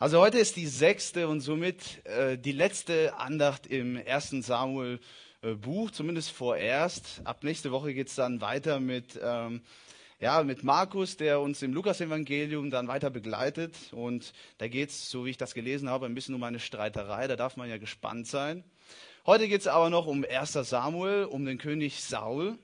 Also 0.00 0.20
heute 0.20 0.38
ist 0.38 0.54
die 0.54 0.68
sechste 0.68 1.26
und 1.26 1.40
somit 1.40 2.06
äh, 2.06 2.38
die 2.38 2.52
letzte 2.52 3.18
Andacht 3.18 3.66
im 3.66 3.96
ersten 3.96 4.42
Samuel 4.42 5.00
äh, 5.42 5.54
Buch, 5.54 5.90
zumindest 5.90 6.30
vorerst. 6.30 7.20
Ab 7.24 7.42
nächste 7.42 7.72
Woche 7.72 7.92
geht 7.92 8.06
es 8.06 8.14
dann 8.14 8.40
weiter 8.40 8.78
mit, 8.78 9.18
ähm, 9.20 9.60
ja, 10.20 10.44
mit 10.44 10.62
Markus, 10.62 11.16
der 11.16 11.40
uns 11.40 11.62
im 11.62 11.72
Lukas-Evangelium 11.72 12.70
dann 12.70 12.86
weiter 12.86 13.10
begleitet. 13.10 13.74
Und 13.90 14.34
da 14.58 14.68
geht 14.68 14.90
es, 14.90 15.10
so 15.10 15.24
wie 15.24 15.30
ich 15.30 15.36
das 15.36 15.52
gelesen 15.52 15.90
habe, 15.90 16.06
ein 16.06 16.14
bisschen 16.14 16.36
um 16.36 16.44
eine 16.44 16.60
Streiterei. 16.60 17.26
Da 17.26 17.34
darf 17.34 17.56
man 17.56 17.68
ja 17.68 17.78
gespannt 17.78 18.28
sein. 18.28 18.62
Heute 19.26 19.48
geht 19.48 19.62
es 19.62 19.66
aber 19.66 19.90
noch 19.90 20.06
um 20.06 20.24
1. 20.24 20.52
Samuel, 20.52 21.24
um 21.24 21.44
den 21.44 21.58
König 21.58 22.04
Saul. 22.04 22.56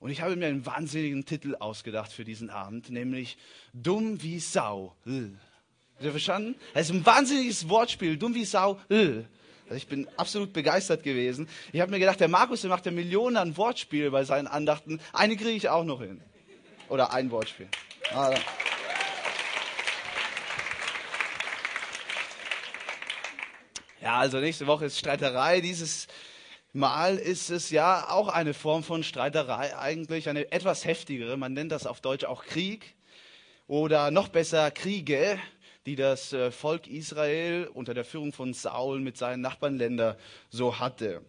Und 0.00 0.10
ich 0.10 0.20
habe 0.20 0.34
mir 0.34 0.46
einen 0.46 0.66
wahnsinnigen 0.66 1.26
Titel 1.26 1.54
ausgedacht 1.54 2.10
für 2.10 2.24
diesen 2.24 2.50
Abend, 2.50 2.90
nämlich 2.90 3.38
Dumm 3.72 4.20
wie 4.20 4.40
Sau. 4.40 4.96
Habt 5.96 6.04
ihr 6.04 6.10
verstanden? 6.10 6.56
Das 6.74 6.90
ist 6.90 6.94
ein 6.94 7.06
wahnsinniges 7.06 7.70
Wortspiel, 7.70 8.18
dumm 8.18 8.34
wie 8.34 8.44
Sau. 8.44 8.78
Also 8.90 9.24
ich 9.70 9.86
bin 9.86 10.06
absolut 10.18 10.52
begeistert 10.52 11.02
gewesen. 11.02 11.48
Ich 11.72 11.80
habe 11.80 11.90
mir 11.90 11.98
gedacht, 11.98 12.20
der 12.20 12.28
Markus, 12.28 12.60
der 12.60 12.68
macht 12.68 12.84
ja 12.84 12.92
Millionen 12.92 13.38
an 13.38 13.56
Wortspiele 13.56 14.10
bei 14.10 14.22
seinen 14.22 14.46
Andachten. 14.46 15.00
Eine 15.14 15.36
kriege 15.36 15.52
ich 15.52 15.70
auch 15.70 15.84
noch 15.84 16.02
hin. 16.02 16.20
Oder 16.90 17.14
ein 17.14 17.30
Wortspiel. 17.30 17.66
Ah, 18.12 18.34
ja, 24.02 24.18
also 24.18 24.38
nächste 24.38 24.66
Woche 24.66 24.84
ist 24.84 24.98
Streiterei. 24.98 25.62
Dieses 25.62 26.08
Mal 26.74 27.16
ist 27.16 27.48
es 27.48 27.70
ja 27.70 28.10
auch 28.10 28.28
eine 28.28 28.52
Form 28.52 28.84
von 28.84 29.02
Streiterei 29.02 29.74
eigentlich, 29.78 30.28
eine 30.28 30.52
etwas 30.52 30.84
heftigere. 30.84 31.38
Man 31.38 31.54
nennt 31.54 31.72
das 31.72 31.86
auf 31.86 32.02
Deutsch 32.02 32.26
auch 32.26 32.44
Krieg 32.44 32.96
oder 33.66 34.10
noch 34.10 34.28
besser 34.28 34.70
Kriege 34.70 35.40
die 35.86 35.96
das 35.96 36.32
äh, 36.32 36.50
Volk 36.50 36.88
Israel 36.88 37.70
unter 37.72 37.94
der 37.94 38.04
Führung 38.04 38.32
von 38.32 38.52
Saul 38.52 39.00
mit 39.00 39.16
seinen 39.16 39.40
Nachbarländern 39.40 40.16
so 40.50 40.78
hatte. 40.78 41.22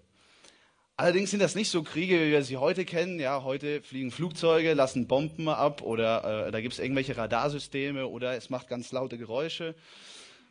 Allerdings 0.99 1.29
sind 1.29 1.41
das 1.41 1.53
nicht 1.53 1.69
so 1.69 1.83
Kriege, 1.83 2.19
wie 2.19 2.31
wir 2.31 2.43
sie 2.43 2.57
heute 2.57 2.83
kennen. 2.83 3.19
Ja, 3.19 3.43
heute 3.43 3.83
fliegen 3.83 4.09
Flugzeuge, 4.09 4.73
lassen 4.73 5.07
Bomben 5.07 5.47
ab 5.47 5.83
oder 5.83 6.47
äh, 6.47 6.51
da 6.51 6.59
gibt 6.59 6.73
es 6.73 6.79
irgendwelche 6.79 7.15
Radarsysteme 7.15 8.07
oder 8.07 8.35
es 8.35 8.49
macht 8.49 8.67
ganz 8.67 8.91
laute 8.91 9.19
Geräusche. 9.19 9.75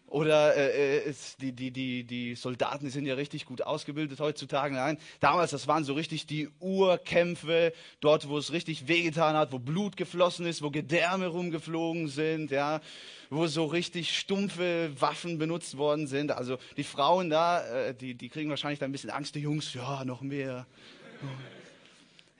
Oder 0.08 0.56
äh, 0.56 1.08
äh 1.08 1.14
die, 1.40 1.52
die, 1.52 1.70
die, 1.72 2.04
die 2.04 2.34
Soldaten 2.36 2.90
sind 2.90 3.06
ja 3.06 3.14
richtig 3.14 3.44
gut 3.44 3.62
ausgebildet 3.62 4.20
heutzutage. 4.20 4.74
Nein, 4.74 4.98
damals, 5.20 5.50
das 5.50 5.66
waren 5.66 5.84
so 5.84 5.94
richtig 5.94 6.26
die 6.26 6.48
Urkämpfe, 6.60 7.72
dort, 8.00 8.28
wo 8.28 8.38
es 8.38 8.52
richtig 8.52 8.86
wehgetan 8.86 9.36
hat, 9.36 9.52
wo 9.52 9.58
Blut 9.58 9.96
geflossen 9.96 10.46
ist, 10.46 10.62
wo 10.62 10.70
Gedärme 10.70 11.26
rumgeflogen 11.26 12.08
sind, 12.08 12.52
ja, 12.52 12.80
wo 13.30 13.48
so 13.48 13.64
richtig 13.64 14.16
stumpfe 14.16 14.92
Waffen 15.00 15.38
benutzt 15.38 15.76
worden 15.76 16.06
sind. 16.06 16.30
Also 16.30 16.58
die 16.76 16.84
Frauen 16.84 17.28
da, 17.28 17.64
äh, 17.66 17.94
die, 17.94 18.14
die 18.14 18.28
kriegen 18.28 18.50
wahrscheinlich 18.50 18.78
da 18.78 18.86
ein 18.86 18.92
bisschen 18.92 19.10
Angst, 19.10 19.34
die 19.34 19.40
Jungs, 19.40 19.74
ja, 19.74 20.04
noch 20.04 20.20
mehr. 20.20 20.66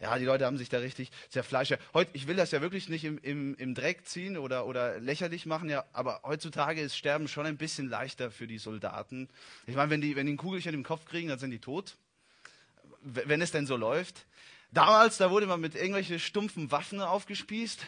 Ja, 0.01 0.19
die 0.19 0.27
Leute 0.27 0.45
haben 0.45 0.59
sich 0.59 0.69
da 0.69 0.79
richtig 0.79 1.11
zerfleischt. 1.31 1.79
Heute, 1.95 2.11
ich 2.13 2.27
will 2.27 2.37
das 2.37 2.51
ja 2.51 2.61
wirklich 2.61 2.91
nicht 2.91 3.05
im, 3.05 3.19
im, 3.19 3.55
im 3.55 3.75
Dreck 3.75 4.07
ziehen 4.07 4.37
oder, 4.37 4.67
oder 4.67 5.01
lächerlich 5.01 5.47
machen, 5.47 5.71
ja, 5.71 5.85
aber 5.95 6.21
heutzutage 6.23 6.83
ist 6.83 6.97
Sterben 6.97 7.29
schon 7.29 7.47
ein 7.47 7.57
bisschen 7.57 7.89
leichter 7.89 8.31
für 8.31 8.47
die 8.47 8.59
Soldaten. 8.59 9.29
Ich 9.67 9.75
meine, 9.75 9.91
wenn 9.91 10.03
die, 10.03 10.15
wenn 10.15 10.27
die 10.27 10.35
ein 10.35 10.37
Kugelchen 10.37 10.75
im 10.75 10.83
Kopf 10.83 11.07
kriegen, 11.07 11.29
dann 11.29 11.39
sind 11.39 11.51
die 11.51 11.61
tot. 11.61 11.97
Wenn 13.01 13.41
es 13.41 13.53
denn 13.53 13.67
so 13.67 13.77
läuft. 13.77 14.27
Damals, 14.71 15.17
da 15.17 15.31
wurde 15.31 15.47
man 15.47 15.61
mit 15.61 15.75
irgendwelchen 15.75 16.19
stumpfen 16.19 16.71
Waffen 16.71 17.01
aufgespießt 17.01 17.81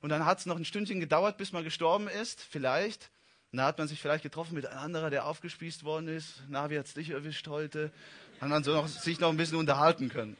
und 0.00 0.08
dann 0.08 0.24
hat 0.24 0.38
es 0.38 0.46
noch 0.46 0.56
ein 0.56 0.64
Stündchen 0.64 1.00
gedauert, 1.00 1.36
bis 1.36 1.52
man 1.52 1.62
gestorben 1.62 2.08
ist, 2.08 2.40
vielleicht. 2.40 3.10
Da 3.52 3.66
hat 3.66 3.78
man 3.78 3.88
sich 3.88 4.00
vielleicht 4.00 4.22
getroffen 4.22 4.54
mit 4.54 4.64
einem 4.64 4.78
anderen, 4.78 5.10
der 5.10 5.26
aufgespießt 5.26 5.82
worden 5.84 6.08
ist. 6.08 6.40
Na, 6.48 6.70
wie 6.70 6.78
hat 6.78 6.86
es 6.86 6.94
dich 6.94 7.10
erwischt 7.10 7.48
heute? 7.48 7.90
Hat 8.40 8.48
man 8.48 8.62
so 8.62 8.72
noch, 8.72 8.86
sich 8.86 9.18
noch 9.18 9.28
ein 9.28 9.36
bisschen 9.36 9.58
unterhalten 9.58 10.08
können. 10.08 10.36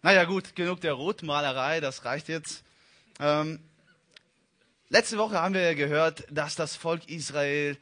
Naja 0.00 0.24
gut, 0.24 0.54
genug 0.54 0.80
der 0.80 0.92
Rotmalerei, 0.92 1.80
das 1.80 2.04
reicht 2.04 2.28
jetzt. 2.28 2.62
Ähm, 3.18 3.58
letzte 4.90 5.18
Woche 5.18 5.42
haben 5.42 5.54
wir 5.54 5.74
gehört, 5.74 6.24
dass 6.30 6.54
das 6.54 6.76
Volk 6.76 7.08
Israel 7.08 7.76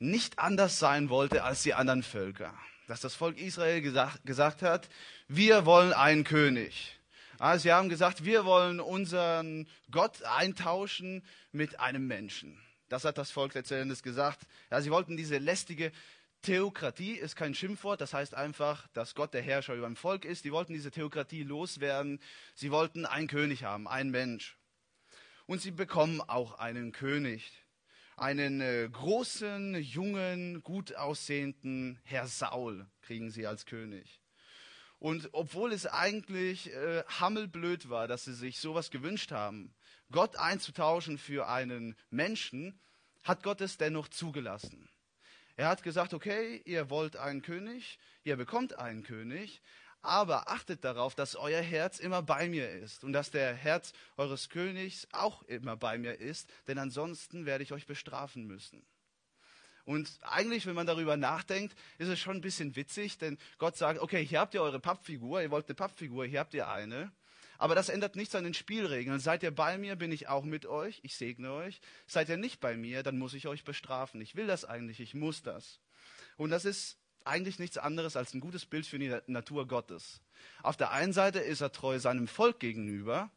nicht 0.00 0.40
anders 0.40 0.80
sein 0.80 1.08
wollte 1.08 1.44
als 1.44 1.62
die 1.62 1.72
anderen 1.72 2.02
Völker. 2.02 2.52
Dass 2.88 3.00
das 3.00 3.14
Volk 3.14 3.38
Israel 3.38 3.80
gesagt, 3.80 4.26
gesagt 4.26 4.62
hat, 4.62 4.88
wir 5.28 5.66
wollen 5.66 5.92
einen 5.92 6.24
König. 6.24 6.98
Also 7.38 7.62
sie 7.62 7.72
haben 7.72 7.88
gesagt, 7.88 8.24
wir 8.24 8.44
wollen 8.44 8.80
unseren 8.80 9.68
Gott 9.92 10.24
eintauschen 10.24 11.24
mit 11.52 11.78
einem 11.78 12.08
Menschen. 12.08 12.60
Das 12.88 13.04
hat 13.04 13.18
das 13.18 13.30
Volk 13.30 13.54
letztendlich 13.54 14.02
gesagt. 14.02 14.40
Ja, 14.72 14.80
sie 14.80 14.90
wollten 14.90 15.16
diese 15.16 15.38
lästige 15.38 15.92
Theokratie 16.42 17.14
ist 17.14 17.34
kein 17.34 17.54
Schimpfwort, 17.54 18.00
das 18.00 18.14
heißt 18.14 18.34
einfach, 18.34 18.86
dass 18.88 19.14
Gott 19.14 19.34
der 19.34 19.42
Herrscher 19.42 19.74
über 19.74 19.86
ein 19.86 19.96
Volk 19.96 20.24
ist. 20.24 20.44
Die 20.44 20.52
wollten 20.52 20.74
diese 20.74 20.90
Theokratie 20.90 21.42
loswerden. 21.42 22.20
Sie 22.54 22.70
wollten 22.70 23.04
einen 23.04 23.26
König 23.26 23.64
haben, 23.64 23.88
einen 23.88 24.10
Mensch. 24.10 24.56
Und 25.46 25.60
sie 25.60 25.70
bekommen 25.70 26.20
auch 26.20 26.58
einen 26.58 26.92
König. 26.92 27.50
Einen 28.16 28.60
äh, 28.60 28.88
großen, 28.90 29.74
jungen, 29.74 30.62
gut 30.62 30.94
aussehenden 30.94 32.00
Herr 32.04 32.26
Saul 32.26 32.86
kriegen 33.02 33.30
sie 33.30 33.46
als 33.46 33.66
König. 33.66 34.20
Und 34.98 35.28
obwohl 35.32 35.72
es 35.72 35.86
eigentlich 35.86 36.72
äh, 36.72 37.04
hammelblöd 37.04 37.90
war, 37.90 38.08
dass 38.08 38.24
sie 38.24 38.34
sich 38.34 38.58
sowas 38.58 38.90
gewünscht 38.90 39.32
haben, 39.32 39.74
Gott 40.10 40.36
einzutauschen 40.36 41.18
für 41.18 41.48
einen 41.48 41.96
Menschen, 42.10 42.80
hat 43.22 43.42
Gott 43.42 43.60
es 43.60 43.76
dennoch 43.76 44.08
zugelassen. 44.08 44.88
Er 45.56 45.68
hat 45.68 45.82
gesagt, 45.82 46.12
okay, 46.12 46.60
ihr 46.66 46.90
wollt 46.90 47.16
einen 47.16 47.40
König, 47.40 47.98
ihr 48.24 48.36
bekommt 48.36 48.78
einen 48.78 49.02
König, 49.02 49.62
aber 50.02 50.48
achtet 50.48 50.84
darauf, 50.84 51.14
dass 51.14 51.34
euer 51.34 51.62
Herz 51.62 51.98
immer 51.98 52.22
bei 52.22 52.48
mir 52.48 52.70
ist 52.70 53.02
und 53.02 53.12
dass 53.12 53.30
der 53.30 53.54
Herz 53.54 53.92
eures 54.16 54.50
Königs 54.50 55.08
auch 55.12 55.42
immer 55.44 55.76
bei 55.76 55.98
mir 55.98 56.20
ist, 56.20 56.50
denn 56.68 56.78
ansonsten 56.78 57.46
werde 57.46 57.64
ich 57.64 57.72
euch 57.72 57.86
bestrafen 57.86 58.46
müssen. 58.46 58.84
Und 59.86 60.18
eigentlich, 60.22 60.66
wenn 60.66 60.74
man 60.74 60.86
darüber 60.86 61.16
nachdenkt, 61.16 61.76
ist 61.98 62.08
es 62.08 62.18
schon 62.18 62.36
ein 62.36 62.42
bisschen 62.42 62.76
witzig, 62.76 63.18
denn 63.18 63.38
Gott 63.56 63.76
sagt, 63.76 64.00
okay, 64.00 64.24
hier 64.24 64.40
habt 64.40 64.52
ihr 64.54 64.62
eure 64.62 64.80
Pappfigur, 64.80 65.40
ihr 65.40 65.50
wollt 65.50 65.68
eine 65.68 65.74
Pappfigur, 65.74 66.26
hier 66.26 66.40
habt 66.40 66.54
ihr 66.54 66.68
eine. 66.68 67.12
Aber 67.58 67.74
das 67.74 67.88
ändert 67.88 68.16
nichts 68.16 68.34
an 68.34 68.44
den 68.44 68.54
Spielregeln. 68.54 69.18
Seid 69.20 69.42
ihr 69.42 69.50
bei 69.50 69.78
mir, 69.78 69.96
bin 69.96 70.12
ich 70.12 70.28
auch 70.28 70.44
mit 70.44 70.66
euch. 70.66 71.00
Ich 71.02 71.16
segne 71.16 71.52
euch. 71.52 71.80
Seid 72.06 72.28
ihr 72.28 72.36
nicht 72.36 72.60
bei 72.60 72.76
mir, 72.76 73.02
dann 73.02 73.18
muss 73.18 73.34
ich 73.34 73.46
euch 73.46 73.64
bestrafen. 73.64 74.20
Ich 74.20 74.36
will 74.36 74.46
das 74.46 74.64
eigentlich, 74.64 75.00
ich 75.00 75.14
muss 75.14 75.42
das. 75.42 75.80
Und 76.36 76.50
das 76.50 76.64
ist 76.64 76.98
eigentlich 77.24 77.58
nichts 77.58 77.78
anderes 77.78 78.16
als 78.16 78.34
ein 78.34 78.40
gutes 78.40 78.66
Bild 78.66 78.86
für 78.86 78.98
die 78.98 79.14
Natur 79.26 79.66
Gottes. 79.66 80.20
Auf 80.62 80.76
der 80.76 80.92
einen 80.92 81.12
Seite 81.12 81.40
ist 81.40 81.60
er 81.60 81.72
treu 81.72 81.98
seinem 81.98 82.28
Volk 82.28 82.60
gegenüber, 82.60 83.30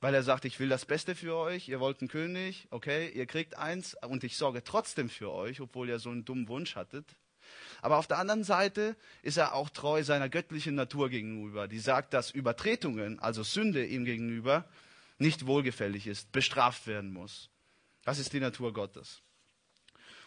weil 0.00 0.14
er 0.14 0.22
sagt, 0.22 0.44
ich 0.44 0.60
will 0.60 0.68
das 0.68 0.84
Beste 0.84 1.14
für 1.14 1.36
euch, 1.36 1.68
ihr 1.68 1.80
wollt 1.80 2.00
einen 2.00 2.08
König, 2.08 2.66
okay, 2.70 3.08
ihr 3.10 3.26
kriegt 3.26 3.56
eins 3.56 3.96
und 4.02 4.24
ich 4.24 4.36
sorge 4.36 4.64
trotzdem 4.64 5.08
für 5.08 5.30
euch, 5.30 5.60
obwohl 5.60 5.88
ihr 5.88 5.98
so 5.98 6.10
einen 6.10 6.24
dummen 6.24 6.48
Wunsch 6.48 6.76
hattet. 6.76 7.16
Aber 7.80 7.98
auf 7.98 8.06
der 8.06 8.18
anderen 8.18 8.44
Seite 8.44 8.96
ist 9.22 9.36
er 9.36 9.54
auch 9.54 9.70
treu 9.70 10.02
seiner 10.04 10.28
göttlichen 10.28 10.74
Natur 10.74 11.08
gegenüber, 11.08 11.68
die 11.68 11.78
sagt, 11.78 12.14
dass 12.14 12.30
Übertretungen, 12.30 13.18
also 13.18 13.42
Sünde 13.42 13.84
ihm 13.84 14.04
gegenüber, 14.04 14.64
nicht 15.18 15.46
wohlgefällig 15.46 16.06
ist, 16.06 16.32
bestraft 16.32 16.86
werden 16.86 17.12
muss. 17.12 17.50
Das 18.04 18.18
ist 18.18 18.32
die 18.32 18.40
Natur 18.40 18.72
Gottes. 18.72 19.22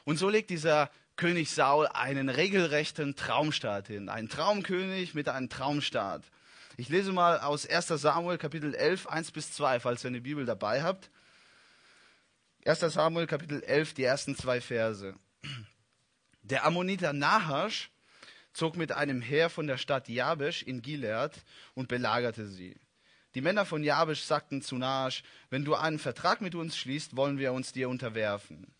Und 0.03 0.17
so 0.17 0.29
legt 0.29 0.49
dieser 0.49 0.89
König 1.15 1.51
Saul 1.51 1.87
einen 1.87 2.29
regelrechten 2.29 3.15
Traumstaat 3.15 3.87
hin. 3.87 4.09
Ein 4.09 4.29
Traumkönig 4.29 5.13
mit 5.13 5.29
einem 5.29 5.49
Traumstaat. 5.49 6.23
Ich 6.77 6.89
lese 6.89 7.13
mal 7.13 7.39
aus 7.39 7.65
1 7.65 7.87
Samuel 7.87 8.37
Kapitel 8.37 8.75
11, 8.75 9.07
1 9.07 9.31
bis 9.31 9.53
2, 9.53 9.79
falls 9.79 10.03
ihr 10.03 10.09
eine 10.09 10.21
Bibel 10.21 10.45
dabei 10.45 10.83
habt. 10.83 11.09
1 12.65 12.79
Samuel 12.79 13.27
Kapitel 13.27 13.63
11, 13.63 13.93
die 13.93 14.03
ersten 14.03 14.35
zwei 14.35 14.59
Verse. 14.59 15.15
Der 16.47 16.63
Ammoniter 16.63 17.11
Nahasch 17.11 17.89
zog 18.53 18.77
mit 18.77 18.91
einem 18.91 19.19
Heer 19.19 19.49
von 19.49 19.65
der 19.65 19.79
Stadt 19.79 20.07
Jabesh 20.07 20.61
in 20.61 20.83
Gilead 20.83 21.31
und 21.73 21.87
belagerte 21.87 22.45
sie. 22.45 22.75
Die 23.33 23.41
Männer 23.41 23.65
von 23.65 23.83
Jabesh 23.83 24.21
sagten 24.21 24.61
zu 24.61 24.77
Nahasch, 24.77 25.23
wenn 25.49 25.65
du 25.65 25.73
einen 25.73 25.97
Vertrag 25.97 26.41
mit 26.41 26.53
uns 26.53 26.77
schließt, 26.77 27.15
wollen 27.15 27.39
wir 27.39 27.51
uns 27.51 27.71
dir 27.71 27.89
unterwerfen. 27.89 28.75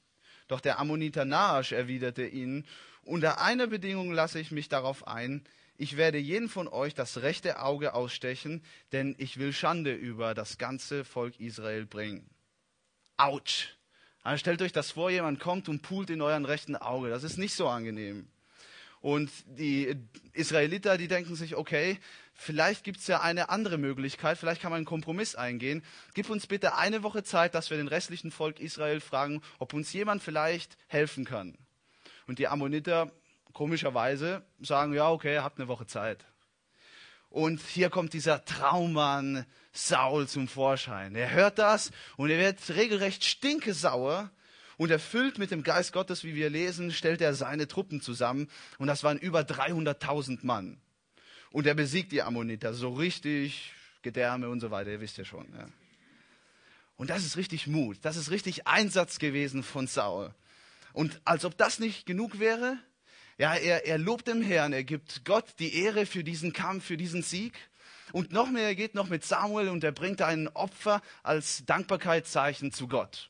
Doch 0.48 0.62
der 0.62 0.78
Ammoniter 0.78 1.26
Nahasch 1.26 1.72
erwiderte 1.72 2.28
ihnen, 2.28 2.68
unter 3.02 3.42
einer 3.42 3.66
Bedingung 3.66 4.12
lasse 4.12 4.40
ich 4.40 4.52
mich 4.52 4.70
darauf 4.70 5.08
ein, 5.08 5.44
ich 5.76 5.98
werde 5.98 6.20
jeden 6.20 6.50
von 6.50 6.68
euch 6.68 6.94
das 6.94 7.24
rechte 7.24 7.60
Auge 7.60 7.96
ausstechen, 7.96 8.64
denn 8.92 9.16
ich 9.18 9.38
will 9.38 9.54
Schande 9.54 9.96
über 9.96 10.36
das 10.36 10.60
ganze 10.60 11.04
Volk 11.04 11.40
Israel 11.40 11.88
bringen. 11.88 12.30
Autsch! 13.18 13.75
Also 14.26 14.40
stellt 14.40 14.64
euch 14.64 14.72
das 14.72 14.90
vor, 14.90 15.12
jemand 15.12 15.40
kommt 15.40 15.70
und 15.70 15.84
pult 15.84 16.10
in 16.10 16.20
euren 16.20 16.46
rechten 16.46 16.76
Auge. 16.76 17.10
Das 17.10 17.24
ist 17.24 17.38
nicht 17.38 17.54
so 17.54 17.68
angenehm. 17.68 18.28
Und 19.00 19.30
die 19.46 19.96
Israeliter, 20.34 20.98
die 20.98 21.08
denken 21.08 21.36
sich, 21.36 21.56
okay, 21.56 22.00
vielleicht 22.34 22.84
gibt 22.84 22.98
es 23.02 23.06
ja 23.06 23.22
eine 23.22 23.50
andere 23.50 23.78
Möglichkeit, 23.78 24.40
vielleicht 24.40 24.64
kann 24.64 24.72
man 24.72 24.78
einen 24.78 24.88
Kompromiss 24.88 25.36
eingehen. 25.36 25.84
Gib 26.16 26.32
uns 26.32 26.48
bitte 26.48 26.76
eine 26.76 27.04
Woche 27.04 27.24
Zeit, 27.24 27.54
dass 27.54 27.70
wir 27.70 27.78
den 27.78 27.88
restlichen 27.88 28.32
Volk 28.32 28.60
Israel 28.60 29.00
fragen, 29.00 29.44
ob 29.60 29.76
uns 29.76 29.94
jemand 29.94 30.24
vielleicht 30.24 30.76
helfen 30.88 31.24
kann. 31.24 31.56
Und 32.26 32.40
die 32.40 32.48
Ammoniter 32.48 33.12
komischerweise 33.54 34.42
sagen, 34.60 34.96
ja, 34.96 35.12
okay, 35.12 35.38
habt 35.38 35.60
eine 35.60 35.68
Woche 35.68 35.86
Zeit. 35.86 36.26
Und 37.36 37.60
hier 37.60 37.90
kommt 37.90 38.14
dieser 38.14 38.46
Traummann 38.46 39.46
Saul 39.74 40.26
zum 40.26 40.48
Vorschein. 40.48 41.16
Er 41.16 41.32
hört 41.32 41.60
das 41.60 41.92
und 42.16 42.30
er 42.30 42.40
wird 42.40 42.70
regelrecht 42.70 43.26
stinkesauer 43.26 44.32
und 44.78 44.90
erfüllt 44.90 45.38
mit 45.38 45.52
dem 45.52 45.62
Geist 45.62 45.92
Gottes, 45.92 46.24
wie 46.24 46.34
wir 46.34 46.50
lesen, 46.50 46.94
stellt 46.94 47.20
er 47.20 47.34
seine 47.34 47.68
Truppen 47.68 48.00
zusammen 48.00 48.48
und 48.78 48.88
das 48.88 49.04
waren 49.04 49.18
über 49.18 49.42
300.000 49.42 50.46
Mann. 50.46 50.80
Und 51.52 51.68
er 51.68 51.74
besiegt 51.74 52.14
die 52.14 52.22
Ammoniter 52.22 52.74
so 52.74 52.94
richtig, 52.94 53.74
Gedärme 54.02 54.48
und 54.48 54.62
so 54.62 54.72
weiter, 54.72 54.92
ihr 54.92 55.02
wisst 55.02 55.18
ja 55.18 55.26
schon. 55.26 55.46
Ja. 55.58 55.68
Und 56.96 57.10
das 57.10 57.26
ist 57.26 57.36
richtig 57.36 57.68
Mut, 57.68 57.98
das 58.04 58.16
ist 58.16 58.32
richtig 58.32 58.66
Einsatz 58.66 59.20
gewesen 59.20 59.62
von 59.62 59.88
Saul. 59.88 60.34
Und 60.94 61.20
als 61.26 61.44
ob 61.44 61.58
das 61.58 61.80
nicht 61.80 62.06
genug 62.06 62.40
wäre, 62.40 62.78
ja, 63.38 63.54
er, 63.56 63.86
er 63.86 63.98
lobt 63.98 64.28
dem 64.28 64.42
Herrn, 64.42 64.74
er 64.74 64.84
gibt 64.84 65.26
Gott 65.26 65.46
die 65.60 65.82
Ehre 65.84 66.06
für 66.06 66.24
diesen 66.24 66.54
Kampf, 66.54 66.86
für 66.86 66.98
diesen 66.98 67.22
Sieg. 67.22 67.54
Und 68.12 68.32
noch 68.32 68.50
mehr, 68.50 68.64
er 68.64 68.76
geht 68.76 68.96
noch 68.96 69.10
mit 69.10 69.26
Samuel 69.26 69.70
und 69.70 69.84
er 69.84 69.92
bringt 69.92 70.22
ein 70.22 70.48
Opfer 70.50 71.02
als 71.24 71.66
Dankbarkeitszeichen 71.66 72.72
zu 72.72 72.88
Gott. 72.88 73.30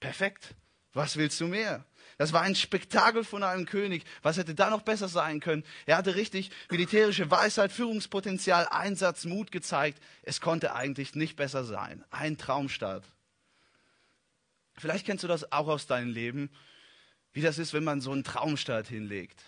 Perfekt. 0.00 0.54
Was 0.92 1.16
willst 1.16 1.40
du 1.40 1.48
mehr? 1.48 1.84
Das 2.18 2.32
war 2.32 2.42
ein 2.42 2.54
Spektakel 2.54 3.24
von 3.24 3.42
einem 3.42 3.66
König. 3.66 4.04
Was 4.22 4.38
hätte 4.38 4.54
da 4.54 4.70
noch 4.70 4.82
besser 4.82 5.08
sein 5.08 5.40
können? 5.40 5.64
Er 5.84 5.96
hatte 5.96 6.14
richtig 6.14 6.50
militärische 6.70 7.30
Weisheit, 7.30 7.72
Führungspotenzial, 7.72 8.68
Einsatz, 8.70 9.24
Mut 9.24 9.52
gezeigt. 9.52 10.00
Es 10.22 10.40
konnte 10.40 10.74
eigentlich 10.74 11.14
nicht 11.14 11.36
besser 11.36 11.64
sein. 11.64 12.04
Ein 12.10 12.38
Traumstart. 12.38 13.04
Vielleicht 14.78 15.04
kennst 15.04 15.24
du 15.24 15.28
das 15.28 15.52
auch 15.52 15.68
aus 15.68 15.86
deinem 15.86 16.12
Leben 16.12 16.50
wie 17.36 17.42
das 17.42 17.58
ist, 17.58 17.74
wenn 17.74 17.84
man 17.84 18.00
so 18.00 18.12
einen 18.12 18.24
Traumstart 18.24 18.88
hinlegt. 18.88 19.38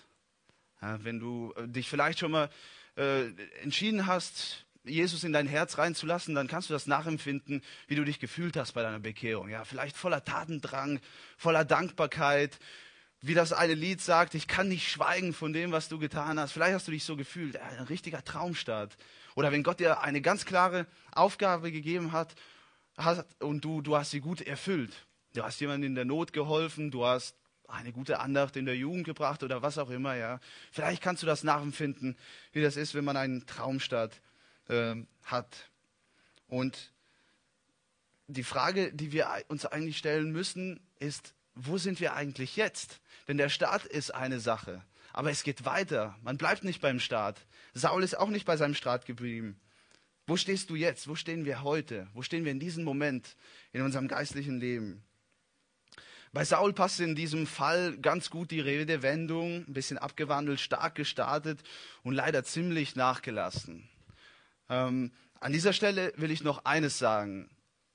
Ja, 0.82 1.02
wenn 1.04 1.18
du 1.18 1.54
äh, 1.56 1.66
dich 1.66 1.88
vielleicht 1.88 2.18
schon 2.18 2.32
mal 2.32 2.50
äh, 2.98 3.28
entschieden 3.62 4.04
hast, 4.04 4.66
Jesus 4.84 5.24
in 5.24 5.32
dein 5.32 5.46
Herz 5.46 5.78
reinzulassen, 5.78 6.34
dann 6.34 6.48
kannst 6.48 6.68
du 6.68 6.74
das 6.74 6.86
nachempfinden, 6.86 7.62
wie 7.86 7.94
du 7.94 8.04
dich 8.04 8.20
gefühlt 8.20 8.58
hast 8.58 8.72
bei 8.72 8.82
deiner 8.82 9.00
Bekehrung. 9.00 9.48
Ja, 9.48 9.64
vielleicht 9.64 9.96
voller 9.96 10.22
Tatendrang, 10.22 11.00
voller 11.38 11.64
Dankbarkeit, 11.64 12.58
wie 13.22 13.32
das 13.32 13.54
eine 13.54 13.72
Lied 13.72 14.02
sagt, 14.02 14.34
ich 14.34 14.48
kann 14.48 14.68
nicht 14.68 14.90
schweigen 14.90 15.32
von 15.32 15.54
dem, 15.54 15.72
was 15.72 15.88
du 15.88 15.98
getan 15.98 16.38
hast. 16.38 16.52
Vielleicht 16.52 16.74
hast 16.74 16.88
du 16.88 16.92
dich 16.92 17.04
so 17.04 17.16
gefühlt, 17.16 17.54
ja, 17.54 17.62
ein 17.62 17.84
richtiger 17.84 18.22
Traumstart. 18.22 18.98
Oder 19.34 19.50
wenn 19.50 19.62
Gott 19.62 19.80
dir 19.80 20.02
eine 20.02 20.20
ganz 20.20 20.44
klare 20.44 20.86
Aufgabe 21.12 21.72
gegeben 21.72 22.12
hat, 22.12 22.34
hat 22.98 23.26
und 23.42 23.64
du, 23.64 23.80
du 23.80 23.96
hast 23.96 24.10
sie 24.10 24.20
gut 24.20 24.42
erfüllt. 24.42 24.92
Du 25.32 25.42
hast 25.42 25.58
jemandem 25.58 25.92
in 25.92 25.94
der 25.94 26.04
Not 26.04 26.34
geholfen, 26.34 26.90
du 26.90 27.06
hast 27.06 27.34
eine 27.68 27.92
gute 27.92 28.18
Andacht 28.18 28.56
in 28.56 28.64
der 28.64 28.76
Jugend 28.76 29.04
gebracht 29.04 29.42
oder 29.42 29.62
was 29.62 29.78
auch 29.78 29.90
immer, 29.90 30.16
ja. 30.16 30.40
Vielleicht 30.72 31.02
kannst 31.02 31.22
du 31.22 31.26
das 31.26 31.44
nachempfinden, 31.44 32.16
wie 32.52 32.62
das 32.62 32.76
ist, 32.76 32.94
wenn 32.94 33.04
man 33.04 33.16
einen 33.16 33.46
Traumstart 33.46 34.20
äh, 34.68 34.96
hat. 35.22 35.70
Und 36.48 36.92
die 38.26 38.42
Frage, 38.42 38.92
die 38.92 39.12
wir 39.12 39.28
uns 39.48 39.66
eigentlich 39.66 39.98
stellen 39.98 40.32
müssen, 40.32 40.80
ist, 40.98 41.34
wo 41.54 41.78
sind 41.78 42.00
wir 42.00 42.14
eigentlich 42.14 42.56
jetzt? 42.56 43.00
Denn 43.26 43.36
der 43.36 43.48
Start 43.48 43.84
ist 43.84 44.14
eine 44.14 44.40
Sache, 44.40 44.82
aber 45.12 45.30
es 45.30 45.42
geht 45.42 45.64
weiter. 45.64 46.16
Man 46.22 46.38
bleibt 46.38 46.64
nicht 46.64 46.80
beim 46.80 47.00
Start. 47.00 47.46
Saul 47.74 48.02
ist 48.02 48.16
auch 48.16 48.30
nicht 48.30 48.46
bei 48.46 48.56
seinem 48.56 48.74
Start 48.74 49.06
geblieben. 49.06 49.60
Wo 50.26 50.36
stehst 50.36 50.70
du 50.70 50.76
jetzt? 50.76 51.08
Wo 51.08 51.14
stehen 51.14 51.44
wir 51.44 51.62
heute? 51.62 52.06
Wo 52.12 52.22
stehen 52.22 52.44
wir 52.44 52.52
in 52.52 52.60
diesem 52.60 52.84
Moment 52.84 53.36
in 53.72 53.82
unserem 53.82 54.08
geistlichen 54.08 54.60
Leben? 54.60 55.02
Bei 56.32 56.44
Saul 56.44 56.72
passt 56.72 57.00
in 57.00 57.14
diesem 57.14 57.46
Fall 57.46 57.96
ganz 57.98 58.30
gut 58.30 58.50
die 58.50 58.60
Redewendung, 58.60 59.64
ein 59.66 59.72
bisschen 59.72 59.98
abgewandelt, 59.98 60.60
stark 60.60 60.94
gestartet 60.94 61.60
und 62.02 62.14
leider 62.14 62.44
ziemlich 62.44 62.96
nachgelassen. 62.96 63.88
Ähm, 64.68 65.12
an 65.40 65.52
dieser 65.52 65.72
Stelle 65.72 66.12
will 66.16 66.30
ich 66.30 66.42
noch 66.42 66.64
eines 66.64 66.98
sagen. 66.98 67.48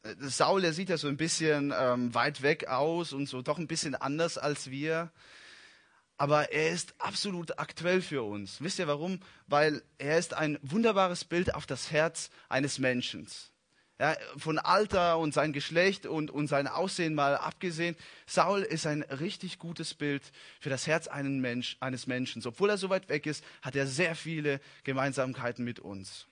Äh, 0.03 0.15
Saul, 0.19 0.61
der 0.61 0.73
sieht 0.73 0.89
ja 0.89 0.97
so 0.97 1.07
ein 1.07 1.17
bisschen 1.17 1.73
ähm, 1.77 2.13
weit 2.13 2.41
weg 2.41 2.67
aus 2.67 3.13
und 3.13 3.27
so 3.27 3.41
doch 3.41 3.57
ein 3.57 3.67
bisschen 3.67 3.95
anders 3.95 4.37
als 4.37 4.69
wir. 4.69 5.11
Aber 6.17 6.51
er 6.51 6.69
ist 6.69 6.93
absolut 6.99 7.59
aktuell 7.59 8.01
für 8.01 8.23
uns. 8.23 8.61
Wisst 8.61 8.79
ihr 8.79 8.87
warum? 8.87 9.19
Weil 9.47 9.83
er 9.97 10.17
ist 10.17 10.33
ein 10.33 10.57
wunderbares 10.61 11.25
Bild 11.25 11.53
auf 11.53 11.65
das 11.65 11.91
Herz 11.91 12.29
eines 12.49 12.79
Menschen. 12.79 13.27
Ja, 13.99 14.15
von 14.37 14.57
Alter 14.57 15.19
und 15.19 15.33
sein 15.33 15.53
Geschlecht 15.53 16.07
und, 16.07 16.31
und 16.31 16.47
sein 16.47 16.67
Aussehen 16.67 17.13
mal 17.13 17.37
abgesehen, 17.37 17.95
Saul 18.25 18.61
ist 18.61 18.87
ein 18.87 19.03
richtig 19.03 19.59
gutes 19.59 19.93
Bild 19.93 20.23
für 20.59 20.69
das 20.69 20.87
Herz 20.87 21.07
Mensch, 21.13 21.77
eines 21.79 22.07
Menschen. 22.07 22.41
Obwohl 22.45 22.71
er 22.71 22.77
so 22.77 22.89
weit 22.89 23.07
weg 23.09 23.27
ist, 23.27 23.45
hat 23.61 23.75
er 23.75 23.85
sehr 23.85 24.15
viele 24.15 24.59
Gemeinsamkeiten 24.83 25.63
mit 25.63 25.79
uns. 25.79 26.27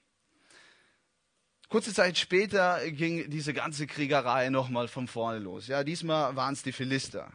Kurze 1.69 1.93
Zeit 1.93 2.17
später 2.17 2.81
ging 2.91 3.29
diese 3.29 3.53
ganze 3.53 3.87
Kriegerei 3.87 4.49
nochmal 4.49 4.89
von 4.89 5.07
vorne 5.07 5.39
los. 5.39 5.67
Ja, 5.67 5.85
diesmal 5.85 6.35
waren 6.35 6.53
es 6.53 6.63
die 6.63 6.73
Philister. 6.73 7.31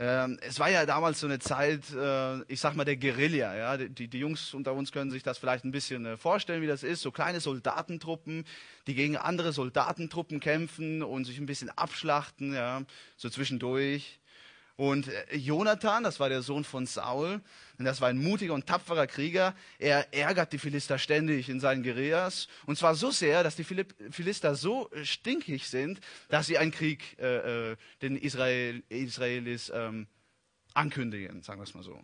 Ähm, 0.00 0.38
es 0.42 0.60
war 0.60 0.70
ja 0.70 0.86
damals 0.86 1.18
so 1.18 1.26
eine 1.26 1.40
Zeit, 1.40 1.92
äh, 1.92 2.42
ich 2.44 2.60
sag 2.60 2.76
mal, 2.76 2.84
der 2.84 2.96
Guerilla. 2.96 3.56
Ja? 3.56 3.76
Die, 3.76 4.06
die 4.06 4.18
Jungs 4.18 4.54
unter 4.54 4.72
uns 4.72 4.92
können 4.92 5.10
sich 5.10 5.24
das 5.24 5.38
vielleicht 5.38 5.64
ein 5.64 5.72
bisschen 5.72 6.06
äh, 6.06 6.16
vorstellen, 6.16 6.62
wie 6.62 6.68
das 6.68 6.84
ist. 6.84 7.02
So 7.02 7.10
kleine 7.10 7.40
Soldatentruppen, 7.40 8.44
die 8.86 8.94
gegen 8.94 9.16
andere 9.16 9.52
Soldatentruppen 9.52 10.38
kämpfen 10.38 11.02
und 11.02 11.24
sich 11.24 11.38
ein 11.38 11.46
bisschen 11.46 11.70
abschlachten, 11.70 12.54
ja? 12.54 12.82
so 13.16 13.28
zwischendurch. 13.28 14.20
Und 14.78 15.08
äh, 15.08 15.36
Jonathan, 15.36 16.04
das 16.04 16.20
war 16.20 16.28
der 16.28 16.40
Sohn 16.40 16.62
von 16.62 16.86
Saul, 16.86 17.40
und 17.78 17.84
das 17.84 18.00
war 18.00 18.08
ein 18.08 18.22
mutiger 18.22 18.54
und 18.54 18.66
tapferer 18.66 19.08
Krieger. 19.08 19.56
Er 19.80 20.14
ärgert 20.14 20.52
die 20.52 20.58
Philister 20.58 20.98
ständig 20.98 21.48
in 21.48 21.58
seinen 21.58 21.82
Guerillas. 21.82 22.46
Und 22.64 22.78
zwar 22.78 22.94
so 22.94 23.10
sehr, 23.10 23.42
dass 23.42 23.56
die 23.56 23.64
Philister 23.64 24.54
so 24.54 24.88
äh, 24.92 25.04
stinkig 25.04 25.68
sind, 25.68 25.98
dass 26.28 26.46
sie 26.46 26.58
einen 26.58 26.70
Krieg 26.70 27.18
äh, 27.18 27.72
äh, 27.72 27.76
den 28.02 28.16
Israel, 28.16 28.84
Israelis 28.88 29.72
ähm, 29.74 30.06
ankündigen, 30.74 31.42
sagen 31.42 31.58
wir 31.58 31.64
es 31.64 31.74
mal 31.74 31.82
so. 31.82 32.00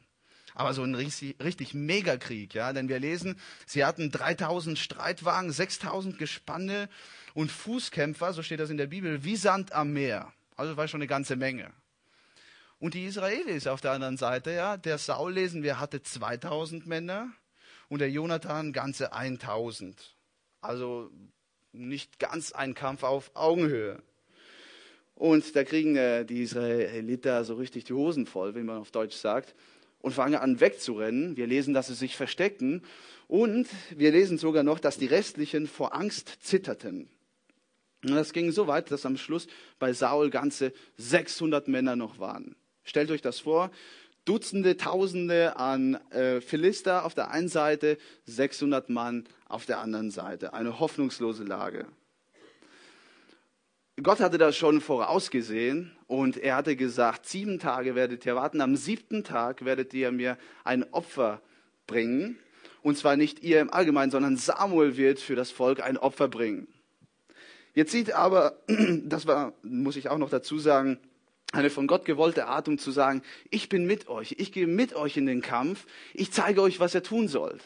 Aber 0.56 0.74
so 0.74 0.82
ein 0.82 0.96
richtig, 0.96 1.36
richtig 1.40 1.74
Megakrieg, 1.74 2.54
ja, 2.54 2.72
denn 2.72 2.88
wir 2.88 2.98
lesen, 2.98 3.38
sie 3.66 3.84
hatten 3.84 4.10
3000 4.10 4.76
Streitwagen, 4.80 5.52
6000 5.52 6.18
Gespanne 6.18 6.88
und 7.34 7.52
Fußkämpfer, 7.52 8.32
so 8.32 8.42
steht 8.42 8.58
das 8.58 8.70
in 8.70 8.78
der 8.78 8.88
Bibel, 8.88 9.22
wie 9.22 9.36
Sand 9.36 9.72
am 9.72 9.92
Meer. 9.92 10.32
Also 10.56 10.76
war 10.76 10.88
schon 10.88 10.98
eine 10.98 11.08
ganze 11.08 11.36
Menge. 11.36 11.72
Und 12.84 12.92
die 12.92 13.06
Israelis 13.06 13.66
auf 13.66 13.80
der 13.80 13.92
anderen 13.92 14.18
Seite, 14.18 14.50
ja, 14.50 14.76
der 14.76 14.98
Saul 14.98 15.32
lesen 15.32 15.62
wir 15.62 15.80
hatte 15.80 16.02
2000 16.02 16.86
Männer 16.86 17.32
und 17.88 18.00
der 18.00 18.10
Jonathan 18.10 18.74
ganze 18.74 19.14
1000. 19.14 20.14
Also 20.60 21.10
nicht 21.72 22.18
ganz 22.18 22.52
ein 22.52 22.74
Kampf 22.74 23.02
auf 23.02 23.30
Augenhöhe. 23.32 24.02
Und 25.14 25.56
da 25.56 25.64
kriegen 25.64 25.96
äh, 25.96 26.26
die 26.26 26.42
Israeliter 26.42 27.42
so 27.46 27.54
richtig 27.54 27.84
die 27.84 27.94
Hosen 27.94 28.26
voll, 28.26 28.54
wie 28.54 28.62
man 28.62 28.76
auf 28.76 28.90
Deutsch 28.90 29.16
sagt, 29.16 29.54
und 30.02 30.12
fangen 30.12 30.34
an 30.34 30.60
wegzurennen. 30.60 31.38
Wir 31.38 31.46
lesen, 31.46 31.72
dass 31.72 31.86
sie 31.86 31.94
sich 31.94 32.18
versteckten. 32.18 32.82
Und 33.28 33.66
wir 33.96 34.12
lesen 34.12 34.36
sogar 34.36 34.62
noch, 34.62 34.78
dass 34.78 34.98
die 34.98 35.06
restlichen 35.06 35.68
vor 35.68 35.94
Angst 35.94 36.36
zitterten. 36.42 37.08
Und 38.04 38.14
das 38.14 38.34
ging 38.34 38.52
so 38.52 38.66
weit, 38.66 38.90
dass 38.90 39.06
am 39.06 39.16
Schluss 39.16 39.46
bei 39.78 39.94
Saul 39.94 40.28
ganze 40.28 40.74
600 40.98 41.66
Männer 41.66 41.96
noch 41.96 42.18
waren. 42.18 42.54
Stellt 42.84 43.10
euch 43.10 43.22
das 43.22 43.40
vor. 43.40 43.70
Dutzende, 44.24 44.76
Tausende 44.76 45.56
an 45.56 45.96
äh, 46.10 46.40
Philister 46.40 47.04
auf 47.04 47.14
der 47.14 47.30
einen 47.30 47.48
Seite, 47.48 47.98
600 48.24 48.88
Mann 48.88 49.24
auf 49.48 49.66
der 49.66 49.80
anderen 49.80 50.10
Seite. 50.10 50.54
Eine 50.54 50.78
hoffnungslose 50.80 51.44
Lage. 51.44 51.86
Gott 54.02 54.20
hatte 54.20 54.38
das 54.38 54.56
schon 54.56 54.80
vorausgesehen 54.80 55.92
und 56.08 56.36
er 56.36 56.56
hatte 56.56 56.74
gesagt, 56.74 57.26
sieben 57.26 57.60
Tage 57.60 57.94
werdet 57.94 58.26
ihr 58.26 58.34
warten, 58.34 58.60
am 58.60 58.74
siebten 58.76 59.22
Tag 59.22 59.64
werdet 59.64 59.94
ihr 59.94 60.10
mir 60.10 60.36
ein 60.64 60.92
Opfer 60.92 61.40
bringen. 61.86 62.38
Und 62.82 62.98
zwar 62.98 63.16
nicht 63.16 63.42
ihr 63.42 63.60
im 63.60 63.72
Allgemeinen, 63.72 64.10
sondern 64.10 64.36
Samuel 64.36 64.96
wird 64.96 65.20
für 65.20 65.36
das 65.36 65.50
Volk 65.50 65.80
ein 65.80 65.96
Opfer 65.96 66.28
bringen. 66.28 66.66
Jetzt 67.72 67.92
sieht 67.92 68.12
aber, 68.12 68.58
das 69.04 69.26
war, 69.26 69.52
muss 69.62 69.96
ich 69.96 70.08
auch 70.08 70.18
noch 70.18 70.30
dazu 70.30 70.58
sagen, 70.58 70.98
eine 71.54 71.70
von 71.70 71.86
Gott 71.86 72.04
gewollte 72.04 72.46
Art, 72.46 72.68
um 72.68 72.78
zu 72.78 72.90
sagen, 72.90 73.22
ich 73.50 73.68
bin 73.68 73.86
mit 73.86 74.08
euch, 74.08 74.34
ich 74.38 74.52
gehe 74.52 74.66
mit 74.66 74.94
euch 74.94 75.16
in 75.16 75.26
den 75.26 75.40
Kampf, 75.40 75.86
ich 76.12 76.32
zeige 76.32 76.62
euch, 76.62 76.80
was 76.80 76.94
ihr 76.94 77.02
tun 77.02 77.28
sollt. 77.28 77.62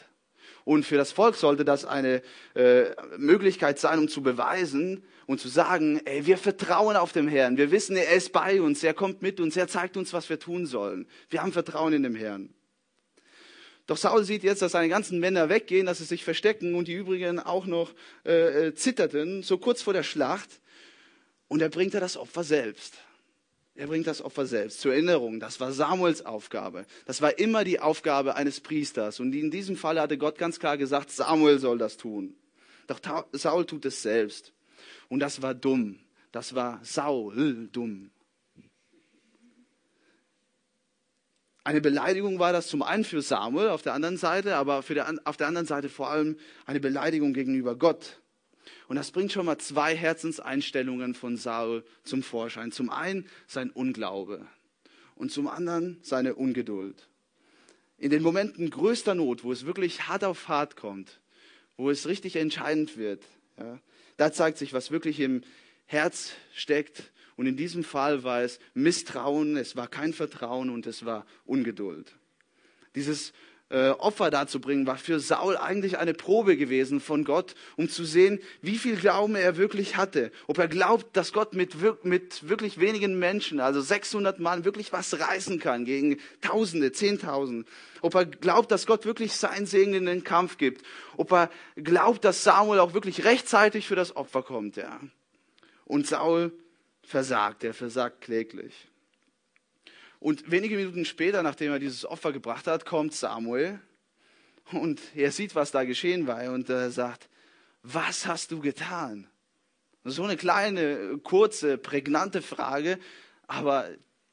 Und 0.65 0.85
für 0.85 0.97
das 0.97 1.11
Volk 1.11 1.35
sollte 1.35 1.65
das 1.65 1.85
eine 1.85 2.21
äh, 2.53 2.91
Möglichkeit 3.17 3.79
sein, 3.79 3.97
um 3.99 4.07
zu 4.07 4.21
beweisen 4.21 5.03
und 5.25 5.39
zu 5.39 5.47
sagen, 5.47 6.01
ey, 6.05 6.25
wir 6.25 6.37
vertrauen 6.37 6.95
auf 6.95 7.11
dem 7.11 7.27
Herrn, 7.27 7.57
wir 7.57 7.71
wissen, 7.71 7.95
er 7.95 8.11
ist 8.11 8.31
bei 8.31 8.61
uns, 8.61 8.83
er 8.83 8.93
kommt 8.93 9.21
mit 9.21 9.39
uns, 9.39 9.57
er 9.57 9.67
zeigt 9.67 9.97
uns, 9.97 10.13
was 10.13 10.29
wir 10.29 10.39
tun 10.39 10.65
sollen. 10.65 11.07
Wir 11.29 11.41
haben 11.41 11.51
Vertrauen 11.51 11.93
in 11.93 12.03
dem 12.03 12.15
Herrn. 12.15 12.53
Doch 13.87 13.97
Saul 13.97 14.23
sieht 14.23 14.43
jetzt, 14.43 14.61
dass 14.61 14.73
seine 14.73 14.89
ganzen 14.89 15.19
Männer 15.19 15.49
weggehen, 15.49 15.87
dass 15.87 15.97
sie 15.97 16.03
sich 16.03 16.23
verstecken 16.23 16.75
und 16.75 16.87
die 16.87 16.93
übrigen 16.93 17.39
auch 17.39 17.65
noch 17.65 17.91
äh, 18.23 18.67
äh 18.67 18.75
zitterten, 18.75 19.41
so 19.41 19.57
kurz 19.57 19.81
vor 19.81 19.93
der 19.93 20.03
Schlacht. 20.03 20.59
Und 21.47 21.63
er 21.63 21.69
bringt 21.69 21.95
er 21.95 21.99
das 21.99 22.15
Opfer 22.15 22.43
selbst. 22.43 22.99
Er 23.79 23.87
bringt 23.87 24.07
das 24.07 24.21
Opfer 24.21 24.45
selbst. 24.45 24.81
Zur 24.81 24.91
Erinnerung, 24.91 25.39
das 25.39 25.61
war 25.61 25.71
Samuels 25.71 26.25
Aufgabe. 26.25 26.85
Das 27.05 27.21
war 27.21 27.39
immer 27.39 27.63
die 27.63 27.79
Aufgabe 27.79 28.35
eines 28.35 28.59
Priesters. 28.59 29.21
Und 29.21 29.33
in 29.33 29.51
diesem 29.51 29.77
Fall 29.77 30.01
hatte 30.01 30.17
Gott 30.17 30.37
ganz 30.37 30.59
klar 30.59 30.77
gesagt, 30.77 31.09
Samuel 31.11 31.59
soll 31.59 31.77
das 31.77 31.95
tun. 31.95 32.35
Doch 32.87 32.99
Saul 33.31 33.65
tut 33.65 33.85
es 33.85 34.01
selbst. 34.01 34.51
Und 35.07 35.21
das 35.21 35.41
war 35.41 35.53
dumm. 35.53 35.97
Das 36.33 36.55
war 36.55 36.81
Saul 36.83 37.69
dumm. 37.71 38.11
Eine 41.63 41.79
Beleidigung 41.79 42.37
war 42.37 42.51
das 42.51 42.67
zum 42.67 42.83
einen 42.83 43.05
für 43.05 43.21
Samuel 43.21 43.69
auf 43.69 43.81
der 43.81 43.93
anderen 43.93 44.17
Seite, 44.17 44.57
aber 44.57 44.83
der, 44.89 45.21
auf 45.23 45.37
der 45.37 45.47
anderen 45.47 45.67
Seite 45.67 45.87
vor 45.87 46.09
allem 46.09 46.35
eine 46.65 46.81
Beleidigung 46.81 47.31
gegenüber 47.31 47.77
Gott. 47.77 48.19
Und 48.87 48.95
das 48.95 49.11
bringt 49.11 49.31
schon 49.31 49.45
mal 49.45 49.57
zwei 49.57 49.95
Herzenseinstellungen 49.95 51.13
von 51.15 51.37
Saul 51.37 51.83
zum 52.03 52.23
Vorschein. 52.23 52.71
Zum 52.71 52.89
einen 52.89 53.27
sein 53.47 53.69
Unglaube 53.69 54.45
und 55.15 55.31
zum 55.31 55.47
anderen 55.47 55.99
seine 56.01 56.35
Ungeduld. 56.35 57.07
In 57.97 58.09
den 58.09 58.23
Momenten 58.23 58.69
größter 58.69 59.15
Not, 59.15 59.43
wo 59.43 59.51
es 59.51 59.65
wirklich 59.65 60.07
hart 60.07 60.23
auf 60.23 60.47
hart 60.47 60.75
kommt, 60.75 61.19
wo 61.77 61.89
es 61.89 62.07
richtig 62.07 62.35
entscheidend 62.37 62.97
wird, 62.97 63.23
ja, 63.57 63.79
da 64.17 64.31
zeigt 64.31 64.57
sich, 64.57 64.73
was 64.73 64.91
wirklich 64.91 65.19
im 65.19 65.43
Herz 65.85 66.33
steckt 66.53 67.11
und 67.35 67.47
in 67.47 67.55
diesem 67.55 67.85
Fall 67.85 68.23
war 68.23 68.41
es 68.41 68.59
Misstrauen, 68.73 69.55
es 69.55 69.77
war 69.77 69.87
kein 69.87 70.13
Vertrauen 70.13 70.69
und 70.69 70.85
es 70.87 71.05
war 71.05 71.25
Ungeduld. 71.45 72.13
Dieses 72.95 73.31
äh, 73.69 73.89
Opfer 73.91 74.31
darzubringen, 74.31 74.87
war 74.87 74.97
für 74.97 75.19
Saul 75.19 75.55
eigentlich 75.55 75.97
eine 75.97 76.13
Probe 76.13 76.57
gewesen 76.57 76.99
von 76.99 77.23
Gott, 77.23 77.55
um 77.77 77.87
zu 77.87 78.03
sehen, 78.03 78.39
wie 78.61 78.77
viel 78.77 78.95
Glauben 78.95 79.35
er 79.35 79.57
wirklich 79.57 79.95
hatte. 79.95 80.31
Ob 80.47 80.57
er 80.57 80.67
glaubt, 80.67 81.15
dass 81.15 81.33
Gott 81.33 81.53
mit, 81.53 81.75
mit 82.03 82.49
wirklich 82.49 82.79
wenigen 82.79 83.19
Menschen, 83.19 83.59
also 83.59 83.79
600 83.79 84.39
Mann, 84.39 84.65
wirklich 84.65 84.91
was 84.91 85.19
reißen 85.19 85.59
kann 85.59 85.85
gegen 85.85 86.17
Tausende, 86.41 86.91
Zehntausend. 86.91 87.67
Ob 88.01 88.15
er 88.15 88.25
glaubt, 88.25 88.71
dass 88.71 88.87
Gott 88.87 89.05
wirklich 89.05 89.33
sein 89.33 89.65
Segen 89.65 89.93
in 89.93 90.05
den 90.05 90.23
Kampf 90.23 90.57
gibt. 90.57 90.83
Ob 91.17 91.31
er 91.31 91.49
glaubt, 91.75 92.25
dass 92.25 92.43
Samuel 92.43 92.79
auch 92.79 92.93
wirklich 92.93 93.23
rechtzeitig 93.25 93.87
für 93.87 93.95
das 93.95 94.15
Opfer 94.15 94.41
kommt. 94.41 94.77
Ja. 94.77 94.99
Und 95.85 96.07
Saul 96.07 96.51
versagt, 97.03 97.63
er 97.63 97.73
versagt 97.73 98.21
kläglich. 98.21 98.87
Und 100.19 100.51
wenige 100.51 100.75
Minuten 100.75 101.05
später, 101.05 101.43
nachdem 101.43 101.71
er 101.71 101.79
dieses 101.79 102.05
Opfer 102.05 102.33
gebracht 102.33 102.67
hat, 102.67 102.85
kommt 102.85 103.13
Samuel 103.13 103.79
und 104.71 105.01
er 105.15 105.31
sieht, 105.31 105.55
was 105.55 105.71
da 105.71 105.85
geschehen 105.85 106.27
war 106.27 106.51
und 106.51 106.69
er 106.69 106.91
sagt, 106.91 107.29
was 107.83 108.25
hast 108.25 108.51
du 108.51 108.59
getan? 108.59 109.27
So 110.03 110.23
eine 110.23 110.37
kleine, 110.37 111.17
kurze, 111.23 111.77
prägnante 111.77 112.41
Frage, 112.41 112.99
aber 113.47 113.89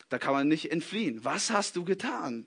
da 0.09 0.19
kann 0.19 0.33
man 0.33 0.49
nicht 0.49 0.71
entfliehen. 0.73 1.25
Was 1.25 1.51
hast 1.51 1.77
du 1.77 1.85
getan? 1.85 2.47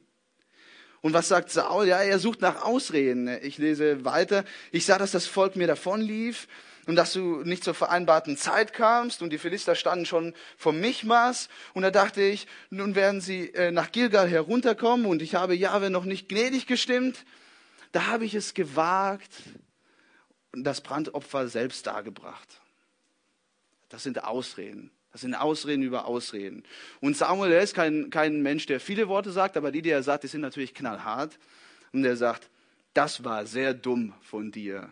Und 1.02 1.14
was 1.14 1.30
sagt 1.30 1.50
Saul? 1.50 1.88
Ja, 1.88 2.02
er 2.02 2.20
sucht 2.20 2.42
nach 2.42 2.64
Ausreden. 2.64 3.30
Ich 3.42 3.58
lese 3.58 4.04
weiter. 4.04 4.44
Ich 4.72 4.86
sah, 4.86 4.98
dass 4.98 5.12
das 5.12 5.28
Volk 5.28 5.56
mir 5.56 5.68
davonlief 5.68 6.48
und 6.90 6.96
dass 6.96 7.14
du 7.14 7.44
nicht 7.44 7.64
zur 7.64 7.76
vereinbarten 7.76 8.36
Zeit 8.36 8.74
kamst 8.74 9.22
und 9.22 9.30
die 9.30 9.38
Philister 9.38 9.76
standen 9.76 10.08
schon 10.08 10.34
vom 10.58 10.80
Michmas 10.80 11.48
und 11.76 11.84
da 11.84 11.92
dachte 11.92 12.20
ich, 12.24 12.48
nun 12.72 12.96
werden 12.96 13.22
sie 13.22 13.54
äh, 13.54 13.70
nach 13.70 13.92
Gilgal 13.92 14.28
herunterkommen 14.28 15.06
und 15.06 15.22
ich 15.22 15.36
habe 15.36 15.54
Jahwe 15.54 15.92
noch 15.92 16.06
nicht 16.06 16.30
gnädig 16.30 16.66
gestimmt. 16.66 17.26
Da 17.92 18.08
habe 18.08 18.26
ich 18.26 18.34
es 18.34 18.56
gewagt 18.56 19.30
und 20.52 20.64
das 20.64 20.82
Brandopfer 20.82 21.48
selbst 21.48 21.86
dargebracht. 21.86 22.60
Das 23.90 24.02
sind 24.02 24.24
Ausreden. 24.24 24.90
Das 25.12 25.22
sind 25.22 25.36
Ausreden 25.36 25.84
über 25.84 26.06
Ausreden. 26.06 26.64
Und 27.02 27.16
Samuel, 27.16 27.52
er 27.52 27.62
ist 27.62 27.76
kein, 27.76 28.10
kein 28.10 28.42
Mensch, 28.42 28.66
der 28.66 28.80
viele 28.80 29.08
Worte 29.08 29.32
sagt, 29.32 29.58
aber 29.58 29.72
die, 29.72 29.84
die 29.84 29.92
er 29.92 30.02
sagt, 30.02 30.24
die 30.24 30.28
sind 30.28 30.42
natürlich 30.42 30.74
knallhart. 30.74 31.38
Und 31.94 32.04
er 32.04 32.16
sagt, 32.16 32.50
das 32.96 33.24
war 33.24 33.46
sehr 33.46 33.76
dumm 33.76 34.16
von 34.24 34.52
dir. 34.52 34.92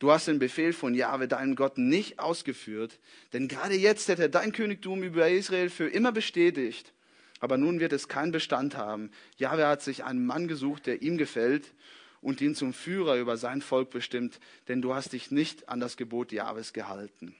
Du 0.00 0.10
hast 0.10 0.28
den 0.28 0.38
Befehl 0.38 0.72
von 0.72 0.94
Jahwe, 0.94 1.28
deinem 1.28 1.54
Gott, 1.54 1.76
nicht 1.76 2.18
ausgeführt, 2.18 2.98
denn 3.34 3.48
gerade 3.48 3.74
jetzt 3.74 4.08
hätte 4.08 4.22
er 4.22 4.28
dein 4.30 4.52
Königtum 4.52 5.02
über 5.02 5.28
Israel 5.28 5.68
für 5.68 5.88
immer 5.88 6.10
bestätigt. 6.10 6.94
Aber 7.38 7.58
nun 7.58 7.80
wird 7.80 7.92
es 7.92 8.08
keinen 8.08 8.32
Bestand 8.32 8.78
haben. 8.78 9.10
Jahwe 9.36 9.66
hat 9.66 9.82
sich 9.82 10.02
einen 10.02 10.24
Mann 10.24 10.48
gesucht, 10.48 10.86
der 10.86 11.02
ihm 11.02 11.18
gefällt 11.18 11.74
und 12.22 12.40
ihn 12.40 12.54
zum 12.54 12.72
Führer 12.72 13.16
über 13.16 13.36
sein 13.36 13.60
Volk 13.60 13.90
bestimmt, 13.90 14.40
denn 14.68 14.80
du 14.80 14.94
hast 14.94 15.12
dich 15.12 15.30
nicht 15.30 15.68
an 15.68 15.80
das 15.80 15.98
Gebot 15.98 16.32
Jahwes 16.32 16.72
gehalten. 16.72 17.36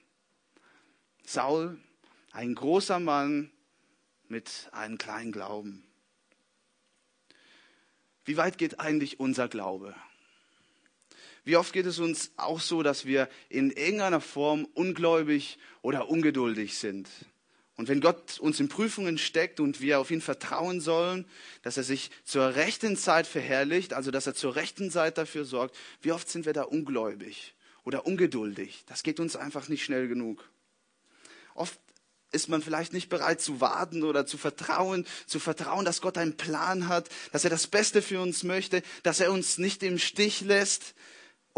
Saul, 1.25 1.79
ein 2.31 2.55
großer 2.55 3.01
Mann 3.01 3.51
mit 4.29 4.69
einem 4.73 4.99
kleinen 4.99 5.33
Glauben. 5.33 5.83
Wie 8.27 8.37
weit 8.37 8.59
geht 8.59 8.81
eigentlich 8.81 9.19
unser 9.19 9.49
Glaube? 9.49 9.95
Wie 11.45 11.57
oft 11.57 11.73
geht 11.73 11.87
es 11.87 11.99
uns 11.99 12.33
auch 12.37 12.61
so, 12.61 12.83
dass 12.83 13.07
wir 13.07 13.29
in 13.49 13.71
irgendeiner 13.71 14.21
Form 14.21 14.67
ungläubig 14.75 15.59
oder 15.83 16.09
ungeduldig 16.09 16.77
sind? 16.79 17.09
Und 17.81 17.89
wenn 17.89 18.03
Gott 18.03 18.39
uns 18.41 18.61
in 18.61 18.69
Prüfungen 18.69 19.17
steckt 19.17 19.59
und 19.59 19.81
wir 19.81 20.01
auf 20.01 20.11
ihn 20.11 20.21
vertrauen 20.21 20.83
sollen, 20.83 21.25
dass 21.63 21.79
er 21.79 21.83
sich 21.83 22.11
zur 22.25 22.55
rechten 22.55 22.95
Zeit 22.95 23.27
verherrlicht, 23.27 23.95
also 23.95 24.11
dass 24.11 24.27
er 24.27 24.35
zur 24.35 24.55
rechten 24.55 24.91
Zeit 24.91 25.17
dafür 25.17 25.47
sorgt, 25.47 25.75
wie 26.03 26.13
oft 26.13 26.29
sind 26.29 26.45
wir 26.45 26.53
da 26.53 26.65
ungläubig 26.65 27.55
oder 27.85 28.05
ungeduldig? 28.05 28.85
Das 28.87 29.03
geht 29.03 29.19
uns 29.19 29.35
einfach 29.35 29.69
nicht 29.69 29.83
schnell 29.83 30.09
genug. 30.09 30.47
Oft 31.55 31.81
ist 32.33 32.51
man 32.51 32.61
vielleicht 32.61 32.93
nicht 32.93 33.09
bereit 33.09 33.41
zu 33.41 33.63
warten 33.63 34.03
oder 34.03 34.27
zu 34.27 34.37
vertrauen, 34.37 35.07
zu 35.27 35.41
vertrauen, 35.41 35.87
dass 35.87 36.03
Gott 36.03 36.19
einen 36.19 36.37
Plan 36.37 36.87
hat, 36.87 37.09
dass 37.33 37.45
er 37.45 37.51
das 37.51 37.67
Beste 37.67 38.03
für 38.03 38.21
uns 38.21 38.43
möchte, 38.43 38.83
dass 39.05 39.21
er 39.21 39.33
uns 39.33 39.59
nicht 39.59 39.83
im 39.83 39.99
Stich 39.99 40.43
lässt, 40.43 40.95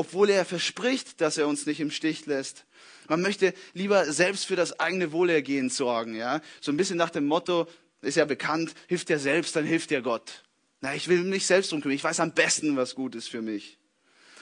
obwohl 0.02 0.30
er 0.30 0.44
verspricht, 0.44 1.20
dass 1.20 1.38
er 1.38 1.46
uns 1.46 1.64
nicht 1.64 1.78
im 1.78 1.92
Stich 1.92 2.26
lässt. 2.26 2.64
Man 3.08 3.22
möchte 3.22 3.54
lieber 3.72 4.12
selbst 4.12 4.46
für 4.46 4.56
das 4.56 4.80
eigene 4.80 5.12
Wohlergehen 5.12 5.70
sorgen, 5.70 6.16
ja. 6.16 6.40
So 6.60 6.72
ein 6.72 6.76
bisschen 6.76 6.96
nach 6.96 7.10
dem 7.10 7.24
Motto, 7.24 7.68
ist 8.00 8.16
ja 8.16 8.24
bekannt, 8.24 8.74
hilft 8.88 9.10
dir 9.10 9.20
selbst, 9.20 9.54
dann 9.54 9.64
hilft 9.64 9.90
dir 9.90 10.02
Gott. 10.02 10.42
Na, 10.80 10.92
ich 10.92 11.06
will 11.06 11.22
mich 11.22 11.46
selbst 11.46 11.70
drum 11.70 11.80
kümmern. 11.80 11.94
Ich 11.94 12.02
weiß 12.02 12.18
am 12.18 12.32
besten, 12.32 12.76
was 12.76 12.96
gut 12.96 13.14
ist 13.14 13.28
für 13.28 13.42
mich. 13.42 13.78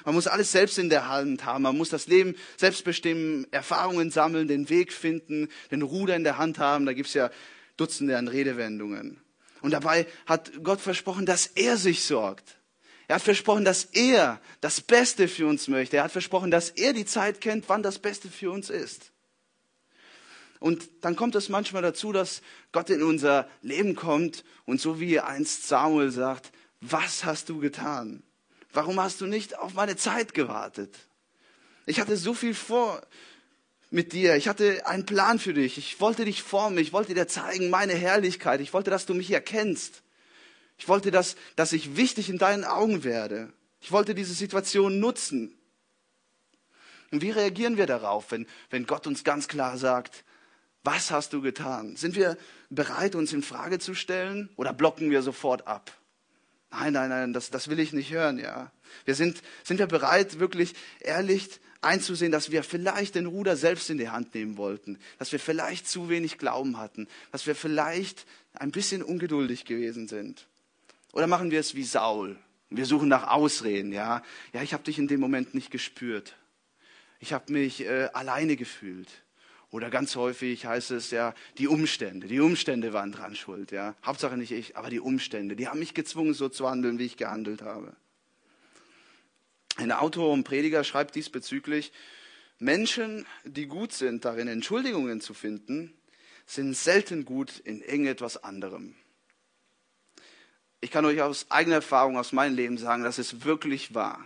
Man 0.06 0.14
muss 0.14 0.28
alles 0.28 0.50
selbst 0.50 0.78
in 0.78 0.88
der 0.88 1.08
Hand 1.08 1.44
haben. 1.44 1.64
Man 1.64 1.76
muss 1.76 1.90
das 1.90 2.06
Leben 2.06 2.36
selbst 2.56 2.82
bestimmen, 2.82 3.46
Erfahrungen 3.50 4.10
sammeln, 4.10 4.48
den 4.48 4.70
Weg 4.70 4.94
finden, 4.94 5.50
den 5.70 5.82
Ruder 5.82 6.16
in 6.16 6.24
der 6.24 6.38
Hand 6.38 6.58
haben. 6.58 6.86
Da 6.86 6.94
gibt's 6.94 7.12
ja 7.12 7.30
Dutzende 7.76 8.16
an 8.16 8.28
Redewendungen. 8.28 9.20
Und 9.60 9.72
dabei 9.72 10.06
hat 10.24 10.52
Gott 10.62 10.80
versprochen, 10.80 11.26
dass 11.26 11.48
er 11.48 11.76
sich 11.76 12.02
sorgt. 12.04 12.59
Er 13.10 13.16
hat 13.16 13.22
versprochen, 13.22 13.64
dass 13.64 13.86
er 13.86 14.40
das 14.60 14.80
Beste 14.80 15.26
für 15.26 15.48
uns 15.48 15.66
möchte. 15.66 15.96
Er 15.96 16.04
hat 16.04 16.12
versprochen, 16.12 16.52
dass 16.52 16.70
er 16.70 16.92
die 16.92 17.04
Zeit 17.04 17.40
kennt, 17.40 17.68
wann 17.68 17.82
das 17.82 17.98
Beste 17.98 18.28
für 18.28 18.52
uns 18.52 18.70
ist. 18.70 19.10
Und 20.60 20.88
dann 21.00 21.16
kommt 21.16 21.34
es 21.34 21.48
manchmal 21.48 21.82
dazu, 21.82 22.12
dass 22.12 22.40
Gott 22.70 22.88
in 22.88 23.02
unser 23.02 23.50
Leben 23.62 23.96
kommt 23.96 24.44
und 24.64 24.80
so 24.80 25.00
wie 25.00 25.18
einst 25.18 25.66
Samuel 25.66 26.12
sagt, 26.12 26.52
was 26.80 27.24
hast 27.24 27.48
du 27.48 27.58
getan? 27.58 28.22
Warum 28.72 29.00
hast 29.00 29.20
du 29.20 29.26
nicht 29.26 29.58
auf 29.58 29.74
meine 29.74 29.96
Zeit 29.96 30.32
gewartet? 30.32 30.94
Ich 31.86 31.98
hatte 31.98 32.16
so 32.16 32.32
viel 32.32 32.54
vor 32.54 33.02
mit 33.90 34.12
dir. 34.12 34.36
Ich 34.36 34.46
hatte 34.46 34.86
einen 34.86 35.04
Plan 35.04 35.40
für 35.40 35.54
dich. 35.54 35.78
Ich 35.78 36.00
wollte 36.00 36.26
dich 36.26 36.44
formen. 36.44 36.78
Ich 36.78 36.92
wollte 36.92 37.14
dir 37.14 37.26
zeigen 37.26 37.70
meine 37.70 37.94
Herrlichkeit. 37.94 38.60
Ich 38.60 38.72
wollte, 38.72 38.92
dass 38.92 39.04
du 39.04 39.14
mich 39.14 39.32
erkennst. 39.32 40.04
Ich 40.80 40.88
wollte, 40.88 41.10
dass, 41.10 41.36
dass 41.56 41.74
ich 41.74 41.96
wichtig 41.96 42.30
in 42.30 42.38
deinen 42.38 42.64
Augen 42.64 43.04
werde. 43.04 43.52
Ich 43.82 43.92
wollte 43.92 44.14
diese 44.14 44.32
Situation 44.32 44.98
nutzen. 44.98 45.54
Und 47.10 47.20
wie 47.20 47.30
reagieren 47.30 47.76
wir 47.76 47.86
darauf, 47.86 48.32
wenn, 48.32 48.46
wenn 48.70 48.86
Gott 48.86 49.06
uns 49.06 49.22
ganz 49.22 49.46
klar 49.46 49.76
sagt, 49.76 50.24
was 50.82 51.10
hast 51.10 51.34
du 51.34 51.42
getan? 51.42 51.96
Sind 51.96 52.16
wir 52.16 52.38
bereit, 52.70 53.14
uns 53.14 53.34
in 53.34 53.42
Frage 53.42 53.78
zu 53.78 53.94
stellen 53.94 54.48
oder 54.56 54.72
blocken 54.72 55.10
wir 55.10 55.20
sofort 55.20 55.66
ab? 55.66 55.92
Nein, 56.70 56.94
nein, 56.94 57.10
nein, 57.10 57.32
das, 57.34 57.50
das 57.50 57.68
will 57.68 57.78
ich 57.78 57.92
nicht 57.92 58.10
hören, 58.10 58.38
ja. 58.38 58.72
Wir 59.04 59.14
sind, 59.14 59.42
sind 59.64 59.80
wir 59.80 59.86
bereit, 59.86 60.38
wirklich 60.38 60.72
ehrlich 61.00 61.60
einzusehen, 61.82 62.32
dass 62.32 62.52
wir 62.52 62.62
vielleicht 62.62 63.16
den 63.16 63.26
Ruder 63.26 63.54
selbst 63.54 63.90
in 63.90 63.98
die 63.98 64.08
Hand 64.08 64.34
nehmen 64.34 64.56
wollten, 64.56 64.98
dass 65.18 65.30
wir 65.32 65.40
vielleicht 65.40 65.86
zu 65.86 66.08
wenig 66.08 66.38
Glauben 66.38 66.78
hatten, 66.78 67.06
dass 67.32 67.46
wir 67.46 67.54
vielleicht 67.54 68.24
ein 68.54 68.70
bisschen 68.70 69.02
ungeduldig 69.02 69.66
gewesen 69.66 70.08
sind. 70.08 70.46
Oder 71.12 71.26
machen 71.26 71.50
wir 71.50 71.60
es 71.60 71.74
wie 71.74 71.84
Saul? 71.84 72.38
Wir 72.70 72.86
suchen 72.86 73.08
nach 73.08 73.28
Ausreden, 73.28 73.92
ja. 73.92 74.22
Ja, 74.52 74.62
ich 74.62 74.72
habe 74.72 74.84
dich 74.84 74.98
in 74.98 75.08
dem 75.08 75.20
Moment 75.20 75.54
nicht 75.54 75.70
gespürt. 75.70 76.36
Ich 77.18 77.32
habe 77.32 77.52
mich 77.52 77.84
äh, 77.84 78.08
alleine 78.12 78.56
gefühlt. 78.56 79.08
Oder 79.70 79.90
ganz 79.90 80.16
häufig 80.16 80.66
heißt 80.66 80.90
es 80.90 81.10
ja, 81.10 81.34
die 81.58 81.68
Umstände. 81.68 82.26
Die 82.26 82.40
Umstände 82.40 82.92
waren 82.92 83.12
dran 83.12 83.36
schuld. 83.36 83.72
Ja. 83.72 83.94
Hauptsache 84.04 84.36
nicht 84.36 84.52
ich, 84.52 84.76
aber 84.76 84.90
die 84.90 85.00
Umstände. 85.00 85.56
Die 85.56 85.68
haben 85.68 85.78
mich 85.78 85.94
gezwungen, 85.94 86.34
so 86.34 86.48
zu 86.48 86.68
handeln, 86.68 86.98
wie 86.98 87.06
ich 87.06 87.16
gehandelt 87.16 87.62
habe. 87.62 87.94
Ein 89.76 89.92
Autor 89.92 90.32
und 90.32 90.44
Prediger 90.44 90.84
schreibt 90.84 91.14
diesbezüglich, 91.14 91.92
Menschen, 92.58 93.26
die 93.44 93.66
gut 93.66 93.92
sind, 93.92 94.24
darin 94.24 94.48
Entschuldigungen 94.48 95.20
zu 95.20 95.34
finden, 95.34 95.94
sind 96.46 96.76
selten 96.76 97.24
gut 97.24 97.58
in 97.60 97.80
irgendetwas 97.80 98.42
anderem. 98.42 98.94
Ich 100.80 100.90
kann 100.90 101.04
euch 101.04 101.20
aus 101.20 101.46
eigener 101.50 101.76
Erfahrung 101.76 102.16
aus 102.16 102.32
meinem 102.32 102.56
Leben 102.56 102.78
sagen, 102.78 103.02
das 103.02 103.18
ist 103.18 103.44
wirklich 103.44 103.94
wahr. 103.94 104.24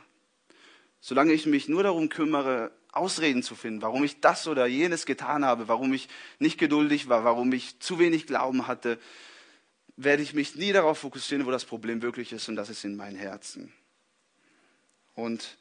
Solange 1.01 1.33
ich 1.33 1.47
mich 1.47 1.69
nur 1.69 1.83
darum 1.83 2.09
kümmere, 2.09 2.71
Ausreden 2.93 3.43
zu 3.43 3.57
finden, 3.57 3.83
warum 3.83 4.05
ich 4.05 4.21
das 4.21 4.47
oder 4.47 4.67
jenes 4.67 5.05
getan 5.05 5.45
habe, 5.45 5.67
warum 5.67 5.93
ich 5.93 6.09
nicht 6.39 6.59
geduldig 6.59 7.09
war, 7.09 7.25
warum 7.25 7.53
ich 7.53 7.81
zu 7.81 7.99
wenig 7.99 8.29
Glauben 8.29 8.69
hatte, 8.69 9.01
werde 9.97 10.23
ich 10.23 10.33
mich 10.33 10.55
nie 10.55 10.73
darauf 10.73 10.99
fokussieren, 10.99 11.45
wo 11.45 11.51
das 11.51 11.65
Problem 11.65 12.03
wirklich 12.03 12.33
ist, 12.33 12.49
und 12.49 12.57
das 12.57 12.71
ist 12.71 12.85
in 12.85 12.97
meinem 12.97 13.19
Herzen. 13.19 13.73
Und 15.15 15.57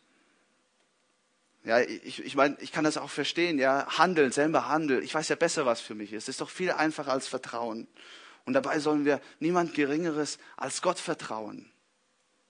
ja, 1.64 1.80
ich, 1.80 2.24
ich 2.24 2.36
meine, 2.36 2.58
ich 2.60 2.72
kann 2.72 2.84
das 2.84 2.98
auch 2.98 3.10
verstehen, 3.10 3.58
ja, 3.58 3.88
handeln, 3.98 4.32
selber 4.32 4.68
handeln. 4.68 5.02
Ich 5.02 5.14
weiß 5.14 5.30
ja 5.30 5.36
besser, 5.36 5.66
was 5.66 5.82
für 5.82 5.96
mich 5.96 6.12
ist. 6.12 6.28
Das 6.28 6.34
ist 6.34 6.42
doch 6.42 6.50
viel 6.50 6.72
einfacher 6.72 7.12
als 7.12 7.28
Vertrauen. 7.28 7.88
Und 8.46 8.54
dabei 8.54 8.80
sollen 8.80 9.06
wir 9.06 9.22
niemand 9.40 9.74
Geringeres 9.74 10.38
als 10.58 10.82
Gott 10.82 11.00
vertrauen. 11.00 11.72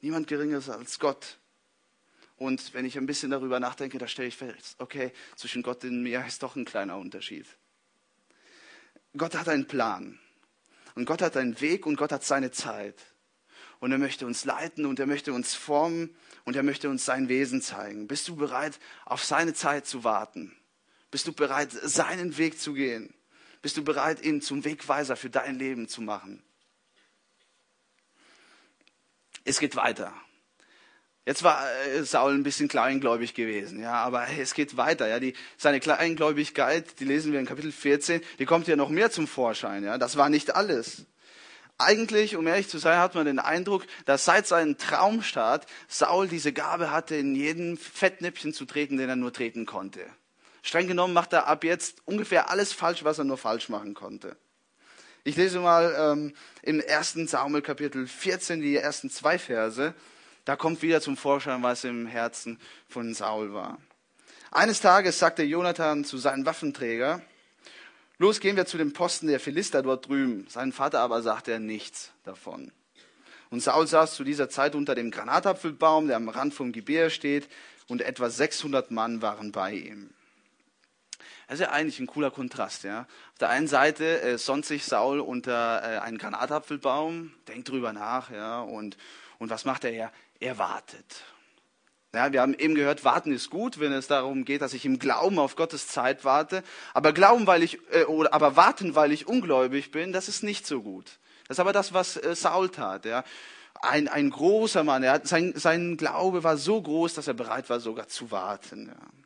Niemand 0.01 0.27
Geringeres 0.27 0.69
als 0.69 1.00
Gott. 1.00 1.39
Und 2.35 2.73
wenn 2.73 2.85
ich 2.85 2.97
ein 2.97 3.05
bisschen 3.05 3.31
darüber 3.31 3.59
nachdenke, 3.59 3.97
da 3.97 4.07
stelle 4.07 4.27
ich 4.27 4.38
fest, 4.38 4.75
okay, 4.79 5.12
zwischen 5.35 5.62
Gott 5.62 5.83
und 5.83 6.01
mir 6.01 6.25
ist 6.25 6.43
doch 6.43 6.55
ein 6.55 6.65
kleiner 6.65 6.97
Unterschied. 6.97 7.45
Gott 9.15 9.35
hat 9.35 9.47
einen 9.47 9.67
Plan. 9.67 10.19
Und 10.95 11.05
Gott 11.05 11.21
hat 11.21 11.38
einen 11.38 11.59
Weg 11.62 11.85
und 11.85 11.95
Gott 11.95 12.12
hat 12.12 12.23
seine 12.23 12.51
Zeit. 12.51 13.00
Und 13.79 13.91
er 13.91 13.97
möchte 13.97 14.25
uns 14.25 14.45
leiten 14.45 14.85
und 14.85 15.00
er 15.00 15.05
möchte 15.05 15.33
uns 15.33 15.53
formen 15.53 16.15
und 16.45 16.55
er 16.55 16.63
möchte 16.63 16.89
uns 16.89 17.05
sein 17.05 17.29
Wesen 17.29 17.62
zeigen. 17.62 18.07
Bist 18.07 18.27
du 18.27 18.35
bereit, 18.35 18.79
auf 19.05 19.23
seine 19.23 19.53
Zeit 19.53 19.85
zu 19.85 20.03
warten? 20.03 20.55
Bist 21.12 21.27
du 21.27 21.33
bereit, 21.33 21.71
seinen 21.71 22.38
Weg 22.38 22.59
zu 22.59 22.73
gehen? 22.73 23.13
Bist 23.63 23.77
du 23.77 23.84
bereit, 23.84 24.22
ihn 24.22 24.41
zum 24.41 24.65
Wegweiser 24.65 25.15
für 25.15 25.29
dein 25.29 25.58
Leben 25.58 25.88
zu 25.88 26.01
machen? 26.01 26.43
Es 29.46 29.60
geht 29.60 29.77
weiter. 29.77 30.13
Jetzt 31.25 31.43
war 31.43 31.65
äh, 31.88 32.03
Saul 32.03 32.34
ein 32.34 32.43
bisschen 32.43 32.67
kleingläubig 32.67 33.34
gewesen, 33.34 33.79
ja, 33.79 33.93
aber 33.93 34.27
es 34.38 34.53
geht 34.53 34.75
weiter, 34.75 35.08
ja. 35.08 35.22
Die, 35.22 35.34
seine 35.55 35.79
Kleingläubigkeit, 35.79 37.00
die 37.00 37.05
lesen 37.05 37.32
wir 37.32 37.39
in 37.39 37.46
Kapitel 37.46 37.72
14, 37.72 38.22
die 38.38 38.46
kommt 38.46 38.67
ja 38.67 38.75
noch 38.75 38.89
mehr 38.89 39.10
zum 39.12 39.27
Vorschein, 39.27 39.86
ja. 39.86 39.98
Das 39.98 40.17
war 40.17 40.27
nicht 40.27 40.53
alles. 40.53 41.05
Eigentlich, 41.77 42.36
um 42.36 42.46
ehrlich 42.46 42.67
zu 42.67 42.79
sein, 42.79 43.00
hat 43.00 43.15
man 43.15 43.25
den 43.25 43.39
Eindruck, 43.39 43.86
dass 44.03 44.25
seit 44.25 44.46
seinem 44.46 44.77
Traumstart 44.77 45.67
Saul 45.88 46.27
diese 46.27 46.51
Gabe 46.51 46.91
hatte, 46.91 47.15
in 47.15 47.34
jeden 47.34 47.77
Fettnäpfchen 47.77 48.53
zu 48.53 48.65
treten, 48.65 48.98
den 48.98 49.08
er 49.08 49.15
nur 49.15 49.32
treten 49.32 49.65
konnte. 49.65 50.05
Streng 50.63 50.88
genommen 50.88 51.13
macht 51.13 51.34
er 51.34 51.46
ab 51.48 51.65
jetzt 51.65 51.98
ungefähr 52.05 52.50
alles 52.50 52.72
falsch, 52.72 53.03
was 53.03 53.20
er 53.20 53.25
nur 53.25 53.38
falsch 53.38 53.67
machen 53.67 53.93
konnte. 53.93 54.38
Ich 55.25 55.36
lese 55.36 55.60
mal 55.60 55.93
ähm, 55.98 56.34
im 56.62 56.79
ersten 56.79 57.27
Samuel 57.27 57.62
Kapitel 57.62 58.08
14 58.08 58.62
die 58.62 58.77
ersten 58.77 59.10
zwei 59.10 59.38
Verse. 59.38 59.93
Da 60.46 60.55
kommt 60.55 60.82
wieder 60.82 61.01
zum 61.01 61.17
Vorschein, 61.17 61.63
was 61.63 61.84
im 61.84 62.08
Herzen 62.08 62.60
von 62.88 63.13
Saul 63.13 63.53
war. 63.53 63.77
Eines 64.51 64.79
Tages 64.79 65.20
sagte 65.20 65.43
Jonathan 65.43 66.05
zu 66.05 66.17
seinem 66.17 66.46
Waffenträger, 66.46 67.22
los 68.17 68.39
gehen 68.39 68.55
wir 68.55 68.65
zu 68.65 68.77
dem 68.77 68.93
Posten 68.93 69.27
der 69.27 69.41
Philister 69.41 69.82
dort 69.82 70.08
drüben. 70.08 70.46
Sein 70.50 70.72
Vater 70.72 71.00
aber 71.00 71.22
sagte 71.22 71.60
nichts 71.60 72.12
davon. 72.24 72.72
Und 73.50 73.62
Saul 73.62 73.86
saß 73.86 74.15
zu 74.15 74.24
dieser 74.24 74.50
Zeit 74.50 74.75
unter 74.75 74.96
dem 74.96 75.12
Granatapfelbaum, 75.12 76.08
der 76.08 76.17
am 76.17 76.29
Rand 76.29 76.53
vom 76.53 76.72
Gebirge 76.72 77.10
steht, 77.10 77.50
und 77.88 78.01
etwa 78.01 78.29
600 78.29 78.91
Mann 78.91 79.22
waren 79.22 79.51
bei 79.51 79.74
ihm. 79.74 80.10
Das 81.47 81.59
ist 81.59 81.65
ja 81.65 81.71
eigentlich 81.71 82.00
ein 82.00 82.07
cooler 82.07 82.31
Kontrast. 82.31 82.83
Ja. 82.83 83.01
Auf 83.01 83.39
der 83.39 83.50
einen 83.50 83.67
Seite 83.67 84.21
äh, 84.21 84.38
sonnt 84.38 84.65
sich 84.65 84.85
Saul 84.85 85.19
unter 85.19 85.81
äh, 85.83 86.00
einen 86.00 86.17
Granatapfelbaum, 86.17 87.33
denkt 87.47 87.69
drüber 87.69 87.93
nach, 87.93 88.31
ja, 88.31 88.62
und, 88.62 88.97
und 89.39 89.50
was 89.50 89.65
macht 89.65 89.84
er 89.84 89.91
ja? 89.91 90.12
Er 90.39 90.58
wartet. 90.58 91.23
Ja, 92.15 92.32
wir 92.32 92.41
haben 92.41 92.53
eben 92.53 92.75
gehört, 92.75 93.03
warten 93.06 93.32
ist 93.32 93.49
gut, 93.49 93.79
wenn 93.79 93.91
es 93.91 94.06
darum 94.06 94.45
geht, 94.45 94.62
dass 94.62 94.75
ich 94.75 94.86
im 94.86 94.99
Glauben 94.99 95.39
auf 95.39 95.56
Gottes 95.56 95.88
Zeit 95.88 96.23
warte. 96.23 96.62
Aber 96.93 97.12
Glauben, 97.12 97.47
weil 97.47 97.63
ich, 97.63 97.79
äh, 97.91 98.03
oder, 98.03 98.34
aber 98.34 98.56
warten, 98.56 98.93
weil 98.93 99.12
ich 99.12 99.27
ungläubig 99.27 99.89
bin, 99.89 100.13
das 100.13 100.27
ist 100.27 100.43
nicht 100.43 100.67
so 100.67 100.84
gut. 100.84 101.17
Das 101.47 101.56
ist 101.56 101.60
aber 101.60 101.73
das, 101.73 101.91
was 101.91 102.17
äh, 102.17 102.36
Saul 102.36 102.69
tat. 102.69 103.06
Ja. 103.06 103.23
Ein, 103.82 104.08
ein 104.08 104.29
großer 104.29 104.84
Mann. 104.84 105.01
Er 105.01 105.13
hat, 105.13 105.27
sein, 105.27 105.53
sein 105.56 105.97
Glaube 105.97 106.43
war 106.43 106.58
so 106.58 106.79
groß, 106.79 107.15
dass 107.15 107.27
er 107.27 107.34
bereit 107.34 107.69
war, 107.71 107.79
sogar 107.79 108.08
zu 108.08 108.29
warten. 108.29 108.89
Ja. 108.89 109.22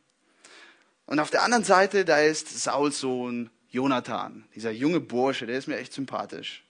Und 1.08 1.20
auf 1.20 1.30
der 1.30 1.42
anderen 1.42 1.64
Seite, 1.64 2.04
da 2.04 2.18
ist 2.20 2.62
Sauls 2.62 3.00
Sohn 3.00 3.48
Jonathan, 3.70 4.44
dieser 4.54 4.70
junge 4.70 5.00
Bursche, 5.00 5.46
der 5.46 5.56
ist 5.56 5.66
mir 5.66 5.78
echt 5.78 5.94
sympathisch. 5.94 6.64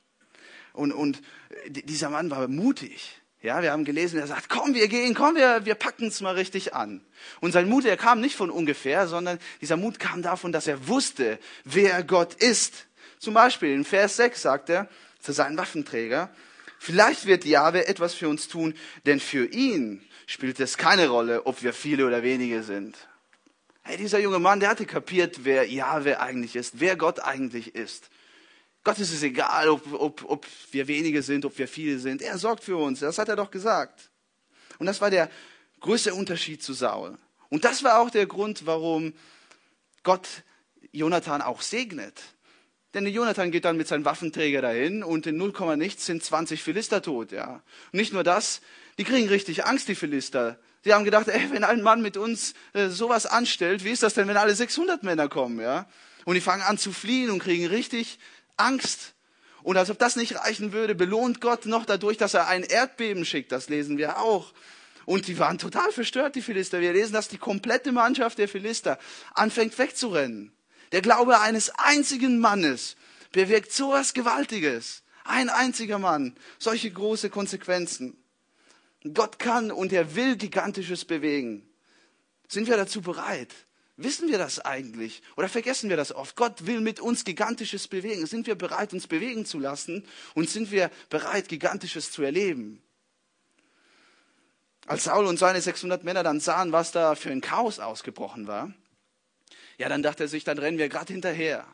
Und, 0.72 0.92
und 0.92 1.22
dieser 1.66 2.08
Mann 2.08 2.30
war 2.30 2.46
mutig. 2.46 3.20
Ja, 3.42 3.62
wir 3.62 3.72
haben 3.72 3.84
gelesen, 3.84 4.16
er 4.16 4.28
sagt, 4.28 4.48
komm, 4.48 4.74
wir 4.74 4.86
gehen, 4.86 5.14
komm, 5.14 5.34
wir, 5.34 5.64
wir 5.64 5.74
packen 5.74 6.06
es 6.06 6.20
mal 6.20 6.36
richtig 6.36 6.72
an. 6.72 7.04
Und 7.40 7.50
sein 7.50 7.68
Mut, 7.68 7.84
er 7.84 7.96
kam 7.96 8.20
nicht 8.20 8.36
von 8.36 8.48
ungefähr, 8.50 9.08
sondern 9.08 9.40
dieser 9.60 9.76
Mut 9.76 9.98
kam 9.98 10.22
davon, 10.22 10.52
dass 10.52 10.68
er 10.68 10.86
wusste, 10.86 11.40
wer 11.64 12.04
Gott 12.04 12.34
ist. 12.34 12.86
Zum 13.18 13.34
Beispiel 13.34 13.72
in 13.74 13.84
Vers 13.84 14.18
6 14.18 14.40
sagt 14.40 14.70
er 14.70 14.88
zu 15.18 15.32
seinen 15.32 15.58
Waffenträger, 15.58 16.30
vielleicht 16.78 17.26
wird 17.26 17.44
Jahwe 17.44 17.88
etwas 17.88 18.14
für 18.14 18.28
uns 18.28 18.46
tun, 18.46 18.74
denn 19.04 19.18
für 19.18 19.46
ihn 19.46 20.00
spielt 20.28 20.60
es 20.60 20.76
keine 20.76 21.08
Rolle, 21.08 21.44
ob 21.44 21.64
wir 21.64 21.72
viele 21.72 22.06
oder 22.06 22.22
wenige 22.22 22.62
sind. 22.62 23.07
Hey, 23.88 23.96
dieser 23.96 24.18
junge 24.18 24.38
Mann, 24.38 24.60
der 24.60 24.68
hatte 24.68 24.84
kapiert, 24.84 25.46
wer 25.46 25.66
Jahwe 25.66 26.20
eigentlich 26.20 26.56
ist, 26.56 26.78
wer 26.78 26.94
Gott 26.94 27.20
eigentlich 27.20 27.74
ist. 27.74 28.10
Gott 28.84 28.98
ist 28.98 29.14
es 29.14 29.22
egal, 29.22 29.70
ob, 29.70 29.94
ob, 29.94 30.24
ob 30.28 30.46
wir 30.72 30.88
wenige 30.88 31.22
sind, 31.22 31.46
ob 31.46 31.56
wir 31.56 31.66
viele 31.66 31.98
sind. 31.98 32.20
Er 32.20 32.36
sorgt 32.36 32.64
für 32.64 32.76
uns. 32.76 33.00
Das 33.00 33.16
hat 33.16 33.30
er 33.30 33.36
doch 33.36 33.50
gesagt. 33.50 34.10
Und 34.78 34.84
das 34.84 35.00
war 35.00 35.08
der 35.08 35.30
größte 35.80 36.12
Unterschied 36.12 36.62
zu 36.62 36.74
Saul. 36.74 37.16
Und 37.48 37.64
das 37.64 37.82
war 37.82 38.00
auch 38.00 38.10
der 38.10 38.26
Grund, 38.26 38.66
warum 38.66 39.14
Gott 40.02 40.28
Jonathan 40.92 41.40
auch 41.40 41.62
segnet. 41.62 42.20
Denn 42.92 43.06
Jonathan 43.06 43.50
geht 43.50 43.64
dann 43.64 43.78
mit 43.78 43.88
seinem 43.88 44.04
Waffenträger 44.04 44.60
dahin 44.60 45.02
und 45.02 45.26
in 45.26 45.38
0, 45.38 45.78
nichts 45.78 46.04
sind 46.04 46.22
20 46.22 46.62
Philister 46.62 47.00
tot. 47.00 47.32
Ja. 47.32 47.62
Und 47.92 48.00
nicht 48.00 48.12
nur 48.12 48.22
das, 48.22 48.60
die 48.98 49.04
kriegen 49.04 49.28
richtig 49.28 49.64
Angst, 49.64 49.88
die 49.88 49.94
Philister. 49.94 50.58
Sie 50.88 50.94
haben 50.94 51.04
gedacht, 51.04 51.28
ey, 51.28 51.50
wenn 51.50 51.64
ein 51.64 51.82
Mann 51.82 52.00
mit 52.00 52.16
uns 52.16 52.54
äh, 52.72 52.88
sowas 52.88 53.26
anstellt, 53.26 53.84
wie 53.84 53.90
ist 53.90 54.02
das 54.02 54.14
denn, 54.14 54.26
wenn 54.26 54.38
alle 54.38 54.54
600 54.54 55.02
Männer 55.02 55.28
kommen? 55.28 55.60
Ja? 55.60 55.86
Und 56.24 56.34
die 56.34 56.40
fangen 56.40 56.62
an 56.62 56.78
zu 56.78 56.92
fliehen 56.92 57.28
und 57.28 57.40
kriegen 57.40 57.66
richtig 57.66 58.18
Angst. 58.56 59.12
Und 59.62 59.76
als 59.76 59.90
ob 59.90 59.98
das 59.98 60.16
nicht 60.16 60.36
reichen 60.36 60.72
würde, 60.72 60.94
belohnt 60.94 61.42
Gott 61.42 61.66
noch 61.66 61.84
dadurch, 61.84 62.16
dass 62.16 62.32
er 62.32 62.48
ein 62.48 62.62
Erdbeben 62.62 63.26
schickt. 63.26 63.52
Das 63.52 63.68
lesen 63.68 63.98
wir 63.98 64.18
auch. 64.18 64.54
Und 65.04 65.28
die 65.28 65.38
waren 65.38 65.58
total 65.58 65.92
verstört, 65.92 66.36
die 66.36 66.42
Philister. 66.42 66.80
Wir 66.80 66.94
lesen, 66.94 67.12
dass 67.12 67.28
die 67.28 67.36
komplette 67.36 67.92
Mannschaft 67.92 68.38
der 68.38 68.48
Philister 68.48 68.98
anfängt 69.34 69.78
wegzurennen. 69.78 70.52
Der 70.92 71.02
Glaube 71.02 71.40
eines 71.40 71.68
einzigen 71.76 72.38
Mannes 72.38 72.96
bewirkt 73.32 73.72
so 73.72 73.90
was 73.90 74.14
Gewaltiges. 74.14 75.02
Ein 75.24 75.50
einziger 75.50 75.98
Mann. 75.98 76.34
Solche 76.58 76.90
große 76.90 77.28
Konsequenzen. 77.28 78.16
Gott 79.14 79.38
kann 79.38 79.70
und 79.70 79.92
er 79.92 80.14
will 80.14 80.36
Gigantisches 80.36 81.04
bewegen. 81.04 81.68
Sind 82.48 82.68
wir 82.68 82.76
dazu 82.76 83.02
bereit? 83.02 83.54
Wissen 83.96 84.28
wir 84.28 84.38
das 84.38 84.60
eigentlich? 84.60 85.22
Oder 85.36 85.48
vergessen 85.48 85.90
wir 85.90 85.96
das 85.96 86.12
oft? 86.12 86.36
Gott 86.36 86.66
will 86.66 86.80
mit 86.80 87.00
uns 87.00 87.24
Gigantisches 87.24 87.88
bewegen. 87.88 88.26
Sind 88.26 88.46
wir 88.46 88.54
bereit, 88.54 88.92
uns 88.92 89.08
bewegen 89.08 89.44
zu 89.44 89.58
lassen? 89.58 90.06
Und 90.34 90.48
sind 90.48 90.70
wir 90.70 90.90
bereit, 91.10 91.48
Gigantisches 91.48 92.12
zu 92.12 92.22
erleben? 92.22 92.80
Als 94.86 95.04
Saul 95.04 95.26
und 95.26 95.38
seine 95.38 95.60
600 95.60 96.04
Männer 96.04 96.22
dann 96.22 96.40
sahen, 96.40 96.72
was 96.72 96.92
da 96.92 97.14
für 97.16 97.30
ein 97.30 97.40
Chaos 97.40 97.80
ausgebrochen 97.80 98.46
war, 98.46 98.72
ja, 99.78 99.88
dann 99.88 100.02
dachte 100.02 100.24
er 100.24 100.28
sich, 100.28 100.44
dann 100.44 100.58
rennen 100.58 100.78
wir 100.78 100.88
gerade 100.88 101.12
hinterher. 101.12 101.66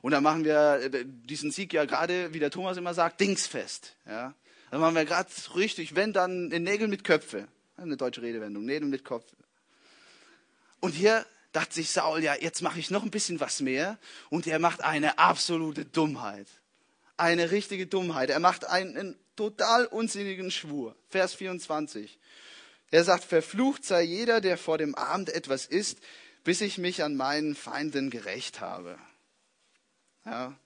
Und 0.00 0.12
dann 0.12 0.22
machen 0.22 0.44
wir 0.44 0.80
äh, 0.92 1.04
diesen 1.04 1.50
Sieg 1.50 1.72
ja 1.72 1.86
gerade, 1.86 2.32
wie 2.32 2.38
der 2.38 2.50
Thomas 2.50 2.76
immer 2.76 2.94
sagt, 2.94 3.20
dingsfest. 3.20 3.96
Ja? 4.06 4.34
Dann 4.70 4.80
machen 4.80 4.94
wir 4.94 5.04
gerade 5.04 5.30
richtig, 5.54 5.94
wenn 5.94 6.12
dann 6.12 6.50
den 6.50 6.62
Nägel 6.62 6.88
mit 6.88 7.04
Köpfe. 7.04 7.48
Eine 7.76 7.96
deutsche 7.96 8.22
Redewendung, 8.22 8.64
Nägel 8.64 8.88
mit 8.88 9.04
Kopf. 9.04 9.26
Und 10.80 10.92
hier 10.92 11.26
dachte 11.52 11.74
sich 11.74 11.90
Saul, 11.90 12.22
ja, 12.22 12.34
jetzt 12.34 12.62
mache 12.62 12.78
ich 12.78 12.90
noch 12.90 13.02
ein 13.02 13.10
bisschen 13.10 13.40
was 13.40 13.60
mehr. 13.60 13.98
Und 14.30 14.46
er 14.46 14.58
macht 14.58 14.82
eine 14.82 15.18
absolute 15.18 15.84
Dummheit. 15.84 16.46
Eine 17.16 17.50
richtige 17.50 17.86
Dummheit. 17.86 18.30
Er 18.30 18.40
macht 18.40 18.66
einen 18.66 19.16
total 19.36 19.86
unsinnigen 19.86 20.50
Schwur. 20.50 20.96
Vers 21.08 21.34
24. 21.34 22.18
Er 22.90 23.04
sagt, 23.04 23.24
verflucht 23.24 23.84
sei 23.84 24.02
jeder, 24.02 24.40
der 24.40 24.58
vor 24.58 24.78
dem 24.78 24.94
Abend 24.94 25.30
etwas 25.30 25.66
isst, 25.66 25.98
bis 26.44 26.60
ich 26.60 26.78
mich 26.78 27.02
an 27.02 27.16
meinen 27.16 27.54
Feinden 27.54 28.10
gerecht 28.10 28.60
habe. 28.60 28.98
Ja, 30.24 30.56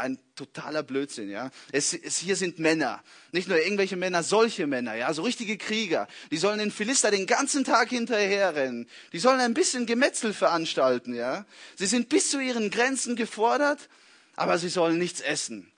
ein 0.00 0.18
totaler 0.34 0.82
Blödsinn, 0.82 1.30
ja. 1.30 1.50
Es, 1.70 1.92
es, 1.92 2.18
hier 2.18 2.36
sind 2.36 2.58
Männer, 2.58 3.02
nicht 3.32 3.48
nur 3.48 3.58
irgendwelche 3.58 3.96
Männer, 3.96 4.22
solche 4.22 4.66
Männer, 4.66 4.94
ja, 4.94 5.12
so 5.14 5.22
richtige 5.22 5.56
Krieger. 5.56 6.08
Die 6.30 6.38
sollen 6.38 6.58
den 6.58 6.70
Philister 6.70 7.10
den 7.10 7.26
ganzen 7.26 7.64
Tag 7.64 7.90
hinterherrennen. 7.90 8.88
Die 9.12 9.18
sollen 9.18 9.40
ein 9.40 9.54
bisschen 9.54 9.86
Gemetzel 9.86 10.32
veranstalten, 10.32 11.14
ja. 11.14 11.46
Sie 11.76 11.86
sind 11.86 12.08
bis 12.08 12.30
zu 12.30 12.40
ihren 12.40 12.70
Grenzen 12.70 13.16
gefordert, 13.16 13.88
aber 14.36 14.58
sie 14.58 14.68
sollen 14.68 14.98
nichts 14.98 15.20
essen. 15.20 15.70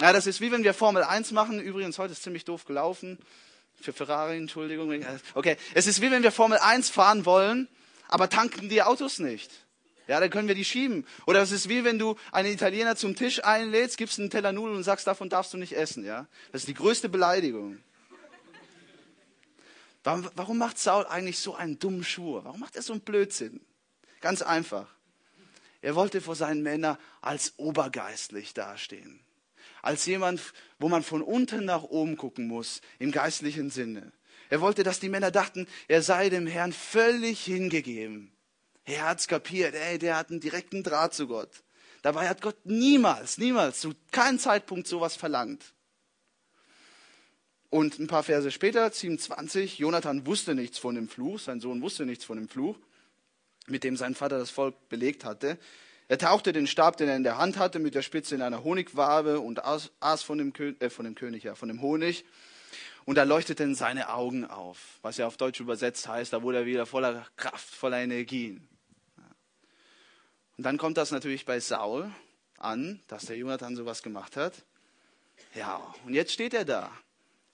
Ja, 0.00 0.12
das 0.12 0.26
ist 0.26 0.40
wie 0.40 0.52
wenn 0.52 0.64
wir 0.64 0.74
Formel 0.74 1.02
1 1.02 1.32
machen. 1.32 1.60
Übrigens, 1.60 1.98
heute 1.98 2.12
ist 2.12 2.22
ziemlich 2.22 2.44
doof 2.44 2.64
gelaufen. 2.64 3.18
Für 3.80 3.92
Ferrari, 3.92 4.36
Entschuldigung. 4.36 4.94
Okay, 5.34 5.56
es 5.74 5.86
ist 5.86 6.00
wie 6.00 6.10
wenn 6.10 6.22
wir 6.22 6.32
Formel 6.32 6.58
1 6.58 6.90
fahren 6.90 7.24
wollen, 7.24 7.68
aber 8.08 8.28
tanken 8.28 8.68
die 8.68 8.82
Autos 8.82 9.18
nicht. 9.18 9.50
Ja, 10.10 10.18
dann 10.18 10.28
können 10.28 10.48
wir 10.48 10.56
die 10.56 10.64
schieben. 10.64 11.06
Oder 11.24 11.40
es 11.40 11.52
ist 11.52 11.68
wie 11.68 11.84
wenn 11.84 11.96
du 11.96 12.16
einen 12.32 12.52
Italiener 12.52 12.96
zum 12.96 13.14
Tisch 13.14 13.44
einlädst, 13.44 13.96
gibst 13.96 14.18
einen 14.18 14.28
Teller 14.28 14.50
Nudeln 14.50 14.78
und 14.78 14.82
sagst, 14.82 15.06
davon 15.06 15.28
darfst 15.28 15.54
du 15.54 15.56
nicht 15.56 15.76
essen. 15.76 16.04
Ja, 16.04 16.26
das 16.50 16.62
ist 16.62 16.66
die 16.66 16.74
größte 16.74 17.08
Beleidigung. 17.08 17.78
Warum, 20.02 20.28
warum 20.34 20.58
macht 20.58 20.80
Saul 20.80 21.06
eigentlich 21.06 21.38
so 21.38 21.54
einen 21.54 21.78
dummen 21.78 22.02
Schuh? 22.02 22.40
Warum 22.42 22.58
macht 22.58 22.74
er 22.74 22.82
so 22.82 22.92
einen 22.92 23.02
Blödsinn? 23.02 23.60
Ganz 24.20 24.42
einfach. 24.42 24.88
Er 25.80 25.94
wollte 25.94 26.20
vor 26.20 26.34
seinen 26.34 26.64
Männern 26.64 26.98
als 27.20 27.54
obergeistlich 27.56 28.52
dastehen. 28.52 29.20
Als 29.80 30.06
jemand, 30.06 30.40
wo 30.80 30.88
man 30.88 31.04
von 31.04 31.22
unten 31.22 31.64
nach 31.64 31.84
oben 31.84 32.16
gucken 32.16 32.48
muss, 32.48 32.80
im 32.98 33.12
geistlichen 33.12 33.70
Sinne. 33.70 34.10
Er 34.48 34.60
wollte, 34.60 34.82
dass 34.82 34.98
die 34.98 35.08
Männer 35.08 35.30
dachten, 35.30 35.68
er 35.86 36.02
sei 36.02 36.30
dem 36.30 36.48
Herrn 36.48 36.72
völlig 36.72 37.44
hingegeben. 37.44 38.32
Er 38.90 39.04
hat's 39.04 39.28
kapiert, 39.28 39.76
ey, 39.76 40.00
der 40.00 40.16
hat 40.16 40.30
einen 40.30 40.40
direkten 40.40 40.82
Draht 40.82 41.14
zu 41.14 41.28
Gott. 41.28 41.62
Dabei 42.02 42.28
hat 42.28 42.42
Gott 42.42 42.56
niemals, 42.64 43.38
niemals, 43.38 43.80
zu 43.80 43.92
keinem 44.10 44.40
Zeitpunkt 44.40 44.88
sowas 44.88 45.14
verlangt. 45.14 45.74
Und 47.68 48.00
ein 48.00 48.08
paar 48.08 48.24
Verse 48.24 48.50
später, 48.50 48.90
27, 48.90 49.78
Jonathan 49.78 50.26
wusste 50.26 50.56
nichts 50.56 50.78
von 50.78 50.96
dem 50.96 51.08
Fluch, 51.08 51.38
sein 51.38 51.60
Sohn 51.60 51.82
wusste 51.82 52.04
nichts 52.04 52.24
von 52.24 52.36
dem 52.36 52.48
Fluch, 52.48 52.76
mit 53.68 53.84
dem 53.84 53.96
sein 53.96 54.16
Vater 54.16 54.40
das 54.40 54.50
Volk 54.50 54.74
belegt 54.88 55.24
hatte. 55.24 55.56
Er 56.08 56.18
tauchte 56.18 56.52
den 56.52 56.66
Stab, 56.66 56.96
den 56.96 57.08
er 57.08 57.14
in 57.14 57.22
der 57.22 57.38
Hand 57.38 57.58
hatte, 57.58 57.78
mit 57.78 57.94
der 57.94 58.02
Spitze 58.02 58.34
in 58.34 58.42
einer 58.42 58.64
Honigwabe 58.64 59.38
und 59.38 59.64
aß 59.64 60.22
von 60.24 60.38
dem, 60.38 60.52
Kö 60.52 60.74
äh, 60.80 60.90
von 60.90 61.04
dem 61.04 61.14
König, 61.14 61.44
ja, 61.44 61.54
von 61.54 61.68
dem 61.68 61.80
Honig. 61.80 62.24
Und 63.04 63.14
da 63.14 63.22
leuchteten 63.22 63.76
seine 63.76 64.12
Augen 64.12 64.44
auf, 64.44 64.98
was 65.02 65.16
ja 65.16 65.28
auf 65.28 65.36
Deutsch 65.36 65.60
übersetzt 65.60 66.08
heißt, 66.08 66.32
da 66.32 66.42
wurde 66.42 66.58
er 66.58 66.66
wieder 66.66 66.86
voller 66.86 67.24
Kraft, 67.36 67.72
voller 67.72 67.98
Energien. 67.98 68.66
Und 70.60 70.64
dann 70.64 70.76
kommt 70.76 70.98
das 70.98 71.10
natürlich 71.10 71.46
bei 71.46 71.58
Saul 71.58 72.12
an, 72.58 73.00
dass 73.08 73.24
der 73.24 73.38
Jonathan 73.38 73.76
sowas 73.76 74.02
gemacht 74.02 74.36
hat. 74.36 74.52
Ja, 75.54 75.94
und 76.04 76.12
jetzt 76.12 76.32
steht 76.32 76.52
er 76.52 76.66
da. 76.66 76.92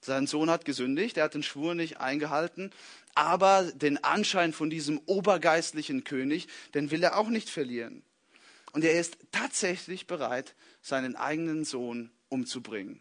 Sein 0.01 0.27
Sohn 0.27 0.49
hat 0.49 0.65
gesündigt, 0.65 1.15
er 1.15 1.23
hat 1.23 1.33
den 1.33 1.41
Schwur 1.41 1.73
nicht 1.73 2.01
eingehalten, 2.01 2.69
aber 3.15 3.63
den 3.71 4.03
Anschein 4.03 4.51
von 4.51 4.69
diesem 4.69 4.99
obergeistlichen 5.05 6.03
König, 6.03 6.49
den 6.73 6.91
will 6.91 7.01
er 7.01 7.17
auch 7.17 7.29
nicht 7.29 7.49
verlieren. 7.49 8.03
Und 8.73 8.83
er 8.83 8.99
ist 8.99 9.17
tatsächlich 9.31 10.05
bereit, 10.05 10.53
seinen 10.81 11.15
eigenen 11.15 11.63
Sohn 11.63 12.11
umzubringen. 12.27 12.99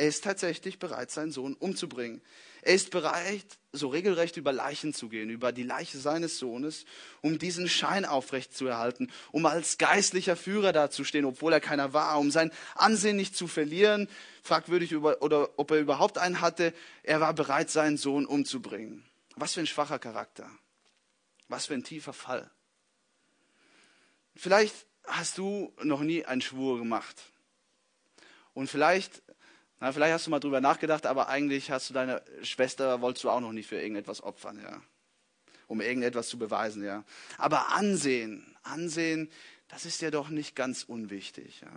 Er 0.00 0.08
ist 0.08 0.24
tatsächlich 0.24 0.78
bereit, 0.78 1.10
seinen 1.10 1.30
Sohn 1.30 1.52
umzubringen. 1.52 2.22
Er 2.62 2.72
ist 2.72 2.90
bereit, 2.90 3.44
so 3.70 3.88
regelrecht 3.88 4.38
über 4.38 4.50
Leichen 4.50 4.94
zu 4.94 5.10
gehen, 5.10 5.28
über 5.28 5.52
die 5.52 5.62
Leiche 5.62 5.98
seines 5.98 6.38
Sohnes, 6.38 6.86
um 7.20 7.38
diesen 7.38 7.68
Schein 7.68 8.06
aufrechtzuerhalten, 8.06 9.12
um 9.30 9.44
als 9.44 9.76
geistlicher 9.76 10.36
Führer 10.36 10.72
dazustehen, 10.72 11.26
obwohl 11.26 11.52
er 11.52 11.60
keiner 11.60 11.92
war, 11.92 12.18
um 12.18 12.30
sein 12.30 12.50
Ansehen 12.76 13.16
nicht 13.16 13.36
zu 13.36 13.46
verlieren, 13.46 14.08
fragwürdig 14.42 14.92
über, 14.92 15.20
oder 15.20 15.50
ob 15.58 15.70
er 15.70 15.80
überhaupt 15.80 16.16
einen 16.16 16.40
hatte. 16.40 16.72
Er 17.02 17.20
war 17.20 17.34
bereit, 17.34 17.68
seinen 17.68 17.98
Sohn 17.98 18.24
umzubringen. 18.24 19.04
Was 19.36 19.52
für 19.52 19.60
ein 19.60 19.66
schwacher 19.66 19.98
Charakter. 19.98 20.50
Was 21.48 21.66
für 21.66 21.74
ein 21.74 21.84
tiefer 21.84 22.14
Fall. 22.14 22.50
Vielleicht 24.34 24.86
hast 25.04 25.36
du 25.36 25.74
noch 25.82 26.00
nie 26.00 26.24
einen 26.24 26.40
Schwur 26.40 26.78
gemacht. 26.78 27.22
Und 28.54 28.68
vielleicht 28.68 29.22
na, 29.80 29.92
vielleicht 29.92 30.12
hast 30.12 30.26
du 30.26 30.30
mal 30.30 30.40
drüber 30.40 30.60
nachgedacht, 30.60 31.06
aber 31.06 31.28
eigentlich 31.28 31.70
hast 31.70 31.88
du 31.88 31.94
deine 31.94 32.22
Schwester, 32.42 33.00
wolltest 33.00 33.24
du 33.24 33.30
auch 33.30 33.40
noch 33.40 33.52
nicht 33.52 33.66
für 33.66 33.80
irgendetwas 33.80 34.22
opfern, 34.22 34.60
ja. 34.62 34.82
Um 35.68 35.80
irgendetwas 35.80 36.28
zu 36.28 36.38
beweisen, 36.38 36.84
ja. 36.84 37.04
Aber 37.38 37.72
Ansehen, 37.72 38.44
Ansehen, 38.62 39.30
das 39.68 39.86
ist 39.86 40.02
ja 40.02 40.10
doch 40.10 40.28
nicht 40.28 40.54
ganz 40.54 40.84
unwichtig, 40.84 41.62
ja. 41.62 41.72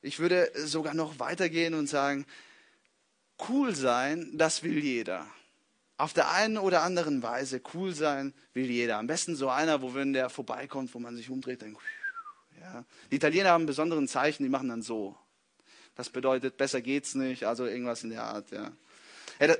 Ich 0.00 0.18
würde 0.18 0.50
sogar 0.54 0.94
noch 0.94 1.18
weitergehen 1.18 1.74
und 1.74 1.88
sagen, 1.88 2.24
cool 3.48 3.74
sein, 3.74 4.30
das 4.32 4.62
will 4.62 4.78
jeder. 4.78 5.26
Auf 5.98 6.14
der 6.14 6.30
einen 6.32 6.56
oder 6.56 6.82
anderen 6.82 7.22
Weise 7.22 7.60
cool 7.74 7.94
sein 7.94 8.32
will 8.54 8.70
jeder. 8.70 8.98
Am 8.98 9.06
besten 9.06 9.36
so 9.36 9.50
einer, 9.50 9.82
wo 9.82 9.94
wenn 9.94 10.14
der 10.14 10.30
vorbeikommt, 10.30 10.94
wo 10.94 10.98
man 10.98 11.16
sich 11.16 11.28
umdreht, 11.28 11.60
dann, 11.60 11.76
ja. 12.58 12.84
Die 13.10 13.16
Italiener 13.16 13.50
haben 13.50 13.60
einen 13.60 13.66
besonderen 13.66 14.08
Zeichen, 14.08 14.42
die 14.42 14.48
machen 14.48 14.70
dann 14.70 14.80
so. 14.82 15.18
Das 15.94 16.10
bedeutet, 16.10 16.56
besser 16.56 16.80
geht's 16.80 17.14
nicht, 17.14 17.44
also 17.44 17.66
irgendwas 17.66 18.02
in 18.02 18.10
der 18.10 18.24
Art, 18.24 18.50
ja. 18.50 18.72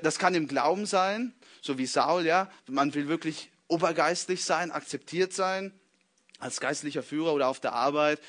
Das 0.01 0.17
kann 0.17 0.33
im 0.33 0.47
Glauben 0.47 0.85
sein, 0.85 1.33
so 1.61 1.77
wie 1.77 1.85
Saul, 1.85 2.25
ja. 2.25 2.49
Man 2.67 2.93
will 2.93 3.07
wirklich 3.07 3.51
obergeistlich 3.67 4.43
sein, 4.45 4.71
akzeptiert 4.71 5.33
sein, 5.33 5.73
als 6.39 6.59
geistlicher 6.59 7.03
Führer 7.03 7.33
oder 7.33 7.47
auf 7.47 7.59
der 7.59 7.73
Arbeit. 7.73 8.19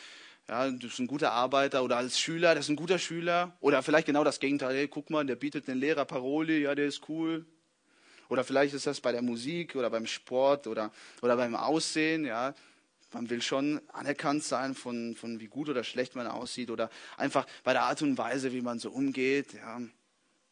Ja, 0.48 0.68
du 0.68 0.78
bist 0.78 0.98
ein 0.98 1.06
guter 1.06 1.32
Arbeiter 1.32 1.82
oder 1.82 1.96
als 1.96 2.18
Schüler, 2.18 2.54
das 2.54 2.66
ist 2.66 2.70
ein 2.70 2.76
guter 2.76 2.98
Schüler. 2.98 3.56
Oder 3.60 3.82
vielleicht 3.82 4.06
genau 4.06 4.24
das 4.24 4.40
Gegenteil. 4.40 4.76
Hey, 4.76 4.88
guck 4.88 5.08
mal, 5.10 5.24
der 5.24 5.36
bietet 5.36 5.68
den 5.68 5.78
Lehrer 5.78 6.04
Paroli, 6.04 6.62
ja, 6.62 6.74
der 6.74 6.86
ist 6.86 7.08
cool. 7.08 7.46
Oder 8.28 8.44
vielleicht 8.44 8.74
ist 8.74 8.86
das 8.86 9.00
bei 9.00 9.12
der 9.12 9.22
Musik 9.22 9.76
oder 9.76 9.90
beim 9.90 10.06
Sport 10.06 10.66
oder, 10.66 10.92
oder 11.22 11.36
beim 11.36 11.54
Aussehen, 11.54 12.24
ja. 12.24 12.54
Man 13.14 13.30
will 13.30 13.40
schon 13.40 13.80
anerkannt 13.92 14.44
sein 14.44 14.74
von, 14.74 15.14
von 15.14 15.40
wie 15.40 15.46
gut 15.46 15.68
oder 15.68 15.84
schlecht 15.84 16.16
man 16.16 16.26
aussieht 16.26 16.70
oder 16.70 16.90
einfach 17.16 17.46
bei 17.62 17.72
der 17.72 17.82
Art 17.82 18.02
und 18.02 18.18
Weise, 18.18 18.52
wie 18.52 18.60
man 18.60 18.78
so 18.78 18.90
umgeht. 18.90 19.54
Ja, 19.54 19.80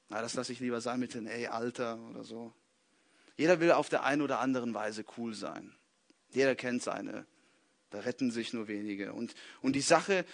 na, 0.09 0.23
das 0.23 0.35
lasse 0.35 0.53
ich 0.53 0.61
lieber 0.61 0.81
sein 0.81 1.01
mit 1.01 1.15
dem 1.15 1.27
ey, 1.27 1.49
Alter 1.49 1.99
oder 2.11 2.23
so. 2.23 2.53
Jeder 3.37 3.61
will 3.61 3.73
auf 3.73 3.89
der 3.89 4.05
einen 4.05 4.23
oder 4.23 4.39
anderen 4.39 4.75
Weise 4.75 5.05
cool 5.17 5.35
sein. 5.35 5.75
Jeder 6.31 6.55
kennt 6.55 6.83
seine. 6.83 7.27
Da 7.91 8.01
retten 8.01 8.31
sich 8.31 8.53
nur 8.53 8.69
wenige. 8.69 9.13
Und, 9.13 9.35
und 9.61 9.75
die 9.75 9.81
Sache 9.81 10.25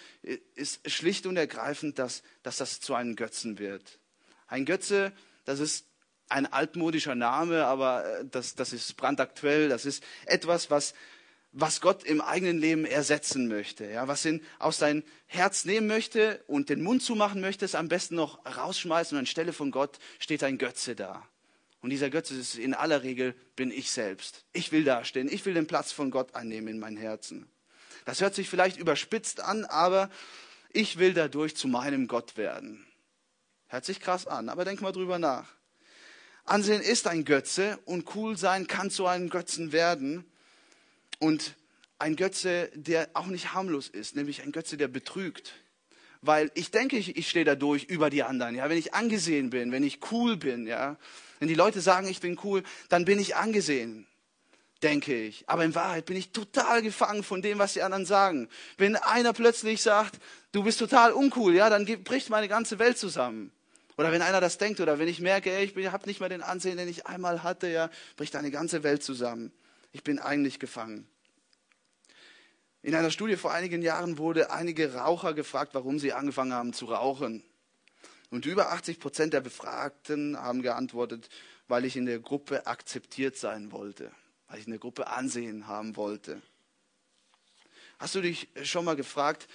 ist 0.55 0.89
schlicht 0.89 1.25
und 1.25 1.35
ergreifend, 1.35 1.97
dass, 1.97 2.23
dass 2.43 2.57
das 2.57 2.79
zu 2.79 2.93
einem 2.93 3.15
Götzen 3.15 3.57
wird. 3.57 3.99
Ein 4.47 4.65
Götze, 4.65 5.11
das 5.45 5.59
ist 5.59 5.85
ein 6.29 6.45
altmodischer 6.45 7.15
Name, 7.15 7.65
aber 7.65 8.05
äh, 8.05 8.25
das, 8.25 8.55
das 8.55 8.71
ist 8.71 8.95
brandaktuell. 8.97 9.67
Das 9.67 9.85
ist 9.85 10.03
etwas, 10.25 10.69
was, 10.69 10.93
was 11.51 11.81
Gott 11.81 12.03
im 12.03 12.21
eigenen 12.21 12.59
Leben 12.59 12.85
ersetzen 12.85 13.47
möchte, 13.47 13.89
ja, 13.89 14.07
was 14.07 14.25
ihn 14.25 14.43
aus 14.59 14.77
dein 14.77 15.03
Herz 15.25 15.65
nehmen 15.65 15.87
möchte 15.87 16.43
und 16.47 16.69
den 16.69 16.83
Mund 16.83 17.01
zumachen 17.01 17.41
möchte, 17.41 17.65
es 17.65 17.75
am 17.75 17.87
besten 17.87 18.15
noch 18.15 18.45
rausschmeißen 18.45 19.17
und 19.17 19.21
anstelle 19.21 19.53
von 19.53 19.71
Gott 19.71 19.97
steht 20.19 20.43
ein 20.43 20.57
Götze 20.57 20.95
da. 20.95 21.27
Und 21.81 21.91
dieser 21.91 22.09
Götze 22.09 22.35
ist 22.35 22.55
in 22.55 22.73
aller 22.73 23.03
Regel 23.03 23.33
bin 23.55 23.71
ich 23.71 23.89
selbst. 23.89 24.45
Ich 24.53 24.71
will 24.71 24.83
dastehen, 24.83 25.31
ich 25.31 25.45
will 25.45 25.53
den 25.53 25.65
Platz 25.65 25.91
von 25.91 26.11
Gott 26.11 26.35
einnehmen 26.35 26.67
in 26.67 26.79
mein 26.79 26.97
Herzen. 26.97 27.49
Das 28.05 28.21
hört 28.21 28.35
sich 28.35 28.49
vielleicht 28.49 28.77
überspitzt 28.77 29.39
an, 29.41 29.65
aber 29.65 30.09
ich 30.71 30.99
will 30.99 31.13
dadurch 31.13 31.55
zu 31.55 31.67
meinem 31.67 32.07
Gott 32.07 32.37
werden. 32.37 32.85
Hört 33.67 33.85
sich 33.85 33.99
krass 33.99 34.27
an, 34.27 34.49
aber 34.49 34.65
denk 34.65 34.81
mal 34.81 34.91
drüber 34.91 35.19
nach. 35.19 35.47
Ansehen 36.43 36.81
ist 36.81 37.07
ein 37.07 37.25
Götze 37.25 37.79
und 37.85 38.15
cool 38.15 38.37
sein 38.37 38.67
kann 38.67 38.89
zu 38.89 39.05
einem 39.05 39.29
Götzen 39.29 39.71
werden. 39.71 40.25
Und 41.19 41.55
ein 41.99 42.15
Götze, 42.15 42.71
der 42.73 43.09
auch 43.13 43.27
nicht 43.27 43.53
harmlos 43.53 43.89
ist, 43.89 44.15
nämlich 44.15 44.41
ein 44.41 44.53
Götze, 44.53 44.77
der 44.77 44.87
betrügt. 44.87 45.53
Weil 46.21 46.49
ich 46.53 46.71
denke, 46.71 46.97
ich, 46.97 47.17
ich 47.17 47.29
stehe 47.29 47.45
dadurch 47.45 47.83
über 47.85 48.09
die 48.09 48.23
anderen. 48.23 48.55
Ja, 48.55 48.69
wenn 48.69 48.77
ich 48.77 48.93
angesehen 48.93 49.49
bin, 49.49 49.71
wenn 49.71 49.83
ich 49.83 49.99
cool 50.11 50.37
bin, 50.37 50.65
ja, 50.65 50.97
wenn 51.39 51.47
die 51.47 51.55
Leute 51.55 51.81
sagen, 51.81 52.07
ich 52.07 52.19
bin 52.19 52.37
cool, 52.43 52.63
dann 52.89 53.05
bin 53.05 53.19
ich 53.19 53.35
angesehen, 53.35 54.07
denke 54.81 55.15
ich. 55.15 55.47
Aber 55.47 55.63
in 55.63 55.75
Wahrheit 55.75 56.05
bin 56.05 56.17
ich 56.17 56.31
total 56.31 56.81
gefangen 56.81 57.23
von 57.23 57.41
dem, 57.41 57.59
was 57.59 57.73
die 57.73 57.81
anderen 57.81 58.05
sagen. 58.05 58.49
Wenn 58.77 58.95
einer 58.95 59.31
plötzlich 59.33 59.81
sagt, 59.81 60.19
du 60.51 60.63
bist 60.63 60.79
total 60.79 61.11
uncool, 61.11 61.53
ja, 61.53 61.69
dann 61.69 61.85
bricht 62.03 62.29
meine 62.29 62.47
ganze 62.49 62.79
Welt 62.79 62.97
zusammen. 62.97 63.51
Oder 63.97 64.13
wenn 64.13 64.21
einer 64.21 64.39
das 64.39 64.57
denkt, 64.57 64.79
oder 64.79 64.99
wenn 64.99 65.09
ich 65.09 65.19
merke, 65.19 65.51
ey, 65.51 65.65
ich 65.65 65.91
habe 65.91 66.07
nicht 66.07 66.21
mehr 66.21 66.29
den 66.29 66.41
Ansehen, 66.41 66.77
den 66.77 66.87
ich 66.87 67.07
einmal 67.07 67.43
hatte, 67.43 67.67
ja, 67.67 67.89
bricht 68.15 68.35
eine 68.37 68.51
ganze 68.51 68.83
Welt 68.83 69.03
zusammen 69.03 69.51
ich 69.91 70.03
bin 70.03 70.19
eigentlich 70.19 70.59
gefangen. 70.59 71.07
In 72.81 72.95
einer 72.95 73.11
Studie 73.11 73.35
vor 73.35 73.51
einigen 73.51 73.81
Jahren 73.81 74.17
wurde 74.17 74.51
einige 74.51 74.93
Raucher 74.93 75.33
gefragt, 75.33 75.73
warum 75.73 75.99
sie 75.99 76.13
angefangen 76.13 76.53
haben 76.53 76.73
zu 76.73 76.85
rauchen. 76.85 77.43
Und 78.29 78.45
über 78.45 78.71
80 78.71 78.99
Prozent 78.99 79.33
der 79.33 79.41
Befragten 79.41 80.37
haben 80.37 80.61
geantwortet, 80.61 81.29
weil 81.67 81.83
ich 81.83 81.97
in 81.97 82.05
der 82.05 82.19
Gruppe 82.19 82.67
akzeptiert 82.67 83.37
sein 83.37 83.71
wollte. 83.71 84.11
weil 84.47 84.59
ich 84.59 84.65
in 84.65 84.71
der 84.71 84.79
Gruppe 84.79 85.07
Ansehen 85.07 85.67
haben 85.67 85.95
wollte. 85.95 86.41
Hast 87.99 88.15
du 88.15 88.21
dich 88.21 88.47
schon 88.63 88.83
mal 88.83 88.95
gefragt, 88.95 89.47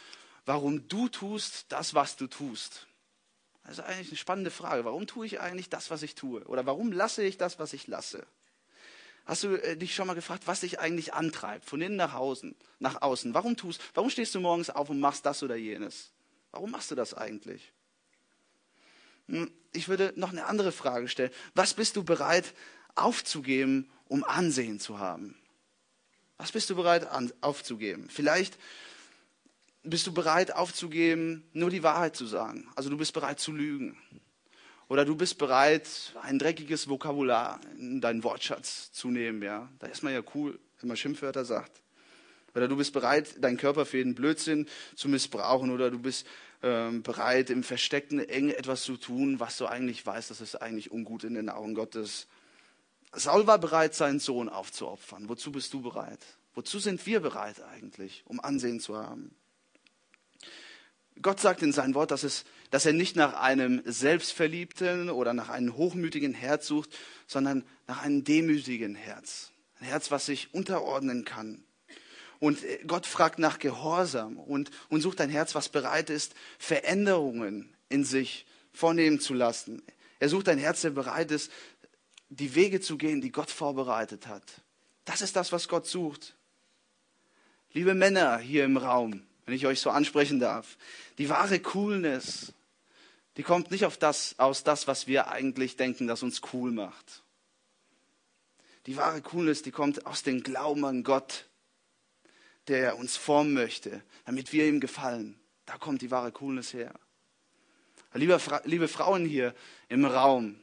warum 0.46 0.86
du 0.86 1.08
tust 1.08 1.66
das, 1.70 1.94
was 1.94 2.16
du 2.16 2.28
tust? 2.28 2.86
Das 3.64 3.78
ist 3.78 3.84
eigentlich 3.84 4.08
eine 4.08 4.18
spannende 4.18 4.50
Frage. 4.50 4.84
Warum 4.84 5.06
tue 5.06 5.26
ich 5.26 5.40
eigentlich 5.40 5.68
das, 5.68 5.90
was 5.90 6.02
ich 6.02 6.14
tue? 6.14 6.44
Oder 6.44 6.64
warum 6.66 6.92
lasse 6.92 7.24
ich 7.24 7.38
das, 7.38 7.58
was 7.58 7.72
ich 7.72 7.88
lasse? 7.88 8.24
Hast 9.26 9.42
du 9.42 9.56
äh, 9.56 9.76
dich 9.76 9.94
schon 9.94 10.06
mal 10.06 10.14
gefragt, 10.14 10.42
was 10.46 10.60
dich 10.60 10.80
eigentlich 10.80 11.14
antreibt, 11.14 11.64
von 11.64 11.80
innen 11.80 11.96
nach 11.96 12.14
außen? 12.14 12.54
Nach 12.78 13.02
außen? 13.02 13.32
Warum 13.34 13.56
tust? 13.56 13.80
Warum 13.94 14.10
stehst 14.10 14.34
du 14.34 14.40
morgens 14.40 14.70
auf 14.70 14.90
und 14.90 15.00
machst 15.00 15.24
das 15.24 15.42
oder 15.42 15.56
jenes? 15.56 16.12
Warum 16.50 16.70
machst 16.70 16.90
du 16.90 16.94
das 16.94 17.14
eigentlich? 17.14 17.72
Hm, 19.28 19.50
ich 19.72 19.88
würde 19.88 20.12
noch 20.16 20.30
eine 20.30 20.44
andere 20.44 20.72
Frage 20.72 21.08
stellen. 21.08 21.30
Was 21.54 21.74
bist 21.74 21.96
du 21.96 22.04
bereit 22.04 22.54
aufzugeben, 22.94 23.90
um 24.08 24.24
Ansehen 24.24 24.78
zu 24.78 24.98
haben? 24.98 25.36
Was 26.36 26.52
bist 26.52 26.68
du 26.68 26.76
bereit 26.76 27.08
aufzugeben? 27.40 28.08
Vielleicht 28.10 28.58
bist 29.82 30.06
du 30.06 30.12
bereit 30.12 30.52
aufzugeben, 30.52 31.48
nur 31.52 31.70
die 31.70 31.82
Wahrheit 31.82 32.16
zu 32.16 32.26
sagen. 32.26 32.68
Also 32.74 32.90
du 32.90 32.96
bist 32.96 33.12
bereit 33.12 33.40
zu 33.40 33.52
lügen. 33.52 33.96
Oder 34.88 35.04
du 35.04 35.16
bist 35.16 35.38
bereit, 35.38 35.88
ein 36.22 36.38
dreckiges 36.38 36.88
Vokabular 36.88 37.60
in 37.78 38.00
deinen 38.00 38.22
Wortschatz 38.22 38.92
zu 38.92 39.10
nehmen. 39.10 39.42
Ja? 39.42 39.68
Da 39.78 39.86
ist 39.86 40.02
man 40.02 40.12
ja 40.12 40.22
cool, 40.34 40.58
wenn 40.80 40.88
man 40.88 40.96
Schimpfwörter 40.96 41.44
sagt. 41.44 41.82
Oder 42.54 42.68
du 42.68 42.76
bist 42.76 42.92
bereit, 42.92 43.42
deinen 43.42 43.56
Körper 43.56 43.86
für 43.86 43.98
den 43.98 44.14
Blödsinn 44.14 44.68
zu 44.94 45.08
missbrauchen. 45.08 45.70
Oder 45.70 45.90
du 45.90 45.98
bist 45.98 46.26
ähm, 46.62 47.02
bereit, 47.02 47.50
im 47.50 47.62
Versteckten 47.62 48.20
eng 48.20 48.50
etwas 48.50 48.84
zu 48.84 48.96
tun, 48.96 49.40
was 49.40 49.56
du 49.58 49.66
eigentlich 49.66 50.04
weißt, 50.04 50.30
dass 50.30 50.40
es 50.40 50.54
eigentlich 50.54 50.92
ungut 50.92 51.24
in 51.24 51.34
den 51.34 51.48
Augen 51.48 51.74
Gottes. 51.74 52.26
Saul 53.12 53.46
war 53.46 53.58
bereit, 53.58 53.94
seinen 53.94 54.20
Sohn 54.20 54.48
aufzuopfern. 54.48 55.28
Wozu 55.28 55.52
bist 55.52 55.72
du 55.72 55.82
bereit? 55.82 56.20
Wozu 56.54 56.78
sind 56.78 57.04
wir 57.06 57.20
bereit 57.20 57.62
eigentlich, 57.62 58.22
um 58.26 58.40
Ansehen 58.40 58.80
zu 58.80 58.96
haben? 58.96 59.34
Gott 61.22 61.40
sagt 61.40 61.62
in 61.62 61.72
sein 61.72 61.94
Wort, 61.94 62.10
dass, 62.10 62.22
es, 62.22 62.44
dass 62.74 62.86
er 62.86 62.92
nicht 62.92 63.14
nach 63.14 63.34
einem 63.34 63.82
selbstverliebten 63.84 65.08
oder 65.08 65.32
nach 65.32 65.48
einem 65.48 65.76
hochmütigen 65.76 66.34
Herz 66.34 66.66
sucht, 66.66 66.90
sondern 67.28 67.64
nach 67.86 68.02
einem 68.02 68.24
demütigen 68.24 68.96
Herz. 68.96 69.52
Ein 69.78 69.86
Herz, 69.86 70.10
was 70.10 70.26
sich 70.26 70.52
unterordnen 70.52 71.24
kann. 71.24 71.62
Und 72.40 72.64
äh, 72.64 72.80
Gott 72.84 73.06
fragt 73.06 73.38
nach 73.38 73.60
Gehorsam 73.60 74.38
und, 74.38 74.72
und 74.88 75.02
sucht 75.02 75.20
ein 75.20 75.30
Herz, 75.30 75.54
was 75.54 75.68
bereit 75.68 76.10
ist, 76.10 76.34
Veränderungen 76.58 77.72
in 77.90 78.04
sich 78.04 78.44
vornehmen 78.72 79.20
zu 79.20 79.34
lassen. 79.34 79.80
Er 80.18 80.28
sucht 80.28 80.48
ein 80.48 80.58
Herz, 80.58 80.80
der 80.80 80.90
bereit 80.90 81.30
ist, 81.30 81.52
die 82.28 82.56
Wege 82.56 82.80
zu 82.80 82.98
gehen, 82.98 83.20
die 83.20 83.30
Gott 83.30 83.52
vorbereitet 83.52 84.26
hat. 84.26 84.42
Das 85.04 85.22
ist 85.22 85.36
das, 85.36 85.52
was 85.52 85.68
Gott 85.68 85.86
sucht. 85.86 86.34
Liebe 87.72 87.94
Männer 87.94 88.38
hier 88.38 88.64
im 88.64 88.78
Raum, 88.78 89.22
wenn 89.46 89.54
ich 89.54 89.64
euch 89.64 89.78
so 89.78 89.90
ansprechen 89.90 90.40
darf. 90.40 90.76
Die 91.18 91.28
wahre 91.28 91.60
Coolness, 91.60 92.52
die 93.36 93.42
kommt 93.42 93.70
nicht 93.70 93.84
auf 93.84 93.96
das, 93.96 94.38
aus 94.38 94.62
das, 94.62 94.86
was 94.86 95.06
wir 95.06 95.28
eigentlich 95.28 95.76
denken, 95.76 96.06
das 96.06 96.22
uns 96.22 96.40
cool 96.52 96.70
macht. 96.70 97.22
Die 98.86 98.96
wahre 98.96 99.22
Coolness, 99.22 99.62
die 99.62 99.70
kommt 99.70 100.06
aus 100.06 100.22
dem 100.22 100.42
Glauben 100.42 100.84
an 100.84 101.02
Gott, 101.02 101.46
der 102.68 102.96
uns 102.98 103.16
formen 103.16 103.54
möchte, 103.54 104.02
damit 104.24 104.52
wir 104.52 104.66
ihm 104.66 104.80
gefallen. 104.80 105.38
Da 105.66 105.78
kommt 105.78 106.02
die 106.02 106.10
wahre 106.10 106.32
Coolness 106.32 106.72
her. 106.74 106.94
Liebe, 108.12 108.38
liebe 108.64 108.88
Frauen 108.88 109.24
hier 109.26 109.54
im 109.88 110.04
Raum, 110.04 110.60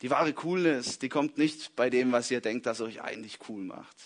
die 0.00 0.10
wahre 0.10 0.32
Coolness, 0.32 0.98
die 0.98 1.08
kommt 1.08 1.36
nicht 1.36 1.76
bei 1.76 1.90
dem, 1.90 2.12
was 2.12 2.30
ihr 2.30 2.40
denkt, 2.40 2.66
das 2.66 2.80
euch 2.80 3.02
eigentlich 3.02 3.38
cool 3.48 3.62
macht. 3.62 3.96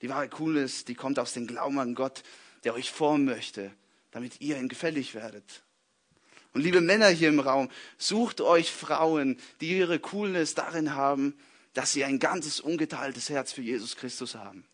Die 0.00 0.08
wahre 0.08 0.28
Coolness, 0.28 0.84
die 0.84 0.94
kommt 0.94 1.18
aus 1.18 1.34
dem 1.34 1.46
Glauben 1.46 1.78
an 1.78 1.94
Gott, 1.94 2.22
der 2.64 2.74
euch 2.74 2.90
formen 2.90 3.24
möchte, 3.24 3.72
damit 4.10 4.40
ihr 4.40 4.58
ihm 4.58 4.68
gefällig 4.68 5.14
werdet. 5.14 5.62
Und 6.54 6.62
liebe 6.62 6.80
Männer 6.80 7.08
hier 7.08 7.28
im 7.28 7.40
Raum, 7.40 7.68
sucht 7.98 8.40
euch 8.40 8.70
Frauen, 8.70 9.38
die 9.60 9.76
ihre 9.76 9.98
Coolness 9.98 10.54
darin 10.54 10.94
haben, 10.94 11.34
dass 11.74 11.92
sie 11.92 12.04
ein 12.04 12.20
ganzes 12.20 12.60
ungeteiltes 12.60 13.28
Herz 13.28 13.52
für 13.52 13.62
Jesus 13.62 13.96
Christus 13.96 14.36
haben. 14.36 14.64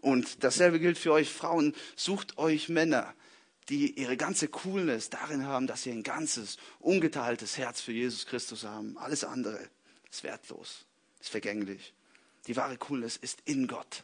Und 0.00 0.42
dasselbe 0.42 0.80
gilt 0.80 0.98
für 0.98 1.12
euch 1.12 1.30
Frauen. 1.30 1.74
Sucht 1.94 2.36
euch 2.36 2.68
Männer, 2.68 3.14
die 3.68 3.92
ihre 3.92 4.16
ganze 4.16 4.48
Coolness 4.48 5.08
darin 5.08 5.46
haben, 5.46 5.68
dass 5.68 5.84
sie 5.84 5.92
ein 5.92 6.02
ganzes, 6.02 6.56
ungeteiltes 6.80 7.56
Herz 7.56 7.80
für 7.80 7.92
Jesus 7.92 8.26
Christus 8.26 8.64
haben. 8.64 8.98
Alles 8.98 9.22
andere 9.22 9.70
ist 10.10 10.24
wertlos, 10.24 10.84
ist 11.20 11.30
vergänglich. 11.30 11.94
Die 12.48 12.56
wahre 12.56 12.76
Coolness 12.76 13.16
ist 13.16 13.38
in 13.44 13.68
Gott. 13.68 14.02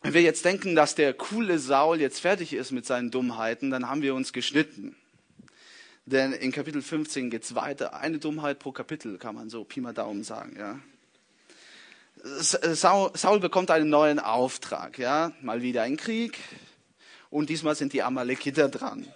Wenn 0.00 0.14
wir 0.14 0.22
jetzt 0.22 0.44
denken, 0.44 0.74
dass 0.76 0.94
der 0.94 1.12
coole 1.12 1.58
Saul 1.58 2.00
jetzt 2.00 2.20
fertig 2.20 2.52
ist 2.52 2.70
mit 2.70 2.86
seinen 2.86 3.10
Dummheiten, 3.10 3.70
dann 3.70 3.88
haben 3.88 4.02
wir 4.02 4.14
uns 4.14 4.32
geschnitten. 4.32 4.94
Denn 6.06 6.32
in 6.32 6.52
Kapitel 6.52 6.80
15 6.80 7.30
geht 7.30 7.42
es 7.42 7.54
weiter. 7.54 7.94
Eine 7.94 8.18
Dummheit 8.18 8.58
pro 8.58 8.72
Kapitel, 8.72 9.18
kann 9.18 9.34
man 9.34 9.50
so 9.50 9.64
Pi 9.64 9.80
mal 9.80 9.92
Daumen 9.92 10.24
sagen. 10.24 10.56
Ja. 10.58 10.78
Saul, 12.22 13.10
Saul 13.14 13.40
bekommt 13.40 13.70
einen 13.70 13.90
neuen 13.90 14.18
Auftrag. 14.18 14.98
Ja. 14.98 15.32
Mal 15.42 15.62
wieder 15.62 15.82
ein 15.82 15.96
Krieg. 15.96 16.38
Und 17.30 17.50
diesmal 17.50 17.74
sind 17.74 17.92
die 17.92 18.02
Amalekiter 18.02 18.68
dran. 18.68 19.06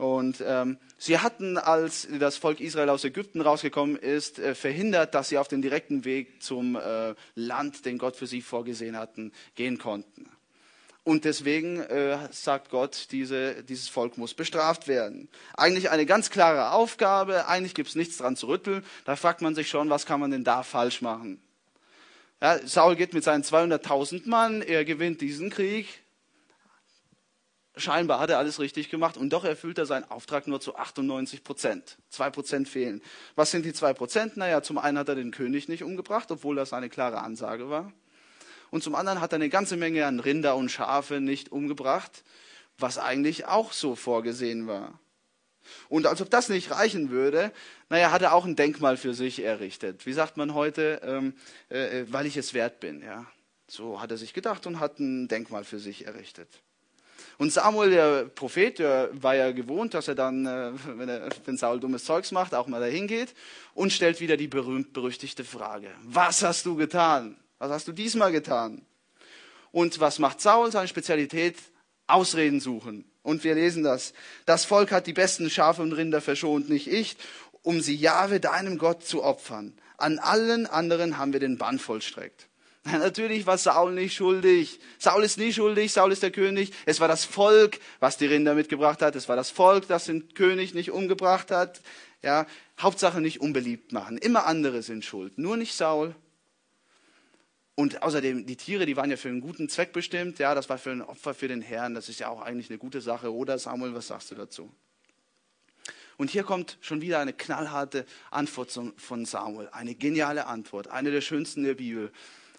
Und 0.00 0.42
ähm, 0.46 0.78
sie 0.96 1.18
hatten, 1.18 1.58
als 1.58 2.08
das 2.18 2.38
Volk 2.38 2.60
Israel 2.60 2.88
aus 2.88 3.04
Ägypten 3.04 3.42
rausgekommen 3.42 3.96
ist, 3.96 4.38
äh, 4.38 4.54
verhindert, 4.54 5.14
dass 5.14 5.28
sie 5.28 5.36
auf 5.36 5.46
den 5.46 5.60
direkten 5.60 6.06
Weg 6.06 6.42
zum 6.42 6.74
äh, 6.74 7.14
Land, 7.34 7.84
den 7.84 7.98
Gott 7.98 8.16
für 8.16 8.26
sie 8.26 8.40
vorgesehen 8.40 8.96
hatten, 8.96 9.30
gehen 9.56 9.76
konnten. 9.76 10.30
Und 11.04 11.26
deswegen 11.26 11.80
äh, 11.80 12.16
sagt 12.30 12.70
Gott, 12.70 13.08
diese, 13.10 13.62
dieses 13.62 13.90
Volk 13.90 14.16
muss 14.16 14.32
bestraft 14.32 14.88
werden. 14.88 15.28
Eigentlich 15.54 15.90
eine 15.90 16.06
ganz 16.06 16.30
klare 16.30 16.70
Aufgabe, 16.72 17.46
eigentlich 17.46 17.74
gibt 17.74 17.90
es 17.90 17.94
nichts 17.94 18.16
dran 18.16 18.36
zu 18.36 18.48
rütteln. 18.48 18.82
Da 19.04 19.16
fragt 19.16 19.42
man 19.42 19.54
sich 19.54 19.68
schon, 19.68 19.90
was 19.90 20.06
kann 20.06 20.18
man 20.18 20.30
denn 20.30 20.44
da 20.44 20.62
falsch 20.62 21.02
machen? 21.02 21.42
Ja, 22.40 22.58
Saul 22.66 22.96
geht 22.96 23.12
mit 23.12 23.22
seinen 23.22 23.44
200.000 23.44 24.26
Mann, 24.30 24.62
er 24.62 24.86
gewinnt 24.86 25.20
diesen 25.20 25.50
Krieg, 25.50 26.00
scheinbar 27.76 28.18
hat 28.18 28.30
er 28.30 28.38
alles 28.38 28.60
richtig 28.60 28.90
gemacht 28.90 29.16
und 29.16 29.30
doch 29.30 29.44
erfüllt 29.44 29.78
er 29.78 29.86
seinen 29.86 30.10
Auftrag 30.10 30.46
nur 30.46 30.60
zu 30.60 30.76
98 30.76 31.44
Prozent. 31.44 31.98
Zwei 32.08 32.30
Prozent 32.30 32.68
fehlen. 32.68 33.02
Was 33.34 33.50
sind 33.50 33.64
die 33.64 33.72
zwei 33.72 33.92
Prozent? 33.92 34.36
Naja, 34.36 34.62
zum 34.62 34.78
einen 34.78 34.98
hat 34.98 35.08
er 35.08 35.14
den 35.14 35.30
König 35.30 35.68
nicht 35.68 35.82
umgebracht, 35.82 36.30
obwohl 36.30 36.56
das 36.56 36.72
eine 36.72 36.88
klare 36.88 37.20
Ansage 37.20 37.70
war. 37.70 37.92
Und 38.70 38.82
zum 38.82 38.94
anderen 38.94 39.20
hat 39.20 39.32
er 39.32 39.36
eine 39.36 39.48
ganze 39.48 39.76
Menge 39.76 40.06
an 40.06 40.20
Rinder 40.20 40.56
und 40.56 40.70
Schafe 40.70 41.20
nicht 41.20 41.52
umgebracht, 41.52 42.22
was 42.78 42.98
eigentlich 42.98 43.46
auch 43.46 43.72
so 43.72 43.96
vorgesehen 43.96 44.66
war. 44.66 44.98
Und 45.88 46.06
als 46.06 46.22
ob 46.22 46.30
das 46.30 46.48
nicht 46.48 46.70
reichen 46.70 47.10
würde, 47.10 47.52
naja, 47.88 48.10
hat 48.10 48.22
er 48.22 48.32
auch 48.32 48.44
ein 48.44 48.56
Denkmal 48.56 48.96
für 48.96 49.14
sich 49.14 49.42
errichtet. 49.44 50.06
Wie 50.06 50.12
sagt 50.12 50.36
man 50.36 50.54
heute, 50.54 51.00
ähm, 51.04 51.34
äh, 51.68 52.04
weil 52.08 52.26
ich 52.26 52.36
es 52.36 52.54
wert 52.54 52.80
bin. 52.80 53.02
Ja, 53.02 53.26
so 53.68 54.00
hat 54.00 54.10
er 54.10 54.16
sich 54.16 54.32
gedacht 54.32 54.66
und 54.66 54.80
hat 54.80 54.98
ein 54.98 55.28
Denkmal 55.28 55.64
für 55.64 55.78
sich 55.78 56.06
errichtet. 56.06 56.48
Und 57.40 57.54
Samuel, 57.54 57.90
der 57.90 58.24
Prophet, 58.26 58.80
der 58.80 59.08
war 59.12 59.34
ja 59.34 59.50
gewohnt, 59.50 59.94
dass 59.94 60.08
er 60.08 60.14
dann, 60.14 60.44
äh, 60.44 60.72
wenn, 60.98 61.08
er, 61.08 61.30
wenn 61.46 61.56
Saul 61.56 61.80
dummes 61.80 62.04
Zeugs 62.04 62.32
macht, 62.32 62.54
auch 62.54 62.66
mal 62.66 62.80
dahin 62.80 63.06
geht 63.06 63.34
und 63.72 63.94
stellt 63.94 64.20
wieder 64.20 64.36
die 64.36 64.46
berühmt-berüchtigte 64.46 65.42
Frage. 65.42 65.88
Was 66.02 66.42
hast 66.42 66.66
du 66.66 66.76
getan? 66.76 67.38
Was 67.58 67.70
hast 67.70 67.88
du 67.88 67.92
diesmal 67.92 68.30
getan? 68.30 68.82
Und 69.72 70.00
was 70.00 70.18
macht 70.18 70.42
Saul? 70.42 70.70
Seine 70.70 70.86
Spezialität? 70.86 71.56
Ausreden 72.06 72.60
suchen. 72.60 73.10
Und 73.22 73.42
wir 73.42 73.54
lesen 73.54 73.84
das. 73.84 74.12
Das 74.44 74.66
Volk 74.66 74.92
hat 74.92 75.06
die 75.06 75.14
besten 75.14 75.48
Schafe 75.48 75.80
und 75.80 75.94
Rinder 75.94 76.20
verschont, 76.20 76.68
nicht 76.68 76.88
ich, 76.88 77.16
um 77.62 77.80
sie 77.80 77.96
Jahwe, 77.96 78.40
deinem 78.40 78.76
Gott, 78.76 79.02
zu 79.02 79.24
opfern. 79.24 79.72
An 79.96 80.18
allen 80.18 80.66
anderen 80.66 81.16
haben 81.16 81.32
wir 81.32 81.40
den 81.40 81.56
Bann 81.56 81.78
vollstreckt. 81.78 82.49
Natürlich 82.84 83.46
war 83.46 83.58
Saul 83.58 83.92
nicht 83.92 84.14
schuldig. 84.14 84.80
Saul 84.98 85.22
ist 85.22 85.36
nie 85.36 85.52
schuldig, 85.52 85.92
Saul 85.92 86.12
ist 86.12 86.22
der 86.22 86.30
König. 86.30 86.72
Es 86.86 86.98
war 86.98 87.08
das 87.08 87.24
Volk, 87.24 87.78
was 87.98 88.16
die 88.16 88.26
Rinder 88.26 88.54
mitgebracht 88.54 89.02
hat. 89.02 89.14
Es 89.16 89.28
war 89.28 89.36
das 89.36 89.50
Volk, 89.50 89.86
das 89.86 90.06
den 90.06 90.32
König 90.32 90.72
nicht 90.72 90.90
umgebracht 90.90 91.50
hat. 91.50 91.82
Ja, 92.22 92.46
Hauptsache 92.80 93.20
nicht 93.20 93.40
unbeliebt 93.40 93.92
machen. 93.92 94.16
Immer 94.16 94.46
andere 94.46 94.82
sind 94.82 95.04
schuld, 95.04 95.36
nur 95.38 95.56
nicht 95.56 95.74
Saul. 95.74 96.14
Und 97.74 98.02
außerdem, 98.02 98.44
die 98.44 98.56
Tiere, 98.56 98.84
die 98.84 98.96
waren 98.96 99.10
ja 99.10 99.16
für 99.16 99.28
einen 99.28 99.40
guten 99.40 99.68
Zweck 99.68 99.92
bestimmt. 99.92 100.38
Ja, 100.38 100.54
das 100.54 100.68
war 100.68 100.76
für 100.76 100.90
ein 100.90 101.00
Opfer 101.00 101.32
für 101.32 101.48
den 101.48 101.62
Herrn. 101.62 101.94
Das 101.94 102.10
ist 102.10 102.20
ja 102.20 102.28
auch 102.28 102.42
eigentlich 102.42 102.68
eine 102.68 102.78
gute 102.78 103.00
Sache. 103.00 103.32
Oder 103.32 103.58
Samuel, 103.58 103.94
was 103.94 104.08
sagst 104.08 104.30
du 104.30 104.34
dazu? 104.34 104.70
Und 106.18 106.28
hier 106.28 106.42
kommt 106.42 106.76
schon 106.82 107.00
wieder 107.00 107.20
eine 107.20 107.32
knallharte 107.32 108.04
Antwort 108.30 108.78
von 108.96 109.24
Samuel. 109.24 109.70
Eine 109.72 109.94
geniale 109.94 110.46
Antwort. 110.46 110.88
Eine 110.88 111.10
der 111.10 111.22
schönsten 111.22 111.62
der 111.62 111.74
Bibel. 111.74 112.12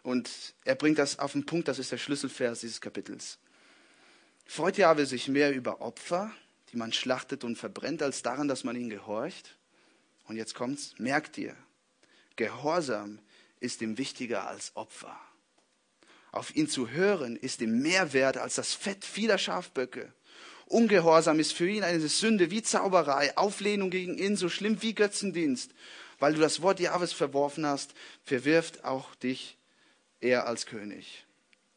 Und 0.04 0.30
er 0.66 0.76
bringt 0.76 0.98
das 0.98 1.20
auf 1.20 1.34
den 1.34 1.46
Punkt, 1.46 1.68
das 1.68 1.80
ist 1.80 1.92
der 1.92 1.98
Schlüsselvers 1.98 2.62
dieses 2.62 2.82
Kapitels. 2.82 3.38
Freut 4.46 4.78
Jahwe 4.78 5.06
sich 5.06 5.28
mehr 5.28 5.54
über 5.54 5.82
Opfer, 5.82 6.32
die 6.72 6.78
man 6.78 6.94
schlachtet 6.94 7.44
und 7.44 7.58
verbrennt, 7.58 8.02
als 8.02 8.22
daran, 8.22 8.48
dass 8.48 8.64
man 8.64 8.76
ihnen 8.76 8.90
gehorcht? 8.90 9.58
Und 10.28 10.38
jetzt 10.38 10.56
kommt's, 10.56 10.96
merkt 10.98 11.38
ihr, 11.38 11.56
Gehorsam 12.36 13.20
ist 13.60 13.82
ihm 13.82 13.98
wichtiger 13.98 14.48
als 14.48 14.76
Opfer. 14.76 15.16
Auf 16.32 16.56
ihn 16.56 16.68
zu 16.68 16.90
hören 16.90 17.36
ist 17.36 17.62
ihm 17.62 17.82
mehr 17.82 18.14
wert 18.14 18.38
als 18.38 18.56
das 18.56 18.74
Fett 18.74 19.04
vieler 19.04 19.38
Schafböcke. 19.38 20.14
Ungehorsam 20.66 21.40
ist 21.40 21.54
für 21.54 21.70
ihn 21.70 21.84
eine 21.84 22.00
Sünde 22.00 22.50
wie 22.50 22.64
Zauberei, 22.64 23.38
Auflehnung 23.38 23.90
gegen 23.90 24.18
ihn 24.18 24.38
so 24.38 24.48
schlimm 24.48 24.82
wie 24.82 24.96
Götzendienst. 24.96 25.72
Weil 26.20 26.34
du 26.34 26.40
das 26.40 26.62
Wort 26.62 26.80
Jahwes 26.80 27.12
verworfen 27.12 27.66
hast, 27.66 27.94
verwirft 28.24 28.86
auch 28.86 29.14
dich 29.16 29.58
er 30.22 30.48
als 30.48 30.66
König. 30.66 31.26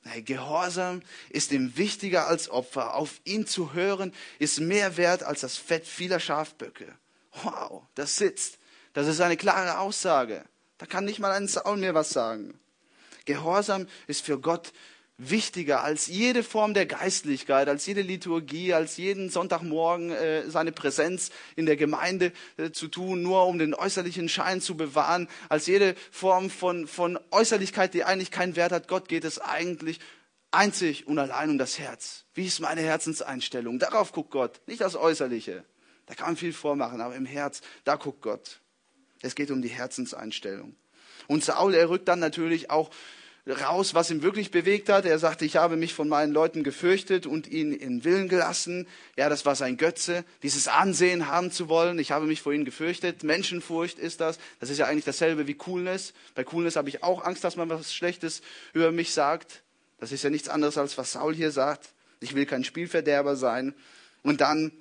Hey, 0.05 0.23
Gehorsam 0.23 1.03
ist 1.31 1.51
ihm 1.51 1.77
wichtiger 1.77 2.27
als 2.27 2.51
Opfer. 2.51 2.95
Auf 2.95 3.21
ihn 3.25 3.47
zu 3.47 3.73
hören 3.73 4.13
ist 4.39 4.61
mehr 4.61 4.97
wert 4.97 5.23
als 5.23 5.41
das 5.41 5.57
Fett 5.57 5.87
vieler 5.87 6.21
Schafböcke. 6.21 6.95
Wow, 7.43 7.83
das 7.95 8.17
sitzt. 8.17 8.59
Das 8.93 9.07
ist 9.07 9.21
eine 9.21 9.37
klare 9.37 9.79
Aussage. 9.79 10.45
Da 10.79 10.87
kann 10.87 11.05
nicht 11.05 11.19
mal 11.19 11.33
ein 11.33 11.49
Saul 11.49 11.79
mehr 11.79 11.95
was 11.95 12.11
sagen. 12.11 12.61
Gehorsam 13.25 13.89
ist 14.07 14.25
für 14.25 14.39
Gott 14.39 14.73
wichtiger 15.17 15.85
als 15.85 16.09
jede 16.09 16.43
Form 16.43 16.75
der 16.75 16.87
Geistlichkeit, 16.87 17.69
als 17.69 17.87
jede 17.87 18.03
Liturgie, 18.03 18.75
als 18.75 18.97
jeden 18.97 19.31
Sonntagmorgen 19.31 20.11
äh, 20.11 20.51
seine 20.51 20.73
Präsenz 20.73 21.31
in 21.55 21.67
der 21.67 21.77
Gemeinde 21.77 22.33
äh, 22.57 22.71
zu 22.71 22.89
tun, 22.89 23.23
nur 23.23 23.47
um 23.47 23.59
den 23.59 23.75
äußerlichen 23.75 24.29
Schein 24.29 24.61
zu 24.61 24.77
bewahren, 24.77 25.29
als 25.49 25.67
jede 25.67 25.95
Form 26.11 26.51
von, 26.51 26.89
von 26.89 27.19
Äußerlichkeit, 27.31 27.95
die 27.95 28.05
eigentlich 28.05 28.33
keinen 28.33 28.57
Wert 28.57 28.73
hat. 28.73 28.89
Gott 28.89 29.09
geht 29.09 29.25
es 29.25 29.39
eigentlich 29.39 30.01
einzig 30.51 31.07
und 31.07 31.19
allein 31.19 31.51
um 31.51 31.59
das 31.59 31.79
Herz. 31.79 32.25
Wie 32.35 32.47
ist 32.47 32.61
meine 32.61 32.81
Herzenseinstellung? 32.81 33.79
Darauf 33.79 34.13
guckt 34.13 34.31
Gott, 34.31 34.61
nicht 34.67 34.81
das 34.81 34.97
Äußerliche. 34.97 35.65
Da 36.07 36.15
kann 36.15 36.29
man 36.29 36.37
viel 36.37 36.53
vormachen, 36.53 37.01
aber 37.01 37.15
im 37.15 37.27
Herz, 37.27 37.61
da 37.85 37.95
guckt 37.95 38.21
Gott. 38.21 38.61
Es 39.23 39.35
geht 39.35 39.51
um 39.51 39.63
die 39.63 39.69
Herzenseinstellung. 39.69 40.75
Und 41.29 41.45
Saul, 41.45 41.75
er 41.75 41.89
rückt 41.89 42.09
dann 42.09 42.19
natürlich 42.19 42.71
auch 42.71 42.91
raus, 43.47 43.95
was 43.95 44.11
ihn 44.11 44.23
wirklich 44.23 44.51
bewegt 44.51 44.89
hat. 44.89 45.05
Er 45.05 45.19
sagte, 45.19 45.45
ich 45.45 45.57
habe 45.57 45.77
mich 45.77 45.93
von 45.93 46.09
meinen 46.09 46.33
Leuten 46.33 46.65
gefürchtet 46.65 47.27
und 47.27 47.47
ihn 47.47 47.73
in 47.73 48.05
Willen 48.05 48.29
gelassen. 48.29 48.87
Ja, 49.17 49.29
das 49.29 49.45
war 49.45 49.55
sein 49.55 49.77
Götze, 49.77 50.25
dieses 50.43 50.69
Ansehen 50.69 51.29
haben 51.29 51.51
zu 51.51 51.69
wollen. 51.69 51.99
Ich 51.99 52.11
habe 52.11 52.27
mich 52.27 52.41
vor 52.41 52.53
ihnen 52.53 52.65
gefürchtet. 52.65 53.23
Menschenfurcht 53.23 53.99
ist 53.99 54.21
das. 54.21 54.39
Das 54.61 54.71
ist 54.71 54.79
ja 54.79 54.87
eigentlich 54.87 55.05
dasselbe 55.05 55.47
wie 55.47 55.55
Coolness. 55.55 56.15
Bei 56.35 56.45
Coolness 56.45 56.77
habe 56.77 56.89
ich 56.89 57.03
auch 57.03 57.25
Angst, 57.25 57.45
dass 57.45 57.57
man 57.57 57.69
was 57.69 57.93
Schlechtes 57.93 58.41
über 58.73 58.93
mich 58.93 59.13
sagt. 59.13 59.63
Das 59.99 60.11
ist 60.11 60.25
ja 60.25 60.31
nichts 60.31 60.49
anderes, 60.49 60.79
als 60.79 60.97
was 60.97 61.13
Saul 61.13 61.35
hier 61.35 61.51
sagt. 61.51 61.91
Ich 62.21 62.35
will 62.35 62.47
kein 62.47 62.65
Spielverderber 62.65 63.37
sein. 63.37 63.75
Und 64.23 64.41
dann, 64.41 64.73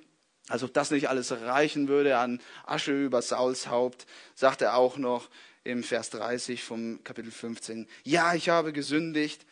als 0.48 0.62
ob 0.62 0.72
das 0.72 0.90
nicht 0.90 1.10
alles 1.10 1.32
reichen 1.32 1.88
würde 1.88 2.16
an 2.16 2.40
Asche 2.64 2.92
über 2.92 3.20
Sauls 3.20 3.68
Haupt, 3.68 4.06
sagt 4.34 4.62
er 4.62 4.76
auch 4.76 4.96
noch, 4.96 5.28
im 5.64 5.82
Vers 5.82 6.10
30 6.10 6.62
vom 6.62 7.02
Kapitel 7.02 7.30
15. 7.30 7.88
Ja, 8.04 8.34
ich 8.34 8.50
habe 8.50 8.72
gesündigt, 8.72 9.44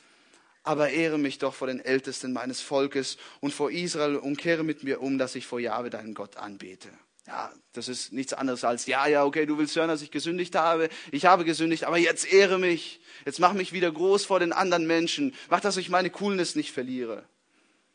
aber 0.62 0.90
ehre 0.90 1.18
mich 1.18 1.38
doch 1.38 1.54
vor 1.54 1.66
den 1.66 1.80
Ältesten 1.80 2.32
meines 2.32 2.60
Volkes 2.60 3.16
und 3.40 3.52
vor 3.52 3.70
Israel 3.70 4.16
und 4.16 4.36
kehre 4.36 4.62
mit 4.62 4.84
mir 4.84 5.00
um, 5.00 5.18
dass 5.18 5.34
ich 5.34 5.46
vor 5.46 5.58
Jahwe 5.58 5.90
deinen 5.90 6.14
Gott 6.14 6.36
anbete. 6.36 6.88
Ja, 7.26 7.52
das 7.72 7.88
ist 7.88 8.12
nichts 8.12 8.32
anderes 8.32 8.64
als, 8.64 8.86
ja, 8.86 9.06
ja, 9.06 9.24
okay, 9.24 9.46
du 9.46 9.56
willst 9.56 9.76
hören, 9.76 9.88
dass 9.88 10.02
ich 10.02 10.10
gesündigt 10.10 10.54
habe. 10.56 10.88
Ich 11.12 11.24
habe 11.24 11.44
gesündigt, 11.44 11.84
aber 11.84 11.96
jetzt 11.96 12.30
ehre 12.30 12.58
mich. 12.58 13.00
Jetzt 13.24 13.38
mach 13.38 13.52
mich 13.52 13.72
wieder 13.72 13.90
groß 13.92 14.24
vor 14.24 14.40
den 14.40 14.52
anderen 14.52 14.86
Menschen. 14.86 15.34
Mach, 15.48 15.60
dass 15.60 15.76
ich 15.76 15.88
meine 15.88 16.10
Coolness 16.10 16.56
nicht 16.56 16.72
verliere. 16.72 17.24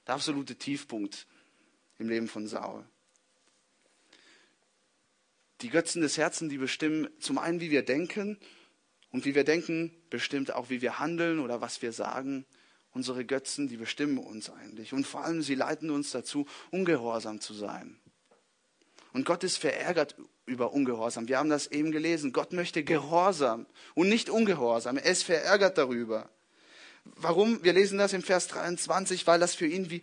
Der 0.07 0.15
absolute 0.15 0.55
Tiefpunkt 0.55 1.27
im 1.99 2.07
Leben 2.07 2.29
von 2.29 2.47
Saul. 2.47 2.85
Die 5.61 5.69
Götzen 5.69 6.01
des 6.01 6.17
Herzens, 6.17 6.49
die 6.49 6.57
bestimmen 6.57 7.09
zum 7.19 7.37
einen, 7.37 7.59
wie 7.59 7.71
wir 7.71 7.83
denken 7.83 8.37
und 9.11 9.25
wie 9.25 9.35
wir 9.35 9.43
denken, 9.43 9.91
bestimmt 10.09 10.53
auch, 10.53 10.69
wie 10.69 10.81
wir 10.81 10.99
handeln 10.99 11.39
oder 11.39 11.61
was 11.61 11.81
wir 11.81 11.91
sagen. 11.91 12.45
Unsere 12.91 13.25
Götzen, 13.25 13.67
die 13.67 13.77
bestimmen 13.77 14.17
uns 14.17 14.49
eigentlich. 14.49 14.93
Und 14.93 15.05
vor 15.05 15.23
allem, 15.23 15.41
sie 15.41 15.55
leiten 15.55 15.89
uns 15.89 16.11
dazu, 16.11 16.47
ungehorsam 16.71 17.41
zu 17.41 17.53
sein. 17.53 17.99
Und 19.13 19.25
Gott 19.25 19.43
ist 19.43 19.57
verärgert 19.57 20.15
über 20.45 20.73
Ungehorsam. 20.73 21.27
Wir 21.27 21.39
haben 21.39 21.49
das 21.49 21.67
eben 21.67 21.91
gelesen. 21.91 22.33
Gott 22.33 22.53
möchte 22.53 22.83
Gehorsam 22.83 23.65
und 23.95 24.09
nicht 24.09 24.29
Ungehorsam. 24.29 24.97
Er 24.97 25.11
ist 25.11 25.23
verärgert 25.23 25.77
darüber. 25.77 26.29
Warum? 27.03 27.63
Wir 27.63 27.73
lesen 27.73 27.97
das 27.97 28.13
im 28.13 28.21
Vers 28.21 28.47
23, 28.47 29.27
weil 29.27 29.39
das 29.39 29.55
für 29.55 29.67
ihn 29.67 29.89
wie, 29.89 30.01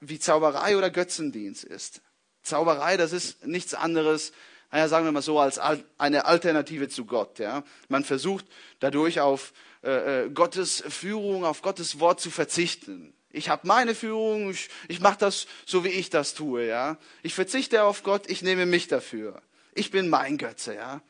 wie 0.00 0.18
Zauberei 0.18 0.76
oder 0.76 0.90
Götzendienst 0.90 1.64
ist. 1.64 2.02
Zauberei, 2.42 2.96
das 2.96 3.12
ist 3.12 3.46
nichts 3.46 3.74
anderes 3.74 4.32
naja, 4.70 4.88
sagen 4.88 5.06
wir 5.06 5.12
mal 5.12 5.22
so, 5.22 5.38
als 5.38 5.58
eine 5.96 6.26
Alternative 6.26 6.88
zu 6.88 7.06
Gott. 7.06 7.38
Ja. 7.38 7.64
Man 7.88 8.04
versucht 8.04 8.44
dadurch 8.80 9.20
auf 9.20 9.52
äh, 9.82 10.24
äh, 10.24 10.30
Gottes 10.30 10.84
Führung, 10.88 11.44
auf 11.44 11.62
Gottes 11.62 12.00
Wort 12.00 12.20
zu 12.20 12.30
verzichten. 12.30 13.14
Ich 13.30 13.48
habe 13.48 13.66
meine 13.66 13.94
Führung, 13.94 14.50
ich, 14.50 14.68
ich 14.88 15.00
mache 15.00 15.18
das 15.18 15.46
so, 15.64 15.84
wie 15.84 15.88
ich 15.88 16.10
das 16.10 16.34
tue. 16.34 16.66
Ja. 16.66 16.98
Ich 17.22 17.34
verzichte 17.34 17.82
auf 17.84 18.02
Gott, 18.02 18.28
ich 18.28 18.42
nehme 18.42 18.66
mich 18.66 18.88
dafür. 18.88 19.40
Ich 19.74 19.90
bin 19.90 20.08
mein 20.08 20.36
Götze. 20.36 20.74
Ja. 20.74 21.00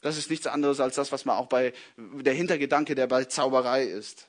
Das 0.00 0.16
ist 0.16 0.30
nichts 0.30 0.46
anderes 0.46 0.78
als 0.78 0.94
das, 0.94 1.10
was 1.10 1.24
man 1.24 1.36
auch 1.36 1.46
bei 1.46 1.72
der 1.96 2.34
Hintergedanke, 2.34 2.94
der 2.94 3.08
bei 3.08 3.24
Zauberei 3.24 3.84
ist. 3.84 4.28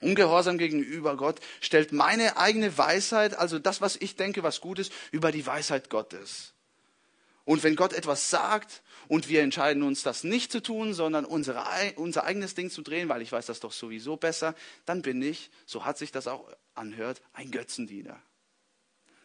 Ungehorsam 0.00 0.58
gegenüber 0.58 1.16
Gott 1.16 1.40
stellt 1.60 1.92
meine 1.92 2.36
eigene 2.36 2.76
Weisheit, 2.76 3.36
also 3.36 3.58
das, 3.58 3.80
was 3.80 3.96
ich 3.96 4.16
denke, 4.16 4.42
was 4.42 4.60
gut 4.60 4.78
ist, 4.78 4.92
über 5.12 5.32
die 5.32 5.46
Weisheit 5.46 5.88
Gottes. 5.88 6.53
Und 7.44 7.62
wenn 7.62 7.76
Gott 7.76 7.92
etwas 7.92 8.30
sagt 8.30 8.82
und 9.06 9.28
wir 9.28 9.42
entscheiden 9.42 9.82
uns, 9.82 10.02
das 10.02 10.24
nicht 10.24 10.50
zu 10.50 10.62
tun, 10.62 10.94
sondern 10.94 11.26
unsere, 11.26 11.62
unser 11.96 12.24
eigenes 12.24 12.54
Ding 12.54 12.70
zu 12.70 12.80
drehen, 12.82 13.08
weil 13.08 13.20
ich 13.20 13.32
weiß 13.32 13.46
das 13.46 13.60
doch 13.60 13.72
sowieso 13.72 14.16
besser, 14.16 14.54
dann 14.86 15.02
bin 15.02 15.20
ich, 15.20 15.50
so 15.66 15.84
hat 15.84 15.98
sich 15.98 16.10
das 16.10 16.26
auch 16.26 16.48
anhört, 16.74 17.20
ein 17.34 17.50
Götzendiener. 17.50 18.20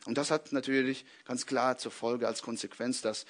Und 0.05 0.17
das 0.17 0.31
hat 0.31 0.51
natürlich 0.51 1.05
ganz 1.23 1.45
klar 1.45 1.77
zur 1.77 1.91
Folge 1.91 2.27
als 2.27 2.41
Konsequenz, 2.41 3.01
dass 3.01 3.25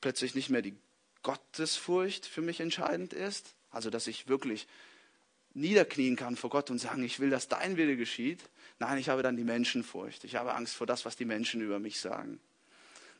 plötzlich 0.00 0.34
nicht 0.34 0.50
mehr 0.50 0.62
die 0.62 0.76
Gottesfurcht 1.22 2.26
für 2.26 2.42
mich 2.42 2.60
entscheidend 2.60 3.14
ist, 3.14 3.54
also 3.70 3.88
dass 3.88 4.06
ich 4.06 4.28
wirklich 4.28 4.66
niederknien 5.54 6.16
kann 6.16 6.36
vor 6.36 6.50
Gott 6.50 6.70
und 6.70 6.78
sagen, 6.78 7.02
ich 7.02 7.18
will, 7.18 7.30
dass 7.30 7.48
dein 7.48 7.78
Wille 7.78 7.96
geschieht. 7.96 8.42
Nein, 8.78 8.98
ich 8.98 9.08
habe 9.08 9.22
dann 9.22 9.36
die 9.36 9.44
Menschenfurcht. 9.44 10.24
Ich 10.24 10.34
habe 10.34 10.52
Angst 10.54 10.74
vor 10.74 10.86
das, 10.86 11.04
was 11.06 11.16
die 11.16 11.24
Menschen 11.24 11.62
über 11.62 11.78
mich 11.78 12.00
sagen 12.00 12.40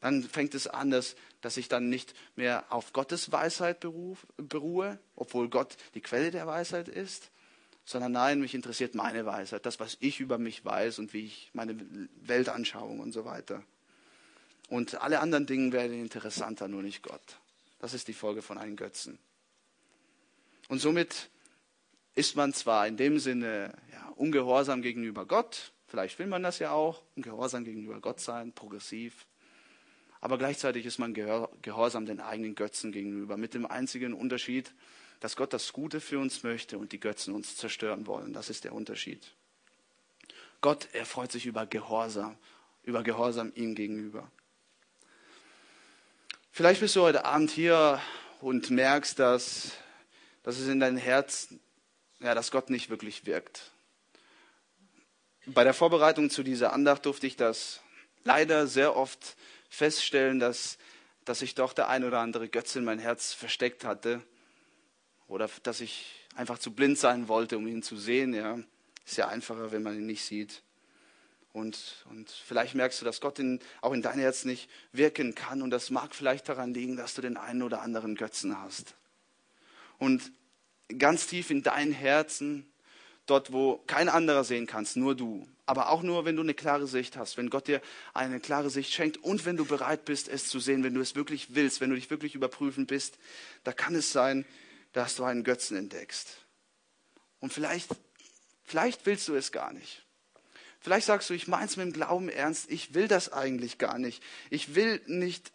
dann 0.04 0.22
fängt 0.22 0.54
es 0.54 0.66
an, 0.66 0.90
dass, 0.90 1.16
dass 1.40 1.56
ich 1.56 1.68
dann 1.68 1.88
nicht 1.88 2.12
mehr 2.36 2.66
auf 2.68 2.92
Gottes 2.92 3.32
Weisheit 3.32 3.80
beruf, 3.80 4.26
beruhe, 4.36 4.98
obwohl 5.16 5.48
Gott 5.48 5.78
die 5.94 6.02
Quelle 6.02 6.30
der 6.30 6.46
Weisheit 6.46 6.88
ist, 6.88 7.30
sondern 7.86 8.12
nein, 8.12 8.38
mich 8.38 8.54
interessiert 8.54 8.94
meine 8.94 9.24
Weisheit, 9.24 9.64
das, 9.64 9.80
was 9.80 9.96
ich 10.00 10.20
über 10.20 10.36
mich 10.36 10.62
weiß 10.62 10.98
und 10.98 11.14
wie 11.14 11.24
ich 11.24 11.48
meine 11.54 11.74
Weltanschauung 12.20 13.00
und 13.00 13.12
so 13.12 13.24
weiter. 13.24 13.64
Und 14.68 15.00
alle 15.00 15.20
anderen 15.20 15.46
Dinge 15.46 15.72
werden 15.72 15.98
interessanter, 15.98 16.68
nur 16.68 16.82
nicht 16.82 17.02
Gott. 17.02 17.38
Das 17.78 17.94
ist 17.94 18.06
die 18.06 18.12
Folge 18.12 18.42
von 18.42 18.58
einem 18.58 18.76
Götzen. 18.76 19.18
Und 20.68 20.80
somit 20.80 21.30
ist 22.14 22.36
man 22.36 22.52
zwar 22.52 22.86
in 22.86 22.98
dem 22.98 23.18
Sinne 23.18 23.72
ja, 23.90 24.06
ungehorsam 24.16 24.82
gegenüber 24.82 25.24
Gott, 25.24 25.72
vielleicht 25.86 26.18
will 26.18 26.26
man 26.26 26.42
das 26.42 26.58
ja 26.58 26.72
auch, 26.72 27.00
ungehorsam 27.16 27.64
gegenüber 27.64 28.02
Gott 28.02 28.20
sein, 28.20 28.52
progressiv, 28.52 29.26
aber 30.24 30.38
gleichzeitig 30.38 30.86
ist 30.86 30.98
man 30.98 31.12
gehorsam 31.12 32.06
den 32.06 32.18
eigenen 32.18 32.54
Götzen 32.54 32.92
gegenüber, 32.92 33.36
mit 33.36 33.52
dem 33.52 33.66
einzigen 33.66 34.14
Unterschied, 34.14 34.72
dass 35.20 35.36
Gott 35.36 35.52
das 35.52 35.74
Gute 35.74 36.00
für 36.00 36.18
uns 36.18 36.42
möchte 36.42 36.78
und 36.78 36.92
die 36.92 36.98
Götzen 36.98 37.34
uns 37.34 37.56
zerstören 37.56 38.06
wollen. 38.06 38.32
Das 38.32 38.48
ist 38.48 38.64
der 38.64 38.72
Unterschied. 38.72 39.34
Gott 40.62 40.88
erfreut 40.94 41.30
sich 41.30 41.44
über 41.44 41.66
Gehorsam, 41.66 42.38
über 42.84 43.02
Gehorsam 43.02 43.52
ihm 43.54 43.74
gegenüber. 43.74 44.30
Vielleicht 46.52 46.80
bist 46.80 46.96
du 46.96 47.02
heute 47.02 47.26
Abend 47.26 47.50
hier 47.50 48.00
und 48.40 48.70
merkst, 48.70 49.18
dass, 49.18 49.72
dass 50.42 50.58
es 50.58 50.68
in 50.68 50.80
deinem 50.80 50.96
Herz, 50.96 51.48
ja, 52.20 52.34
dass 52.34 52.50
Gott 52.50 52.70
nicht 52.70 52.88
wirklich 52.88 53.26
wirkt. 53.26 53.72
Bei 55.44 55.64
der 55.64 55.74
Vorbereitung 55.74 56.30
zu 56.30 56.42
dieser 56.42 56.72
Andacht 56.72 57.04
durfte 57.04 57.26
ich 57.26 57.36
das 57.36 57.82
leider 58.24 58.66
sehr 58.66 58.96
oft 58.96 59.36
feststellen, 59.74 60.38
dass, 60.38 60.78
dass 61.24 61.42
ich 61.42 61.54
doch 61.54 61.72
der 61.72 61.88
ein 61.88 62.04
oder 62.04 62.20
andere 62.20 62.48
Götze 62.48 62.78
in 62.78 62.84
mein 62.84 62.98
Herz 62.98 63.32
versteckt 63.32 63.84
hatte. 63.84 64.22
Oder 65.26 65.50
dass 65.62 65.80
ich 65.80 66.26
einfach 66.34 66.58
zu 66.58 66.72
blind 66.72 66.98
sein 66.98 67.28
wollte, 67.28 67.56
um 67.56 67.66
ihn 67.66 67.82
zu 67.82 67.96
sehen. 67.96 68.34
Ja. 68.34 68.58
Ist 69.04 69.16
ja 69.16 69.28
einfacher, 69.28 69.72
wenn 69.72 69.82
man 69.82 69.96
ihn 69.96 70.06
nicht 70.06 70.24
sieht. 70.24 70.62
Und, 71.52 72.04
und 72.10 72.30
vielleicht 72.30 72.74
merkst 72.74 73.00
du, 73.00 73.04
dass 73.04 73.20
Gott 73.20 73.38
in, 73.38 73.60
auch 73.80 73.92
in 73.92 74.02
dein 74.02 74.18
Herz 74.18 74.44
nicht 74.44 74.68
wirken 74.92 75.34
kann. 75.34 75.62
Und 75.62 75.70
das 75.70 75.90
mag 75.90 76.14
vielleicht 76.14 76.48
daran 76.48 76.74
liegen, 76.74 76.96
dass 76.96 77.14
du 77.14 77.22
den 77.22 77.36
einen 77.36 77.62
oder 77.62 77.82
anderen 77.82 78.16
Götzen 78.16 78.60
hast. 78.60 78.94
Und 79.98 80.32
ganz 80.98 81.26
tief 81.26 81.50
in 81.50 81.62
dein 81.62 81.92
Herzen 81.92 82.66
dort 83.26 83.52
wo 83.52 83.78
kein 83.86 84.08
anderer 84.08 84.44
sehen 84.44 84.66
kannst, 84.66 84.96
nur 84.96 85.14
du. 85.14 85.46
Aber 85.66 85.90
auch 85.90 86.02
nur, 86.02 86.24
wenn 86.24 86.36
du 86.36 86.42
eine 86.42 86.54
klare 86.54 86.86
Sicht 86.86 87.16
hast, 87.16 87.36
wenn 87.36 87.48
Gott 87.48 87.68
dir 87.68 87.80
eine 88.12 88.38
klare 88.38 88.68
Sicht 88.68 88.92
schenkt 88.92 89.16
und 89.18 89.46
wenn 89.46 89.56
du 89.56 89.64
bereit 89.64 90.04
bist, 90.04 90.28
es 90.28 90.48
zu 90.48 90.60
sehen, 90.60 90.84
wenn 90.84 90.94
du 90.94 91.00
es 91.00 91.14
wirklich 91.14 91.54
willst, 91.54 91.80
wenn 91.80 91.90
du 91.90 91.96
dich 91.96 92.10
wirklich 92.10 92.34
überprüfen 92.34 92.86
bist, 92.86 93.18
da 93.64 93.72
kann 93.72 93.94
es 93.94 94.12
sein, 94.12 94.44
dass 94.92 95.16
du 95.16 95.24
einen 95.24 95.42
Götzen 95.42 95.76
entdeckst. 95.76 96.38
Und 97.40 97.52
vielleicht, 97.52 97.90
vielleicht 98.64 99.06
willst 99.06 99.28
du 99.28 99.34
es 99.34 99.52
gar 99.52 99.72
nicht. 99.72 100.04
Vielleicht 100.80 101.06
sagst 101.06 101.30
du, 101.30 101.34
ich 101.34 101.48
meine 101.48 101.64
es 101.64 101.78
mit 101.78 101.86
dem 101.86 101.92
Glauben 101.94 102.28
ernst, 102.28 102.70
ich 102.70 102.92
will 102.92 103.08
das 103.08 103.32
eigentlich 103.32 103.78
gar 103.78 103.98
nicht. 103.98 104.22
Ich 104.50 104.74
will 104.74 105.00
nicht 105.06 105.50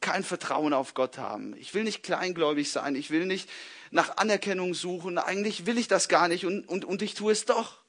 kein 0.00 0.24
Vertrauen 0.24 0.72
auf 0.72 0.94
Gott 0.94 1.18
haben. 1.18 1.54
Ich 1.58 1.74
will 1.74 1.84
nicht 1.84 2.02
kleingläubig 2.02 2.72
sein. 2.72 2.96
Ich 2.96 3.10
will 3.10 3.26
nicht 3.26 3.48
nach 3.92 4.16
Anerkennung 4.16 4.74
suchen. 4.74 5.18
Eigentlich 5.18 5.66
will 5.66 5.78
ich 5.78 5.86
das 5.86 6.08
gar 6.08 6.26
nicht 6.28 6.44
und, 6.44 6.68
und, 6.68 6.84
und 6.84 7.02
ich 7.02 7.14
tue 7.14 7.30
es 7.30 7.44
doch. 7.44 7.81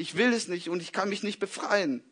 Ich 0.00 0.16
will 0.16 0.32
es 0.32 0.48
nicht 0.48 0.70
und 0.70 0.80
ich 0.80 0.92
kann 0.92 1.10
mich 1.10 1.22
nicht 1.22 1.40
befreien. 1.40 2.02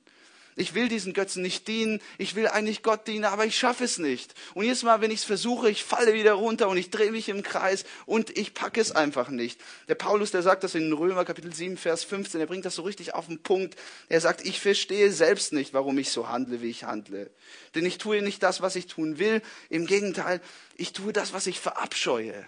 Ich 0.57 0.75
will 0.75 0.89
diesen 0.89 1.15
Götzen 1.15 1.41
nicht 1.41 1.69
dienen. 1.69 2.03
Ich 2.19 2.35
will 2.35 2.49
eigentlich 2.49 2.83
Gott 2.83 3.07
dienen, 3.07 3.25
aber 3.25 3.47
ich 3.47 3.57
schaffe 3.57 3.85
es 3.85 3.99
nicht. 3.99 4.35
Und 4.53 4.65
jedes 4.65 4.83
Mal, 4.83 5.01
wenn 5.01 5.11
ich 5.11 5.21
es 5.21 5.25
versuche, 5.25 5.71
ich 5.71 5.85
falle 5.85 6.13
wieder 6.13 6.33
runter 6.33 6.69
und 6.69 6.77
ich 6.77 6.91
drehe 6.91 7.13
mich 7.13 7.31
im 7.31 7.43
Kreis 7.43 7.85
und 8.05 8.37
ich 8.37 8.53
packe 8.53 8.79
es 8.79 8.93
einfach 8.93 9.31
nicht. 9.31 9.59
Der 9.87 9.95
Paulus, 9.95 10.33
der 10.33 10.43
sagt 10.43 10.65
das 10.65 10.75
in 10.75 10.93
Römer 10.93 11.25
Kapitel 11.25 11.55
7, 11.55 11.79
Vers 11.79 12.05
15, 12.05 12.41
er 12.41 12.47
bringt 12.47 12.67
das 12.67 12.75
so 12.75 12.83
richtig 12.83 13.15
auf 13.15 13.27
den 13.27 13.43
Punkt. 13.43 13.77
Er 14.11 14.21
sagt, 14.21 14.45
ich 14.45 14.61
verstehe 14.61 15.11
selbst 15.11 15.55
nicht, 15.55 15.73
warum 15.73 15.97
ich 15.97 16.11
so 16.11 16.29
handle, 16.29 16.61
wie 16.61 16.69
ich 16.69 16.85
handle. 16.85 17.31
Denn 17.75 17.87
ich 17.87 17.97
tue 17.97 18.21
nicht 18.21 18.43
das, 18.43 18.61
was 18.61 18.77
ich 18.77 18.87
tun 18.87 19.19
will. 19.19 19.41
Im 19.71 19.87
Gegenteil, 19.87 20.43
ich 20.77 20.93
tue 20.93 21.15
das, 21.15 21.33
was 21.33 21.47
ich 21.47 21.59
verabscheue. 21.59 22.47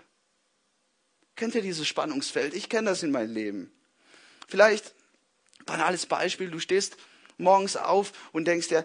Kennt 1.34 1.55
ihr 1.55 1.62
dieses 1.62 1.88
Spannungsfeld? 1.88 2.53
Ich 2.53 2.68
kenne 2.68 2.91
das 2.91 3.03
in 3.03 3.12
meinem 3.12 3.32
Leben. 3.32 3.72
Vielleicht, 4.49 4.95
banales 5.67 6.07
Beispiel, 6.07 6.51
du 6.51 6.59
stehst 6.59 6.97
morgens 7.39 7.77
auf 7.77 8.13
und 8.33 8.47
denkst 8.47 8.69
dir, 8.69 8.85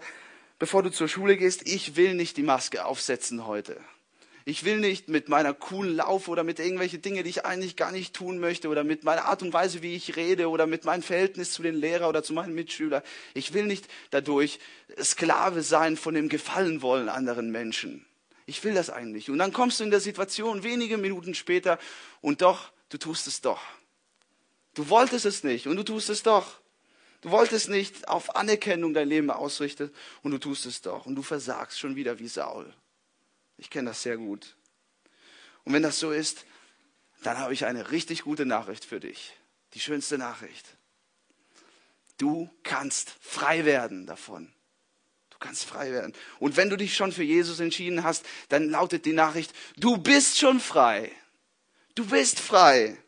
bevor 0.59 0.83
du 0.83 0.89
zur 0.89 1.07
Schule 1.07 1.37
gehst, 1.37 1.67
ich 1.67 1.95
will 1.95 2.13
nicht 2.13 2.37
die 2.37 2.43
Maske 2.43 2.85
aufsetzen 2.85 3.45
heute. 3.45 3.79
Ich 4.47 4.63
will 4.63 4.77
nicht 4.77 5.09
mit 5.09 5.27
meiner 5.27 5.55
coolen 5.55 5.95
Lauf 5.95 6.27
oder 6.27 6.43
mit 6.43 6.59
irgendwelchen 6.59 7.01
Dingen, 7.01 7.23
die 7.23 7.29
ich 7.31 7.45
eigentlich 7.45 7.75
gar 7.75 7.91
nicht 7.91 8.13
tun 8.13 8.37
möchte 8.37 8.69
oder 8.69 8.83
mit 8.83 9.03
meiner 9.03 9.25
Art 9.25 9.41
und 9.41 9.53
Weise, 9.53 9.81
wie 9.81 9.95
ich 9.95 10.17
rede 10.17 10.49
oder 10.49 10.67
mit 10.67 10.85
meinem 10.85 11.01
Verhältnis 11.01 11.51
zu 11.51 11.63
den 11.63 11.73
Lehrern 11.73 12.09
oder 12.09 12.21
zu 12.21 12.33
meinen 12.33 12.53
Mitschülern. 12.53 13.01
Ich 13.33 13.55
will 13.55 13.65
nicht 13.65 13.87
dadurch 14.11 14.59
Sklave 15.01 15.63
sein 15.63 15.97
von 15.97 16.13
dem 16.13 16.29
Gefallen 16.29 16.83
wollen 16.83 17.09
anderen 17.09 17.51
Menschen. 17.51 18.05
Ich 18.45 18.63
will 18.63 18.75
das 18.75 18.91
eigentlich. 18.91 19.31
Und 19.31 19.39
dann 19.39 19.51
kommst 19.51 19.79
du 19.79 19.83
in 19.83 19.89
der 19.89 19.99
Situation 19.99 20.61
wenige 20.61 20.97
Minuten 20.97 21.33
später 21.33 21.79
und 22.21 22.43
doch, 22.43 22.71
du 22.89 22.99
tust 22.99 23.25
es 23.25 23.41
doch. 23.41 23.61
Du 24.75 24.89
wolltest 24.89 25.25
es 25.25 25.43
nicht 25.43 25.65
und 25.65 25.75
du 25.75 25.83
tust 25.83 26.11
es 26.11 26.21
doch. 26.21 26.59
Du 27.25 27.31
wolltest 27.31 27.69
nicht 27.69 28.07
auf 28.07 28.35
Anerkennung 28.35 28.93
dein 28.93 29.09
Leben 29.09 29.31
ausrichten 29.31 29.89
und 30.21 30.29
du 30.29 30.37
tust 30.37 30.67
es 30.67 30.81
doch. 30.81 31.07
Und 31.07 31.15
du 31.15 31.23
versagst 31.23 31.79
schon 31.79 31.95
wieder 31.95 32.19
wie 32.19 32.27
Saul. 32.27 32.71
Ich 33.57 33.71
kenne 33.71 33.89
das 33.89 34.03
sehr 34.03 34.15
gut. 34.15 34.55
Und 35.63 35.73
wenn 35.73 35.81
das 35.81 35.99
so 35.99 36.11
ist, 36.11 36.45
dann 37.23 37.39
habe 37.39 37.51
ich 37.51 37.65
eine 37.65 37.89
richtig 37.89 38.21
gute 38.21 38.45
Nachricht 38.45 38.85
für 38.85 38.99
dich. 38.99 39.35
Die 39.73 39.79
schönste 39.79 40.19
Nachricht. 40.19 40.77
Du 42.19 42.47
kannst 42.61 43.15
frei 43.21 43.65
werden 43.65 44.05
davon. 44.05 44.53
Du 45.31 45.39
kannst 45.39 45.65
frei 45.65 45.91
werden. 45.91 46.13
Und 46.37 46.57
wenn 46.57 46.69
du 46.69 46.77
dich 46.77 46.95
schon 46.95 47.11
für 47.11 47.23
Jesus 47.23 47.59
entschieden 47.59 48.03
hast, 48.03 48.23
dann 48.49 48.69
lautet 48.69 49.03
die 49.03 49.13
Nachricht, 49.13 49.51
du 49.77 49.97
bist 49.97 50.37
schon 50.37 50.59
frei. 50.59 51.11
Du 51.95 52.05
bist 52.05 52.39
frei. 52.39 52.99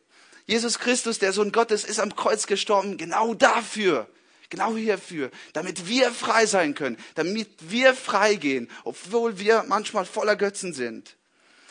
Jesus 0.48 0.80
Christus, 0.80 1.20
der 1.20 1.34
Sohn 1.34 1.52
Gottes, 1.52 1.84
ist 1.84 2.00
am 2.00 2.16
Kreuz 2.16 2.48
gestorben, 2.48 2.98
genau 2.98 3.34
dafür, 3.34 4.10
genau 4.50 4.76
hierfür, 4.76 5.30
damit 5.54 5.88
wir 5.88 6.12
frei 6.12 6.46
sein 6.46 6.74
können, 6.74 6.98
damit 7.16 7.50
wir 7.60 7.94
frei 7.94 8.36
gehen, 8.36 8.70
obwohl 8.86 9.40
wir 9.40 9.66
manchmal 9.68 10.06
voller 10.06 10.38
Götzen 10.38 10.74
sind. 10.74 11.18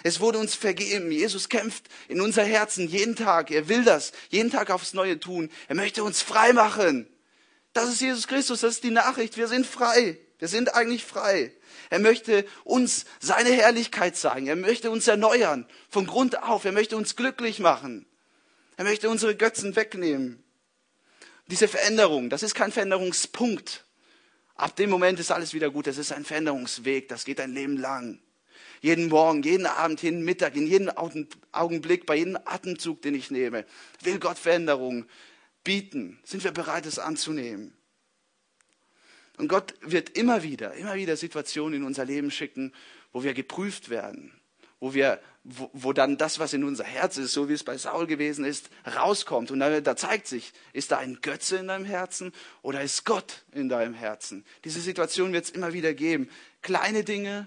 Es 0.02 0.20
wurde 0.20 0.38
uns 0.38 0.54
vergeben. 0.54 1.10
Jesus 1.10 1.48
kämpft 1.48 1.86
in 2.06 2.20
unser 2.20 2.44
Herzen 2.44 2.86
jeden 2.86 3.16
Tag. 3.16 3.50
Er 3.50 3.68
will 3.68 3.82
das 3.82 4.12
jeden 4.28 4.52
Tag 4.52 4.70
aufs 4.70 4.94
Neue 4.94 5.18
tun. 5.18 5.50
Er 5.66 5.74
möchte 5.74 6.04
uns 6.04 6.22
frei 6.22 6.52
machen. 6.52 7.08
Das 7.72 7.88
ist 7.88 8.00
Jesus 8.00 8.28
Christus, 8.28 8.60
das 8.60 8.74
ist 8.74 8.84
die 8.84 8.90
Nachricht. 8.90 9.36
Wir 9.36 9.48
sind 9.48 9.66
frei. 9.66 10.18
Wir 10.38 10.48
sind 10.48 10.74
eigentlich 10.74 11.04
frei. 11.04 11.50
Er 11.90 11.98
möchte 11.98 12.44
uns 12.62 13.06
seine 13.20 13.50
Herrlichkeit 13.50 14.16
zeigen. 14.16 14.46
Er 14.46 14.56
möchte 14.56 14.90
uns 14.90 15.08
erneuern 15.08 15.66
von 15.88 16.06
Grund 16.06 16.42
auf. 16.42 16.64
Er 16.64 16.72
möchte 16.72 16.96
uns 16.96 17.16
glücklich 17.16 17.58
machen. 17.58 18.06
Er 18.76 18.84
möchte 18.84 19.08
unsere 19.08 19.36
Götzen 19.36 19.74
wegnehmen. 19.76 20.42
Diese 21.48 21.68
Veränderung, 21.68 22.28
das 22.28 22.42
ist 22.42 22.54
kein 22.54 22.72
Veränderungspunkt. 22.72 23.84
Ab 24.54 24.76
dem 24.76 24.90
Moment 24.90 25.20
ist 25.20 25.30
alles 25.30 25.54
wieder 25.54 25.70
gut. 25.70 25.86
Das 25.86 25.98
ist 25.98 26.12
ein 26.12 26.24
Veränderungsweg. 26.24 27.08
Das 27.08 27.24
geht 27.24 27.40
ein 27.40 27.52
Leben 27.52 27.76
lang. 27.76 28.20
Jeden 28.80 29.08
Morgen, 29.08 29.42
jeden 29.42 29.66
Abend, 29.66 30.02
jeden 30.02 30.24
Mittag, 30.24 30.54
in 30.54 30.66
jedem 30.66 30.90
Augenblick, 31.52 32.06
bei 32.06 32.16
jedem 32.16 32.36
Atemzug, 32.44 33.02
den 33.02 33.14
ich 33.14 33.30
nehme, 33.30 33.64
will 34.02 34.18
Gott 34.18 34.38
Veränderung 34.38 35.06
bieten. 35.64 36.18
Sind 36.24 36.44
wir 36.44 36.52
bereit, 36.52 36.86
es 36.86 36.98
anzunehmen? 36.98 37.76
Und 39.38 39.48
Gott 39.48 39.74
wird 39.80 40.10
immer 40.10 40.42
wieder, 40.42 40.74
immer 40.74 40.94
wieder 40.94 41.16
Situationen 41.16 41.80
in 41.80 41.84
unser 41.84 42.04
Leben 42.04 42.30
schicken, 42.30 42.72
wo 43.12 43.22
wir 43.22 43.34
geprüft 43.34 43.90
werden, 43.90 44.32
wo 44.80 44.94
wir, 44.94 45.20
wo, 45.48 45.70
wo, 45.72 45.92
dann 45.92 46.16
das, 46.16 46.40
was 46.40 46.52
in 46.52 46.64
unser 46.64 46.82
Herz 46.82 47.18
ist, 47.18 47.32
so 47.32 47.48
wie 47.48 47.52
es 47.52 47.62
bei 47.62 47.78
Saul 47.78 48.08
gewesen 48.08 48.44
ist, 48.44 48.68
rauskommt. 48.96 49.52
Und 49.52 49.60
da, 49.60 49.80
da 49.80 49.96
zeigt 49.96 50.26
sich, 50.26 50.52
ist 50.72 50.90
da 50.90 50.98
ein 50.98 51.20
Götze 51.22 51.56
in 51.58 51.68
deinem 51.68 51.84
Herzen 51.84 52.32
oder 52.62 52.82
ist 52.82 53.04
Gott 53.04 53.44
in 53.52 53.68
deinem 53.68 53.94
Herzen? 53.94 54.44
Diese 54.64 54.80
Situation 54.80 55.32
wird 55.32 55.44
es 55.44 55.50
immer 55.50 55.72
wieder 55.72 55.94
geben. 55.94 56.28
Kleine 56.62 57.04
Dinge, 57.04 57.46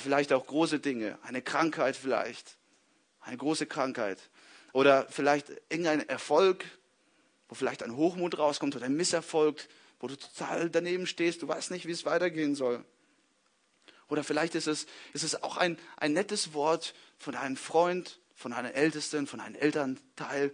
vielleicht 0.00 0.32
auch 0.32 0.46
große 0.46 0.80
Dinge, 0.80 1.16
eine 1.22 1.40
Krankheit 1.40 1.94
vielleicht, 1.94 2.58
eine 3.20 3.36
große 3.36 3.66
Krankheit 3.66 4.18
oder 4.72 5.06
vielleicht 5.08 5.46
irgendein 5.68 6.08
Erfolg, 6.08 6.64
wo 7.48 7.54
vielleicht 7.54 7.84
ein 7.84 7.94
Hochmut 7.94 8.36
rauskommt 8.36 8.74
oder 8.74 8.86
ein 8.86 8.96
Misserfolg, 8.96 9.68
wo 10.00 10.08
du 10.08 10.16
total 10.16 10.70
daneben 10.70 11.06
stehst, 11.06 11.42
du 11.42 11.48
weißt 11.48 11.70
nicht, 11.70 11.86
wie 11.86 11.92
es 11.92 12.04
weitergehen 12.04 12.56
soll. 12.56 12.84
Oder 14.08 14.24
vielleicht 14.24 14.54
ist 14.54 14.66
es, 14.66 14.86
ist 15.12 15.22
es 15.22 15.42
auch 15.42 15.56
ein, 15.56 15.78
ein 15.98 16.12
nettes 16.12 16.54
Wort 16.54 16.94
von 17.18 17.34
einem 17.34 17.56
Freund, 17.56 18.18
von 18.34 18.52
einem 18.52 18.72
Ältesten, 18.72 19.26
von 19.26 19.40
einem 19.40 19.56
Elternteil, 19.56 20.52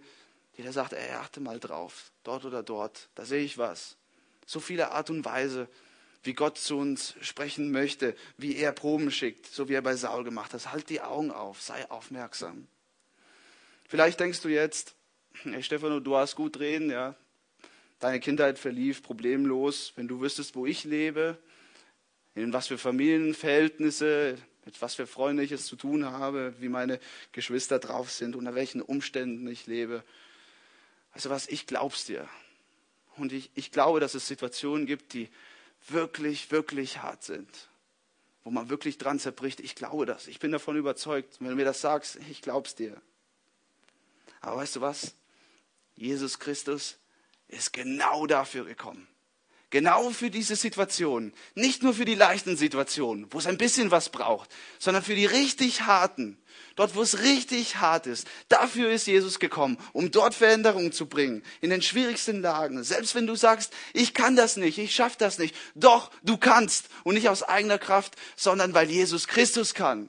der 0.57 0.71
sagt, 0.71 0.93
ey, 0.93 1.11
achte 1.11 1.41
mal 1.41 1.59
drauf, 1.59 2.11
dort 2.23 2.45
oder 2.45 2.63
dort, 2.63 3.09
da 3.15 3.25
sehe 3.25 3.43
ich 3.43 3.57
was. 3.57 3.97
So 4.45 4.59
viele 4.59 4.91
Art 4.91 5.09
und 5.09 5.25
Weise, 5.25 5.67
wie 6.23 6.33
Gott 6.33 6.57
zu 6.57 6.77
uns 6.77 7.15
sprechen 7.21 7.71
möchte, 7.71 8.15
wie 8.37 8.55
er 8.55 8.71
Proben 8.71 9.11
schickt, 9.11 9.45
so 9.47 9.69
wie 9.69 9.73
er 9.73 9.81
bei 9.81 9.95
Saul 9.95 10.23
gemacht 10.23 10.53
hat. 10.53 10.71
Halt 10.71 10.89
die 10.89 11.01
Augen 11.01 11.31
auf, 11.31 11.61
sei 11.61 11.89
aufmerksam. 11.91 12.67
Vielleicht 13.87 14.19
denkst 14.19 14.41
du 14.41 14.49
jetzt, 14.49 14.95
hey 15.43 15.61
Stefano, 15.61 15.99
du 15.99 16.15
hast 16.15 16.35
gut 16.35 16.59
reden, 16.59 16.89
ja. 16.89 17.15
Deine 17.99 18.19
Kindheit 18.19 18.59
verlief 18.59 19.03
problemlos. 19.03 19.93
Wenn 19.95 20.07
du 20.07 20.19
wüsstest, 20.21 20.55
wo 20.55 20.65
ich 20.65 20.83
lebe, 20.83 21.37
in 22.33 22.51
was 22.51 22.67
für 22.67 22.77
Familienverhältnisse, 22.77 24.37
mit 24.65 24.81
was 24.81 24.95
für 24.95 25.07
Freunden 25.07 25.43
ich 25.43 25.51
es 25.51 25.67
zu 25.67 25.75
tun 25.75 26.05
habe, 26.05 26.55
wie 26.59 26.69
meine 26.69 26.99
Geschwister 27.31 27.79
drauf 27.79 28.11
sind, 28.11 28.35
unter 28.35 28.55
welchen 28.55 28.81
Umständen 28.81 29.47
ich 29.47 29.67
lebe. 29.67 30.03
Also 31.11 31.29
was, 31.29 31.47
ich 31.47 31.67
glaub's 31.67 32.05
dir. 32.05 32.27
Und 33.15 33.31
ich, 33.31 33.51
ich 33.55 33.71
glaube, 33.71 33.99
dass 33.99 34.15
es 34.15 34.27
Situationen 34.27 34.85
gibt, 34.85 35.13
die 35.13 35.29
wirklich, 35.87 36.51
wirklich 36.51 37.01
hart 37.01 37.23
sind, 37.23 37.69
wo 38.43 38.49
man 38.49 38.69
wirklich 38.69 38.97
dran 38.97 39.19
zerbricht. 39.19 39.59
Ich 39.59 39.75
glaube 39.75 40.05
das. 40.05 40.27
Ich 40.27 40.39
bin 40.39 40.51
davon 40.51 40.75
überzeugt. 40.75 41.37
Wenn 41.39 41.49
du 41.49 41.55
mir 41.55 41.65
das 41.65 41.81
sagst, 41.81 42.17
ich 42.29 42.41
glaub's 42.41 42.75
dir. 42.75 42.99
Aber 44.41 44.57
weißt 44.57 44.77
du 44.77 44.81
was? 44.81 45.15
Jesus 45.95 46.39
Christus 46.39 46.97
ist 47.47 47.71
genau 47.71 48.25
dafür 48.25 48.65
gekommen. 48.65 49.07
Genau 49.75 50.09
für 50.11 50.29
diese 50.29 50.55
Situation. 50.55 51.33
Nicht 51.53 51.83
nur 51.83 51.93
für 51.93 52.05
die 52.05 52.15
leichten 52.15 52.55
Situationen, 52.55 53.27
wo 53.31 53.39
es 53.39 53.45
ein 53.45 53.57
bisschen 53.57 53.91
was 53.91 54.07
braucht, 54.07 54.49
sondern 54.79 55.03
für 55.03 55.15
die 55.15 55.25
richtig 55.25 55.81
harten. 55.81 56.37
Dort, 56.77 56.95
wo 56.95 57.01
es 57.01 57.19
richtig 57.23 57.75
hart 57.75 58.07
ist. 58.07 58.25
Dafür 58.47 58.89
ist 58.89 59.05
Jesus 59.05 59.37
gekommen, 59.37 59.77
um 59.91 60.11
dort 60.11 60.33
Veränderungen 60.33 60.93
zu 60.93 61.07
bringen. 61.07 61.43
In 61.59 61.71
den 61.71 61.81
schwierigsten 61.81 62.41
Lagen. 62.41 62.85
Selbst 62.85 63.15
wenn 63.15 63.27
du 63.27 63.35
sagst, 63.35 63.73
ich 63.91 64.13
kann 64.13 64.37
das 64.37 64.55
nicht, 64.55 64.77
ich 64.77 64.95
schaffe 64.95 65.17
das 65.19 65.39
nicht. 65.39 65.53
Doch, 65.75 66.09
du 66.23 66.37
kannst. 66.37 66.87
Und 67.03 67.15
nicht 67.15 67.27
aus 67.27 67.43
eigener 67.43 67.77
Kraft, 67.77 68.15
sondern 68.37 68.73
weil 68.73 68.89
Jesus 68.89 69.27
Christus 69.27 69.73
kann. 69.73 70.07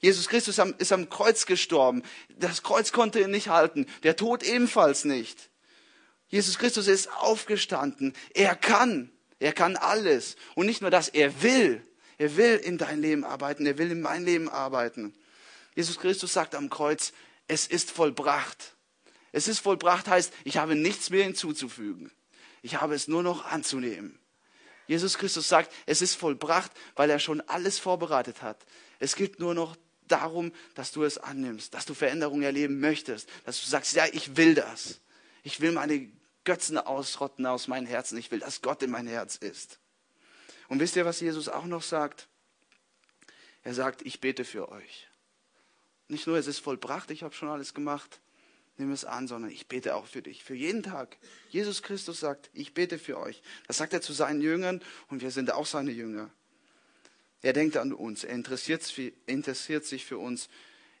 Jesus 0.00 0.28
Christus 0.28 0.60
ist 0.78 0.92
am 0.92 1.10
Kreuz 1.10 1.44
gestorben. 1.44 2.04
Das 2.38 2.62
Kreuz 2.62 2.92
konnte 2.92 3.18
ihn 3.18 3.32
nicht 3.32 3.48
halten. 3.48 3.86
Der 4.04 4.14
Tod 4.14 4.44
ebenfalls 4.44 5.04
nicht. 5.04 5.49
Jesus 6.30 6.58
Christus 6.58 6.86
ist 6.86 7.12
aufgestanden. 7.12 8.14
Er 8.34 8.56
kann. 8.56 9.10
Er 9.38 9.52
kann 9.52 9.76
alles. 9.76 10.36
Und 10.54 10.66
nicht 10.66 10.80
nur 10.80 10.90
das, 10.90 11.08
er 11.08 11.42
will. 11.42 11.82
Er 12.18 12.36
will 12.36 12.56
in 12.56 12.78
dein 12.78 13.00
Leben 13.00 13.24
arbeiten. 13.24 13.66
Er 13.66 13.78
will 13.78 13.90
in 13.90 14.00
mein 14.00 14.24
Leben 14.24 14.48
arbeiten. 14.48 15.14
Jesus 15.74 15.98
Christus 15.98 16.32
sagt 16.32 16.54
am 16.54 16.70
Kreuz, 16.70 17.12
es 17.48 17.66
ist 17.66 17.90
vollbracht. 17.90 18.76
Es 19.32 19.48
ist 19.48 19.58
vollbracht 19.60 20.08
heißt, 20.08 20.32
ich 20.44 20.56
habe 20.56 20.74
nichts 20.74 21.10
mehr 21.10 21.24
hinzuzufügen. 21.24 22.10
Ich 22.62 22.80
habe 22.80 22.94
es 22.94 23.08
nur 23.08 23.22
noch 23.22 23.44
anzunehmen. 23.44 24.18
Jesus 24.86 25.18
Christus 25.18 25.48
sagt, 25.48 25.72
es 25.86 26.02
ist 26.02 26.14
vollbracht, 26.16 26.72
weil 26.96 27.10
er 27.10 27.18
schon 27.18 27.40
alles 27.42 27.78
vorbereitet 27.78 28.42
hat. 28.42 28.66
Es 28.98 29.14
geht 29.14 29.38
nur 29.38 29.54
noch 29.54 29.76
darum, 30.08 30.52
dass 30.74 30.90
du 30.90 31.04
es 31.04 31.16
annimmst, 31.16 31.74
dass 31.74 31.86
du 31.86 31.94
Veränderungen 31.94 32.42
erleben 32.42 32.80
möchtest, 32.80 33.28
dass 33.44 33.60
du 33.60 33.66
sagst, 33.66 33.94
ja, 33.94 34.06
ich 34.12 34.36
will 34.36 34.54
das. 34.54 35.00
Ich 35.42 35.60
will 35.60 35.72
meine 35.72 36.10
Götzen 36.50 36.78
ausrotten 36.78 37.46
aus 37.46 37.68
meinem 37.68 37.86
Herzen. 37.86 38.18
Ich 38.18 38.32
will, 38.32 38.40
dass 38.40 38.60
Gott 38.60 38.82
in 38.82 38.90
mein 38.90 39.06
Herz 39.06 39.36
ist. 39.36 39.78
Und 40.66 40.80
wisst 40.80 40.96
ihr, 40.96 41.04
was 41.04 41.20
Jesus 41.20 41.48
auch 41.48 41.64
noch 41.64 41.84
sagt? 41.84 42.26
Er 43.62 43.72
sagt, 43.72 44.02
ich 44.02 44.20
bete 44.20 44.44
für 44.44 44.68
euch. 44.68 45.06
Nicht 46.08 46.26
nur, 46.26 46.36
es 46.38 46.48
ist 46.48 46.58
vollbracht, 46.58 47.12
ich 47.12 47.22
habe 47.22 47.36
schon 47.36 47.50
alles 47.50 47.72
gemacht, 47.72 48.20
nimm 48.78 48.90
es 48.90 49.04
an, 49.04 49.28
sondern 49.28 49.52
ich 49.52 49.68
bete 49.68 49.94
auch 49.94 50.06
für 50.06 50.22
dich, 50.22 50.42
für 50.42 50.56
jeden 50.56 50.82
Tag. 50.82 51.18
Jesus 51.50 51.84
Christus 51.84 52.18
sagt, 52.18 52.50
ich 52.52 52.74
bete 52.74 52.98
für 52.98 53.20
euch. 53.20 53.42
Das 53.68 53.76
sagt 53.76 53.92
er 53.92 54.00
zu 54.00 54.12
seinen 54.12 54.40
Jüngern 54.40 54.82
und 55.06 55.22
wir 55.22 55.30
sind 55.30 55.52
auch 55.52 55.66
seine 55.66 55.92
Jünger. 55.92 56.32
Er 57.42 57.52
denkt 57.52 57.76
an 57.76 57.92
uns, 57.92 58.24
er 58.24 58.34
interessiert, 58.34 58.82
sich 58.82 60.04
für 60.04 60.18
uns, 60.18 60.48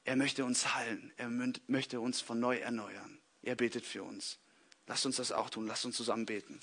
er 0.04 0.14
möchte 0.14 0.44
uns 0.44 0.76
heilen, 0.76 1.12
er 1.16 1.28
möchte 1.66 2.00
uns 2.00 2.20
von 2.20 2.38
neu 2.38 2.58
erneuern. 2.58 3.18
Er 3.42 3.56
betet 3.56 3.84
für 3.84 4.04
uns. 4.04 4.38
Lasst 4.90 5.06
uns 5.06 5.18
das 5.18 5.30
auch 5.30 5.50
tun, 5.50 5.68
lasst 5.68 5.84
uns 5.84 5.96
zusammen 5.96 6.26
beten. 6.26 6.58